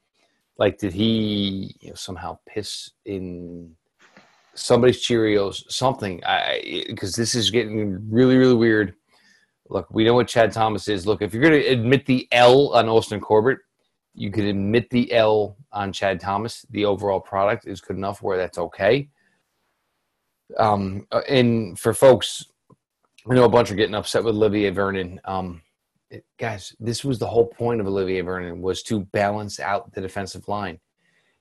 Like, 0.56 0.78
did 0.78 0.92
he 0.92 1.76
you 1.80 1.90
know, 1.90 1.94
somehow 1.94 2.38
piss 2.48 2.90
in 3.04 3.76
somebody's 4.54 5.06
Cheerios? 5.06 5.70
Something? 5.70 6.20
Because 6.88 7.14
this 7.14 7.36
is 7.36 7.50
getting 7.50 8.10
really 8.10 8.36
really 8.36 8.54
weird 8.54 8.94
look, 9.68 9.88
we 9.90 10.04
know 10.04 10.14
what 10.14 10.28
Chad 10.28 10.52
Thomas 10.52 10.88
is. 10.88 11.06
Look, 11.06 11.22
if 11.22 11.32
you're 11.32 11.42
going 11.42 11.60
to 11.60 11.68
admit 11.68 12.06
the 12.06 12.28
L 12.32 12.74
on 12.74 12.88
Austin 12.88 13.20
Corbett, 13.20 13.58
you 14.14 14.30
could 14.30 14.44
admit 14.44 14.90
the 14.90 15.12
L 15.12 15.56
on 15.72 15.92
Chad 15.92 16.20
Thomas. 16.20 16.66
The 16.70 16.84
overall 16.84 17.20
product 17.20 17.66
is 17.66 17.80
good 17.80 17.96
enough 17.96 18.22
where 18.22 18.36
that's 18.36 18.58
okay. 18.58 19.08
Um, 20.56 21.06
uh, 21.12 21.20
and 21.28 21.78
for 21.78 21.92
folks, 21.92 22.46
I 23.30 23.34
know 23.34 23.44
a 23.44 23.48
bunch 23.48 23.70
are 23.70 23.74
getting 23.74 23.94
upset 23.94 24.24
with 24.24 24.36
Olivier 24.36 24.70
Vernon. 24.70 25.20
Um, 25.26 25.60
it, 26.10 26.24
guys, 26.38 26.74
this 26.80 27.04
was 27.04 27.18
the 27.18 27.26
whole 27.26 27.46
point 27.46 27.80
of 27.80 27.86
Olivier 27.86 28.22
Vernon 28.22 28.62
was 28.62 28.82
to 28.84 29.00
balance 29.00 29.60
out 29.60 29.92
the 29.92 30.00
defensive 30.00 30.48
line. 30.48 30.78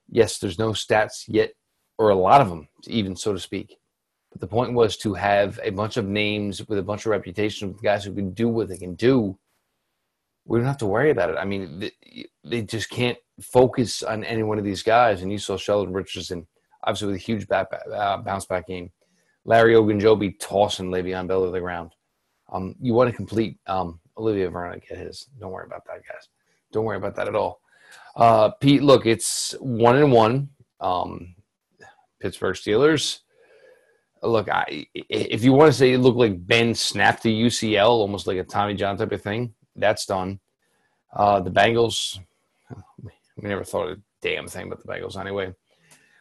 Yes, 0.10 0.40
there's 0.40 0.60
no 0.60 0.72
stats 0.72 1.24
yet, 1.28 1.52
or 1.98 2.10
a 2.10 2.16
lot 2.16 2.42
of 2.42 2.50
them, 2.50 2.68
even 2.88 3.16
so 3.16 3.32
to 3.32 3.40
speak. 3.40 3.78
But 4.32 4.42
the 4.42 4.48
point 4.48 4.74
was 4.74 4.98
to 4.98 5.14
have 5.14 5.62
a 5.64 5.70
bunch 5.70 5.96
of 5.96 6.06
names 6.06 6.68
with 6.68 6.78
a 6.78 6.84
bunch 6.84 7.06
of 7.06 7.12
reputation 7.12 7.72
with 7.72 7.82
guys 7.82 8.04
who 8.04 8.14
can 8.14 8.32
do 8.34 8.50
what 8.50 8.68
they 8.68 8.78
can 8.78 8.96
do. 8.96 9.38
We 10.46 10.60
don't 10.60 10.68
have 10.68 10.78
to 10.80 10.86
worry 10.86 11.12
about 11.12 11.30
it. 11.30 11.38
I 11.38 11.46
mean, 11.46 11.90
they, 12.44 12.62
just 12.64 12.90
can't 12.90 13.18
focus 13.42 14.04
on 14.04 14.26
any 14.26 14.44
one 14.44 14.58
of 14.58 14.66
these 14.66 14.84
guys. 14.84 15.22
And 15.22 15.32
you 15.32 15.38
saw 15.38 15.56
Sheldon 15.58 15.94
Richardson, 15.94 16.48
obviously 16.84 17.08
with 17.08 17.16
a 17.16 17.20
huge 17.20 17.48
back, 17.48 17.68
uh, 17.94 18.18
bounce 18.18 18.46
back 18.46 18.68
game. 18.68 18.92
Larry 19.48 19.74
Ogunjobi 19.74 20.40
tossing 20.40 20.92
Le'Veon 20.92 21.28
Bell 21.28 21.46
to 21.46 21.52
the 21.52 21.60
ground. 21.60 21.94
Um, 22.52 22.76
you 22.80 22.94
want 22.94 23.10
to 23.10 23.16
complete 23.16 23.58
um, 23.66 24.00
Olivier 24.18 24.46
Vernon 24.46 24.80
get 24.88 25.00
his. 25.00 25.28
Don't 25.40 25.52
worry 25.52 25.66
about 25.66 25.86
that, 25.88 26.04
guys. 26.08 26.30
Don't 26.72 26.86
worry 26.86 26.98
about 26.98 27.16
that 27.16 27.28
at 27.28 27.36
all. 27.36 27.62
Uh, 28.16 28.52
Pete, 28.52 28.84
look, 28.84 29.08
it's 29.08 29.56
one 29.60 29.96
and 29.96 30.12
one. 30.12 30.50
Um, 30.80 31.34
Pittsburgh 32.20 32.56
Steelers 32.56 33.22
look, 34.24 34.50
I, 34.50 34.88
if 34.94 35.44
you 35.44 35.54
want 35.54 35.72
to 35.72 35.78
say 35.78 35.94
it 35.94 36.00
looked 36.00 36.18
like 36.18 36.46
Ben 36.46 36.74
snapped 36.74 37.24
the 37.24 37.42
UCL, 37.44 37.88
almost 37.88 38.28
like 38.28 38.38
a 38.38 38.44
Tommy 38.44 38.74
John 38.74 38.98
type 38.98 39.12
of 39.12 39.22
thing, 39.22 39.54
that's 39.76 40.06
done. 40.06 40.40
Uh, 41.14 41.40
the 41.40 41.52
Bengals, 41.52 42.20
we 43.38 43.50
never 43.50 43.64
thought 43.64 43.90
a 43.90 44.02
damn 44.22 44.48
thing 44.48 44.68
about 44.68 44.84
the 44.84 44.92
Bengals 44.92 45.20
anyway. 45.20 45.54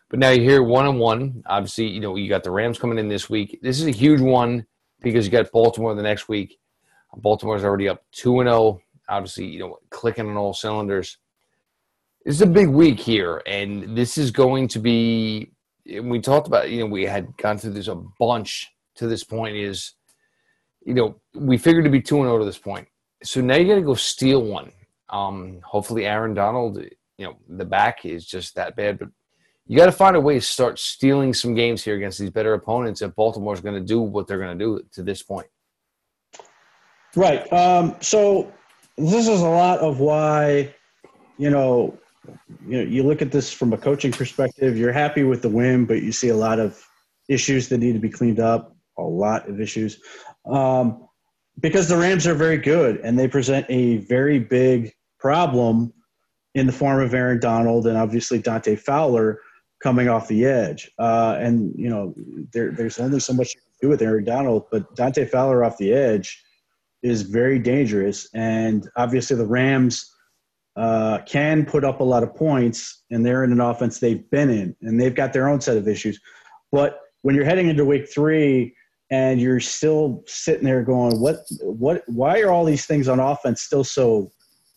But 0.09 0.21
now 0.21 0.31
you're 0.31 0.45
here 0.45 0.63
one 0.63 0.87
on 0.87 0.99
one. 0.99 1.43
Obviously, 1.47 1.87
you 1.89 2.01
know, 2.01 2.17
you 2.17 2.29
got 2.29 2.45
the 2.45 2.51
Rams 2.51 2.79
coming 2.79 2.99
in 2.99 3.09
this 3.09 3.29
week. 3.29 3.59
This 3.63 3.81
is 3.81 3.87
a 3.87 3.91
huge 3.91 4.21
one 4.21 4.67
because 5.01 5.27
you 5.27 5.33
got 5.33 5.51
Baltimore 5.51 5.95
the 5.95 6.03
next 6.03 6.29
week. 6.29 6.59
Baltimore's 7.17 7.65
already 7.65 7.89
up 7.89 8.05
2 8.13 8.41
and 8.41 8.49
0. 8.49 8.81
Obviously, 9.09 9.47
you 9.47 9.59
know, 9.59 9.79
clicking 9.91 10.29
on 10.29 10.37
all 10.37 10.53
cylinders. 10.53 11.19
This 12.25 12.37
is 12.37 12.43
a 12.43 12.47
big 12.47 12.69
week 12.69 12.99
here, 12.99 13.43
and 13.47 13.97
this 13.97 14.19
is 14.19 14.31
going 14.31 14.69
to 14.69 14.79
be 14.79 15.53
we 16.03 16.21
talked 16.21 16.49
about, 16.49 16.71
you 16.71 16.81
know, 16.81 16.87
we 16.87 17.05
had 17.05 17.37
gone 17.37 17.59
through 17.59 17.73
this 17.73 17.89
a 17.89 17.95
bunch 18.19 18.73
to 18.97 19.07
this 19.07 19.25
point 19.25 19.57
is, 19.57 19.93
you 20.85 20.95
know, 20.95 21.21
we 21.35 21.57
figured 21.57 21.85
to 21.85 21.91
be 21.91 22.01
2 22.01 22.17
0 22.17 22.39
to 22.39 22.45
this 22.45 22.59
point. 22.59 22.89
So 23.23 23.41
now 23.41 23.57
you 23.57 23.69
got 23.69 23.77
to 23.77 23.83
go 23.83 23.95
steal 23.95 24.43
one. 24.43 24.73
Um, 25.09 25.61
hopefully, 25.65 26.07
Aaron 26.07 26.35
Donald, 26.35 26.79
you 27.19 27.27
know, 27.27 27.37
the 27.49 27.65
back 27.65 28.05
is 28.05 28.27
just 28.27 28.55
that 28.57 28.77
bad, 28.77 28.99
but 28.99 29.09
you 29.67 29.77
got 29.77 29.87
to 29.87 29.93
find 29.93 30.15
a 30.15 30.21
way 30.21 30.35
to 30.35 30.41
start 30.41 30.79
stealing 30.79 31.35
some 31.35 31.55
games 31.55 31.83
here 31.83 31.97
against 31.97 32.19
these 32.19 32.31
better 32.31 32.55
opponents 32.55 33.03
if 33.03 33.15
Baltimore's 33.17 33.61
going 33.61 33.75
to 33.75 33.81
do 33.81 34.01
what 34.01 34.27
they're 34.27 34.39
going 34.39 34.57
to 34.57 34.65
do 34.65 34.81
to 34.93 35.03
this 35.03 35.23
point. 35.23 35.47
Right. 37.17 37.51
Um, 37.53 37.97
so 38.01 38.53
this 38.97 39.27
is 39.27 39.41
a 39.41 39.49
lot 39.49 39.81
of 39.81 40.01
why, 40.01 40.75
you 41.39 41.51
know, 41.51 41.99
you 42.67 42.79
know, 42.79 42.91
you 42.91 43.03
look 43.03 43.23
at 43.23 43.33
this 43.33 43.53
from 43.53 43.73
a 43.73 43.79
coaching 43.79 44.13
perspective. 44.13 44.77
You're 44.77 44.93
happy 44.93 45.25
with 45.25 45.43
the 45.43 45.49
win, 45.49 45.85
but 45.85 46.03
you 46.03 46.13
see 46.13 46.29
a 46.29 46.37
lot 46.37 46.59
of 46.59 46.85
issues 47.29 47.69
that 47.69 47.79
need 47.79 47.93
to 47.95 47.99
be 47.99 48.11
cleaned 48.11 48.41
up. 48.41 48.73
A 48.99 49.03
lot 49.03 49.47
of 49.47 49.61
issues, 49.61 50.01
um, 50.47 51.07
because 51.61 51.87
the 51.87 51.99
Rams 51.99 52.27
are 52.27 52.35
very 52.35 52.57
good 52.57 52.97
and 52.99 53.19
they 53.19 53.29
present 53.29 53.67
a 53.69 53.99
very 53.99 54.39
big 54.39 54.95
problem 55.19 55.93
in 56.55 56.67
the 56.67 56.73
form 56.73 57.03
of 57.03 57.13
Aaron 57.13 57.39
Donald 57.39 57.87
and 57.87 57.99
obviously 57.99 58.39
Dante 58.39 58.75
Fowler 58.75 59.41
coming 59.83 60.09
off 60.09 60.29
the 60.29 60.45
edge. 60.45 60.91
Uh, 60.99 61.37
and 61.41 61.73
you 61.77 61.89
know, 61.89 62.15
there, 62.53 62.73
there's 62.73 62.99
only 62.99 63.21
so 63.21 63.33
much 63.33 63.55
you 63.55 63.61
can 63.61 63.89
do 63.89 63.89
with 63.91 64.03
Aaron 64.03 64.25
Donald, 64.25 64.65
but 64.71 64.95
Dante 64.97 65.27
Fowler 65.27 65.65
off 65.65 65.77
the 65.79 65.93
edge 65.93 66.43
is 67.03 67.23
very 67.23 67.59
dangerous. 67.59 68.29
And 68.35 68.89
obviously, 68.97 69.37
the 69.37 69.47
Rams 69.47 70.13
uh, 70.77 71.19
can 71.27 71.65
put 71.65 71.85
up 71.85 72.01
a 72.01 72.05
lot 72.05 72.23
of 72.23 72.35
points, 72.35 73.05
and 73.11 73.25
they're 73.25 73.45
in 73.45 73.53
an 73.53 73.61
offense 73.61 73.99
they've 73.99 74.29
been 74.31 74.51
in, 74.51 74.77
and 74.83 75.01
they've 75.01 75.15
got 75.15 75.33
their 75.33 75.49
own 75.49 75.61
set 75.61 75.77
of 75.77 75.89
issues. 75.89 76.21
But 76.73 77.01
when 77.23 77.35
you're 77.35 77.45
heading 77.45 77.69
into 77.69 77.85
week 77.85 78.09
three 78.13 78.75
and 79.11 79.41
you're 79.41 79.61
still 79.61 80.25
sitting 80.27 80.65
there 80.65 80.83
going, 80.83 81.21
"What? 81.21 81.39
What? 81.61 82.03
Why 82.07 82.41
are 82.41 82.51
all 82.51 82.65
these 82.65 82.87
things 82.87 83.09
on 83.09 83.21
offense 83.21 83.63
still 83.63 83.85
so 83.85 84.33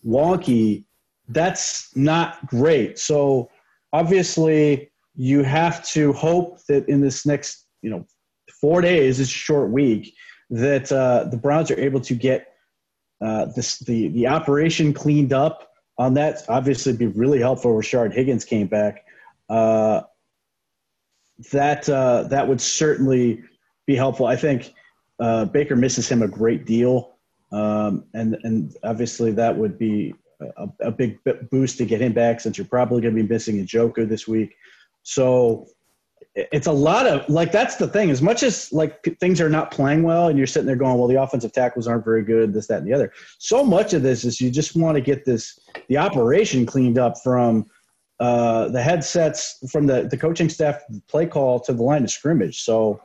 wonky?" 0.05 0.85
That's 1.27 1.95
not 1.95 2.45
great. 2.47 2.97
So 2.97 3.49
obviously, 3.93 4.91
you 5.15 5.43
have 5.43 5.85
to 5.89 6.13
hope 6.13 6.59
that 6.67 6.87
in 6.87 7.01
this 7.01 7.25
next, 7.25 7.67
you 7.81 7.89
know, 7.89 8.05
four 8.61 8.81
days, 8.81 9.19
it's 9.19 9.29
a 9.29 9.33
short 9.33 9.69
week, 9.71 10.13
that 10.49 10.91
uh, 10.91 11.25
the 11.25 11.37
Browns 11.37 11.69
are 11.71 11.79
able 11.79 12.01
to 12.01 12.15
get 12.15 12.53
uh, 13.21 13.45
this, 13.55 13.79
the 13.79 14.07
the 14.09 14.27
operation 14.27 14.93
cleaned 14.93 15.33
up. 15.33 15.65
On 15.97 16.13
that, 16.13 16.43
obviously, 16.47 16.93
be 16.93 17.07
really 17.07 17.39
helpful. 17.39 17.71
Rashard 17.73 18.13
Higgins 18.13 18.45
came 18.45 18.67
back. 18.67 19.03
Uh, 19.49 20.03
that 21.51 21.89
uh, 21.89 22.23
that 22.23 22.47
would 22.47 22.61
certainly 22.61 23.43
be 23.85 23.95
helpful. 23.95 24.25
I 24.25 24.35
think 24.35 24.73
uh, 25.19 25.45
Baker 25.45 25.75
misses 25.75 26.07
him 26.07 26.21
a 26.21 26.27
great 26.27 26.65
deal, 26.65 27.17
um, 27.51 28.05
and 28.13 28.37
and 28.43 28.75
obviously 28.83 29.31
that 29.33 29.57
would 29.57 29.77
be 29.77 30.13
a, 30.39 30.69
a, 30.81 30.91
big 30.91 31.19
boost 31.51 31.77
to 31.77 31.85
get 31.85 32.01
him 32.01 32.13
back 32.13 32.39
since 32.39 32.57
you're 32.57 32.67
probably 32.67 33.01
going 33.01 33.15
to 33.15 33.21
be 33.21 33.27
missing 33.27 33.59
a 33.59 33.63
Joker 33.63 34.05
this 34.05 34.27
week. 34.27 34.55
So 35.03 35.67
it's 36.35 36.67
a 36.67 36.71
lot 36.71 37.07
of 37.07 37.27
like 37.29 37.51
that's 37.51 37.75
the 37.75 37.87
thing. 37.87 38.09
As 38.09 38.21
much 38.21 38.43
as 38.43 38.71
like 38.71 39.03
things 39.19 39.41
are 39.41 39.49
not 39.49 39.71
playing 39.71 40.03
well, 40.03 40.27
and 40.27 40.37
you're 40.37 40.47
sitting 40.47 40.67
there 40.67 40.75
going, 40.75 40.97
"Well, 40.97 41.07
the 41.07 41.21
offensive 41.21 41.51
tackles 41.51 41.87
aren't 41.87 42.05
very 42.05 42.23
good," 42.23 42.53
this, 42.53 42.67
that, 42.67 42.79
and 42.79 42.87
the 42.87 42.93
other. 42.93 43.11
So 43.39 43.63
much 43.63 43.93
of 43.93 44.03
this 44.03 44.23
is 44.23 44.39
you 44.39 44.51
just 44.51 44.75
want 44.75 44.95
to 44.95 45.01
get 45.01 45.25
this 45.25 45.59
the 45.87 45.97
operation 45.97 46.65
cleaned 46.65 46.97
up 46.97 47.15
from 47.23 47.65
uh, 48.19 48.67
the 48.69 48.81
headsets, 48.81 49.57
from 49.71 49.87
the 49.87 50.07
the 50.09 50.17
coaching 50.17 50.49
staff, 50.49 50.81
play 51.07 51.25
call 51.25 51.59
to 51.61 51.73
the 51.73 51.83
line 51.83 52.03
of 52.03 52.11
scrimmage. 52.11 52.61
So 52.61 53.01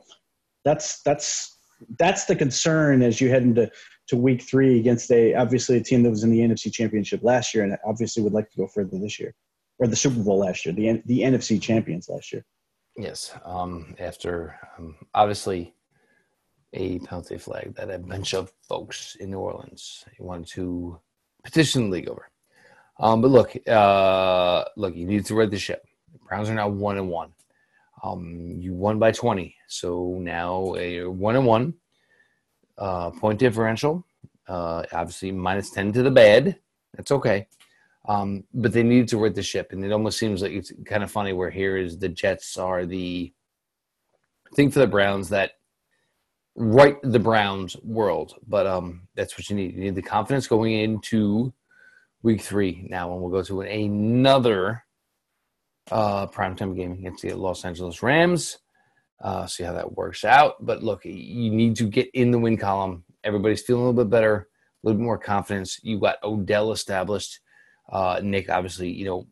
that's 0.63 1.01
that's 1.01 1.57
that's 1.99 2.25
the 2.25 2.35
concern 2.35 3.01
as 3.01 3.19
you 3.19 3.29
head 3.29 3.43
into 3.43 3.69
to 4.07 4.17
week 4.17 4.41
three 4.41 4.79
against 4.79 5.11
a 5.11 5.33
obviously 5.33 5.77
a 5.77 5.83
team 5.83 6.03
that 6.03 6.09
was 6.09 6.23
in 6.23 6.31
the 6.31 6.39
NFC 6.39 6.71
Championship 6.71 7.21
last 7.23 7.53
year 7.53 7.63
and 7.63 7.77
obviously 7.85 8.23
would 8.23 8.33
like 8.33 8.49
to 8.51 8.57
go 8.57 8.67
further 8.67 8.97
this 8.99 9.19
year, 9.19 9.33
or 9.79 9.87
the 9.87 9.95
Super 9.95 10.21
Bowl 10.21 10.39
last 10.39 10.65
year, 10.65 10.73
the 10.73 11.01
the 11.05 11.21
NFC 11.21 11.61
champions 11.61 12.09
last 12.09 12.31
year. 12.31 12.45
Yes. 12.97 13.35
Um, 13.43 13.95
after 13.99 14.55
um, 14.77 14.95
obviously 15.13 15.73
a 16.73 16.99
penalty 16.99 17.37
flag 17.37 17.73
that 17.75 17.89
a 17.89 17.99
bunch 17.99 18.33
of 18.33 18.51
folks 18.67 19.15
in 19.15 19.31
New 19.31 19.39
Orleans 19.39 20.05
wanted 20.19 20.47
to 20.47 20.99
petition 21.43 21.85
the 21.85 21.97
league 21.97 22.09
over. 22.09 22.29
Um, 22.99 23.21
but 23.21 23.31
look, 23.31 23.55
uh, 23.67 24.63
look, 24.77 24.95
you 24.95 25.05
need 25.05 25.25
to 25.25 25.35
read 25.35 25.51
the 25.51 25.57
ship. 25.57 25.83
The 26.13 26.19
Browns 26.19 26.49
are 26.49 26.53
now 26.53 26.69
one 26.69 26.97
and 26.97 27.09
one. 27.09 27.33
Um, 28.03 28.55
you 28.59 28.73
won 28.73 28.99
by 28.99 29.11
twenty, 29.11 29.55
so 29.67 30.17
now 30.19 30.75
a 30.77 31.05
one 31.05 31.35
and 31.35 31.45
one 31.45 31.73
uh, 32.77 33.11
point 33.11 33.39
differential. 33.39 34.05
Uh, 34.47 34.83
obviously, 34.91 35.31
minus 35.31 35.69
ten 35.71 35.91
to 35.93 36.03
the 36.03 36.11
bad. 36.11 36.57
That's 36.95 37.11
okay. 37.11 37.47
Um, 38.07 38.43
but 38.53 38.71
they 38.71 38.83
needed 38.83 39.07
to 39.09 39.17
right 39.17 39.33
the 39.33 39.41
ship, 39.41 39.71
and 39.71 39.83
it 39.83 39.91
almost 39.91 40.19
seems 40.19 40.41
like 40.41 40.51
it's 40.51 40.71
kind 40.85 41.03
of 41.03 41.11
funny 41.11 41.33
where 41.33 41.49
here 41.49 41.77
is 41.77 41.97
the 41.97 42.09
Jets 42.09 42.57
are 42.57 42.85
the 42.85 43.33
thing 44.53 44.69
for 44.69 44.79
the 44.79 44.87
Browns 44.87 45.29
that 45.29 45.53
right 46.55 46.97
the 47.01 47.19
Browns 47.19 47.75
world. 47.83 48.35
But 48.47 48.67
um, 48.67 49.07
that's 49.15 49.37
what 49.37 49.49
you 49.49 49.55
need. 49.55 49.73
You 49.73 49.81
need 49.81 49.95
the 49.95 50.01
confidence 50.01 50.47
going 50.47 50.73
into 50.73 51.53
week 52.21 52.41
three 52.41 52.85
now, 52.89 53.11
and 53.11 53.21
we'll 53.21 53.31
go 53.31 53.43
to 53.43 53.61
another 53.61 54.83
uh, 55.91 56.27
primetime 56.27 56.75
game 56.75 56.93
against 56.93 57.23
the 57.23 57.33
Los 57.33 57.65
Angeles 57.65 58.03
Rams. 58.03 58.59
Uh, 59.21 59.47
see 59.47 59.63
how 59.63 59.73
that 59.73 59.95
works 59.95 60.25
out. 60.25 60.63
But 60.65 60.83
look, 60.83 61.05
you 61.05 61.49
need 61.51 61.75
to 61.77 61.89
get 61.89 62.09
in 62.13 62.31
the 62.31 62.39
win 62.39 62.57
column. 62.57 63.03
Everybody's 63.23 63.61
feeling 63.61 63.83
a 63.83 63.85
little 63.89 64.03
bit 64.03 64.11
better, 64.11 64.35
a 64.35 64.87
little 64.87 64.99
bit 64.99 65.05
more 65.05 65.17
confidence. 65.17 65.79
You 65.83 65.99
got 65.99 66.23
Odell 66.23 66.71
established 66.71 67.39
uh, 67.89 68.19
Nick, 68.23 68.49
obviously, 68.49 68.89
you 68.89 69.05
know, 69.05 69.27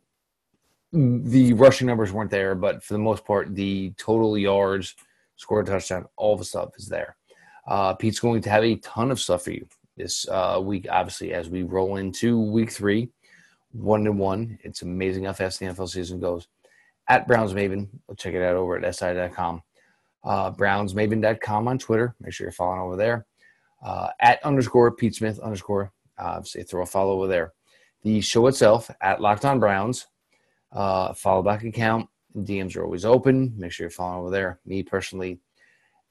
the 0.91 1.53
rushing 1.53 1.87
numbers 1.87 2.11
weren't 2.11 2.29
there, 2.29 2.53
but 2.53 2.83
for 2.83 2.93
the 2.93 2.99
most 2.99 3.25
part, 3.25 3.55
the 3.55 3.91
total 3.97 4.37
yards, 4.37 4.95
scored 5.37 5.65
touchdown, 5.65 6.05
all 6.15 6.37
the 6.37 6.45
stuff 6.45 6.69
is 6.77 6.87
there. 6.87 7.15
Uh, 7.67 7.95
Pete's 7.95 8.19
going 8.19 8.41
to 8.41 8.49
have 8.49 8.63
a 8.63 8.75
ton 8.77 9.09
of 9.09 9.19
stuff 9.19 9.43
for 9.43 9.51
you 9.51 9.67
this 9.97 10.27
uh, 10.29 10.59
week, 10.61 10.85
obviously, 10.89 11.33
as 11.33 11.49
we 11.49 11.63
roll 11.63 11.95
into 11.95 12.39
week 12.39 12.71
three, 12.71 13.09
one 13.71 14.03
to 14.03 14.11
one. 14.11 14.59
It's 14.63 14.83
amazing 14.83 15.23
how 15.23 15.33
fast 15.33 15.59
the 15.59 15.65
NFL 15.65 15.89
season 15.89 16.19
goes. 16.19 16.47
At 17.07 17.27
Browns 17.27 17.53
Maven, 17.53 17.87
check 18.17 18.33
it 18.33 18.43
out 18.43 18.55
over 18.55 18.77
at 18.77 18.95
si.com. 18.95 19.63
Uh, 20.23 20.51
BrownsMaven.com 20.51 21.67
on 21.67 21.77
Twitter. 21.77 22.15
Make 22.21 22.33
sure 22.33 22.45
you're 22.45 22.51
following 22.51 22.81
over 22.81 22.95
there. 22.95 23.25
Uh, 23.83 24.09
at 24.21 24.43
underscore 24.45 24.91
Pete 24.91 25.15
Smith 25.15 25.39
underscore. 25.39 25.91
Uh, 26.17 26.35
obviously, 26.35 26.63
throw 26.63 26.83
a 26.83 26.85
follow 26.85 27.13
over 27.13 27.27
there 27.27 27.53
the 28.03 28.21
show 28.21 28.47
itself 28.47 28.91
at 29.01 29.21
Locked 29.21 29.45
On 29.45 29.59
Browns. 29.59 30.07
Uh, 30.71 31.13
follow 31.13 31.41
back 31.41 31.63
account. 31.63 32.07
DMs 32.35 32.75
are 32.75 32.83
always 32.83 33.05
open. 33.05 33.53
Make 33.57 33.71
sure 33.71 33.85
you're 33.85 33.91
following 33.91 34.21
over 34.21 34.31
there. 34.31 34.59
Me 34.65 34.83
personally, 34.83 35.39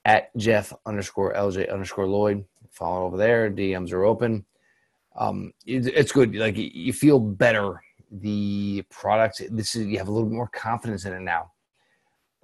at 0.04 0.34
Jeff 0.36 0.72
underscore 0.86 1.34
LJ 1.34 1.72
underscore 1.72 2.06
Lloyd. 2.06 2.44
Follow 2.70 3.04
over 3.04 3.16
there. 3.16 3.50
DMs 3.50 3.92
are 3.92 4.04
open. 4.04 4.44
Um, 5.16 5.52
it, 5.66 5.86
it's 5.86 6.12
good. 6.12 6.34
Like 6.34 6.56
you 6.56 6.92
feel 6.92 7.18
better. 7.18 7.82
The 8.10 8.84
product. 8.90 9.42
This 9.50 9.74
is 9.74 9.86
you 9.86 9.98
have 9.98 10.08
a 10.08 10.12
little 10.12 10.28
more 10.28 10.48
confidence 10.48 11.04
in 11.04 11.12
it 11.12 11.20
now. 11.20 11.50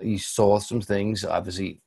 You 0.01 0.19
saw 0.19 0.59
some 0.59 0.81
things. 0.81 1.25
Obviously, 1.25 1.81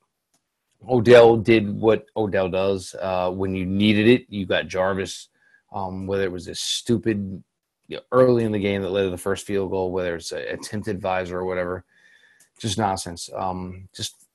Odell 0.89 1.37
did 1.37 1.69
what 1.79 2.05
Odell 2.15 2.49
does 2.49 2.95
uh, 2.99 3.31
when 3.31 3.55
you 3.55 3.65
needed 3.65 4.07
it. 4.07 4.25
You 4.29 4.45
got 4.45 4.67
Jarvis. 4.67 5.29
Um, 5.73 6.05
whether 6.05 6.23
it 6.23 6.31
was 6.31 6.49
a 6.49 6.55
stupid 6.55 7.41
you 7.87 7.97
know, 7.97 8.03
early 8.11 8.43
in 8.43 8.51
the 8.51 8.59
game 8.59 8.81
that 8.81 8.89
led 8.89 9.03
to 9.03 9.09
the 9.09 9.17
first 9.17 9.45
field 9.45 9.71
goal, 9.71 9.91
whether 9.91 10.15
it's 10.15 10.31
a, 10.31 10.53
attempted 10.53 11.01
visor 11.01 11.39
or 11.39 11.45
whatever. 11.45 11.85
Just 12.59 12.77
nonsense. 12.77 13.29
Um, 13.35 13.87
just 13.93 14.27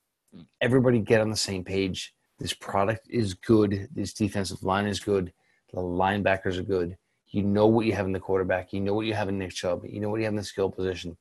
everybody 0.61 0.99
get 0.99 1.21
on 1.21 1.31
the 1.31 1.37
same 1.37 1.65
page. 1.65 2.15
This 2.39 2.53
product 2.53 3.07
is 3.09 3.35
good. 3.35 3.89
This 3.95 4.13
defensive 4.13 4.63
line 4.63 4.87
is 4.87 5.01
good. 5.01 5.33
The 5.73 5.81
linebackers 5.81 6.59
are 6.59 6.63
good. 6.63 6.97
You 7.29 7.43
know 7.43 7.67
what 7.67 7.87
you 7.87 7.93
have 7.93 8.07
in 8.07 8.13
the 8.13 8.21
quarterback. 8.21 8.73
You 8.73 8.81
know 8.81 8.95
what 8.95 9.07
you 9.07 9.15
have 9.15 9.29
in 9.29 9.39
Nick 9.39 9.53
Chubb. 9.53 9.85
You 9.85 10.01
know 10.01 10.11
what 10.11 10.19
you 10.19 10.25
have 10.25 10.33
in 10.33 10.37
the 10.37 10.45
skill 10.45 10.71
position. 10.71 11.17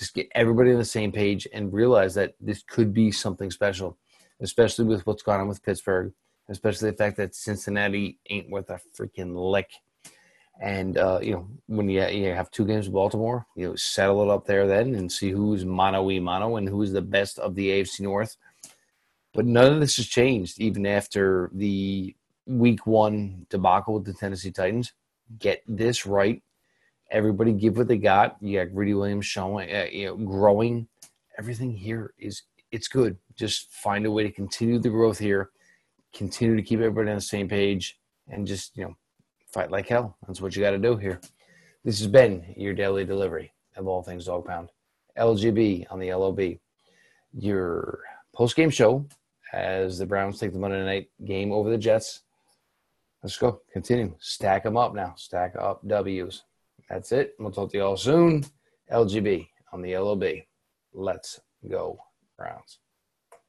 Just 0.00 0.14
get 0.14 0.28
everybody 0.34 0.72
on 0.72 0.78
the 0.78 0.84
same 0.86 1.12
page 1.12 1.46
and 1.52 1.70
realize 1.74 2.14
that 2.14 2.32
this 2.40 2.62
could 2.66 2.94
be 2.94 3.12
something 3.12 3.50
special, 3.50 3.98
especially 4.40 4.86
with 4.86 5.06
what's 5.06 5.22
going 5.22 5.42
on 5.42 5.46
with 5.46 5.62
Pittsburgh, 5.62 6.14
especially 6.48 6.90
the 6.90 6.96
fact 6.96 7.18
that 7.18 7.34
Cincinnati 7.34 8.18
ain't 8.30 8.48
worth 8.48 8.70
a 8.70 8.80
freaking 8.98 9.34
lick. 9.36 9.70
And 10.58 10.96
uh, 10.96 11.18
you 11.20 11.32
know, 11.32 11.48
when 11.66 11.90
you, 11.90 12.02
you 12.06 12.32
have 12.32 12.50
two 12.50 12.64
games 12.64 12.86
with 12.86 12.94
Baltimore, 12.94 13.44
you 13.54 13.68
know, 13.68 13.76
settle 13.76 14.22
it 14.22 14.30
up 14.30 14.46
there 14.46 14.66
then 14.66 14.94
and 14.94 15.12
see 15.12 15.30
who's 15.30 15.66
mono 15.66 16.10
e 16.10 16.18
mono 16.18 16.56
and 16.56 16.66
who's 16.66 16.92
the 16.92 17.02
best 17.02 17.38
of 17.38 17.54
the 17.54 17.68
AFC 17.68 18.00
North. 18.00 18.38
But 19.34 19.44
none 19.44 19.74
of 19.74 19.80
this 19.80 19.98
has 19.98 20.06
changed 20.06 20.58
even 20.62 20.86
after 20.86 21.50
the 21.52 22.16
week 22.46 22.86
one 22.86 23.44
debacle 23.50 23.92
with 23.92 24.06
the 24.06 24.14
Tennessee 24.14 24.50
Titans. 24.50 24.94
Get 25.38 25.62
this 25.68 26.06
right. 26.06 26.42
Everybody 27.10 27.52
give 27.52 27.76
what 27.76 27.88
they 27.88 27.98
got. 27.98 28.36
You 28.40 28.58
got 28.58 28.74
Greedy 28.74 28.94
Williams 28.94 29.26
showing, 29.26 29.74
uh, 29.74 29.86
you 29.90 30.06
know, 30.06 30.16
growing. 30.16 30.86
Everything 31.38 31.72
here 31.72 32.14
is 32.18 32.42
it's 32.70 32.88
good. 32.88 33.16
Just 33.36 33.72
find 33.72 34.06
a 34.06 34.10
way 34.10 34.22
to 34.22 34.30
continue 34.30 34.78
the 34.78 34.90
growth 34.90 35.18
here. 35.18 35.50
Continue 36.12 36.56
to 36.56 36.62
keep 36.62 36.78
everybody 36.78 37.10
on 37.10 37.16
the 37.16 37.20
same 37.20 37.48
page, 37.48 37.98
and 38.28 38.46
just 38.46 38.76
you 38.76 38.84
know 38.84 38.96
fight 39.52 39.70
like 39.70 39.88
hell. 39.88 40.16
That's 40.26 40.40
what 40.40 40.54
you 40.54 40.62
got 40.62 40.70
to 40.70 40.78
do 40.78 40.96
here. 40.96 41.20
This 41.84 41.98
has 41.98 42.08
been 42.08 42.54
your 42.56 42.74
daily 42.74 43.04
delivery 43.04 43.52
of 43.76 43.86
all 43.86 44.02
things 44.02 44.26
dog 44.26 44.46
pound. 44.46 44.70
LGB 45.18 45.86
on 45.90 45.98
the 45.98 46.12
LOB. 46.12 46.40
Your 47.32 48.00
post 48.34 48.56
game 48.56 48.70
show 48.70 49.06
as 49.52 49.98
the 49.98 50.06
Browns 50.06 50.38
take 50.38 50.52
the 50.52 50.58
Monday 50.58 50.84
night 50.84 51.10
game 51.24 51.52
over 51.52 51.70
the 51.70 51.78
Jets. 51.78 52.22
Let's 53.22 53.36
go. 53.36 53.60
Continue. 53.72 54.14
Stack 54.18 54.62
them 54.62 54.76
up 54.76 54.94
now. 54.94 55.14
Stack 55.16 55.54
up 55.58 55.86
W's. 55.86 56.42
That's 56.90 57.12
it. 57.12 57.34
We'll 57.38 57.52
talk 57.52 57.70
to 57.70 57.78
you 57.78 57.84
all 57.84 57.96
soon. 57.96 58.44
LGB 58.92 59.46
on 59.72 59.80
the 59.80 59.96
LOB. 59.96 60.24
Let's 60.92 61.40
go, 61.70 62.00
Browns. 62.36 62.80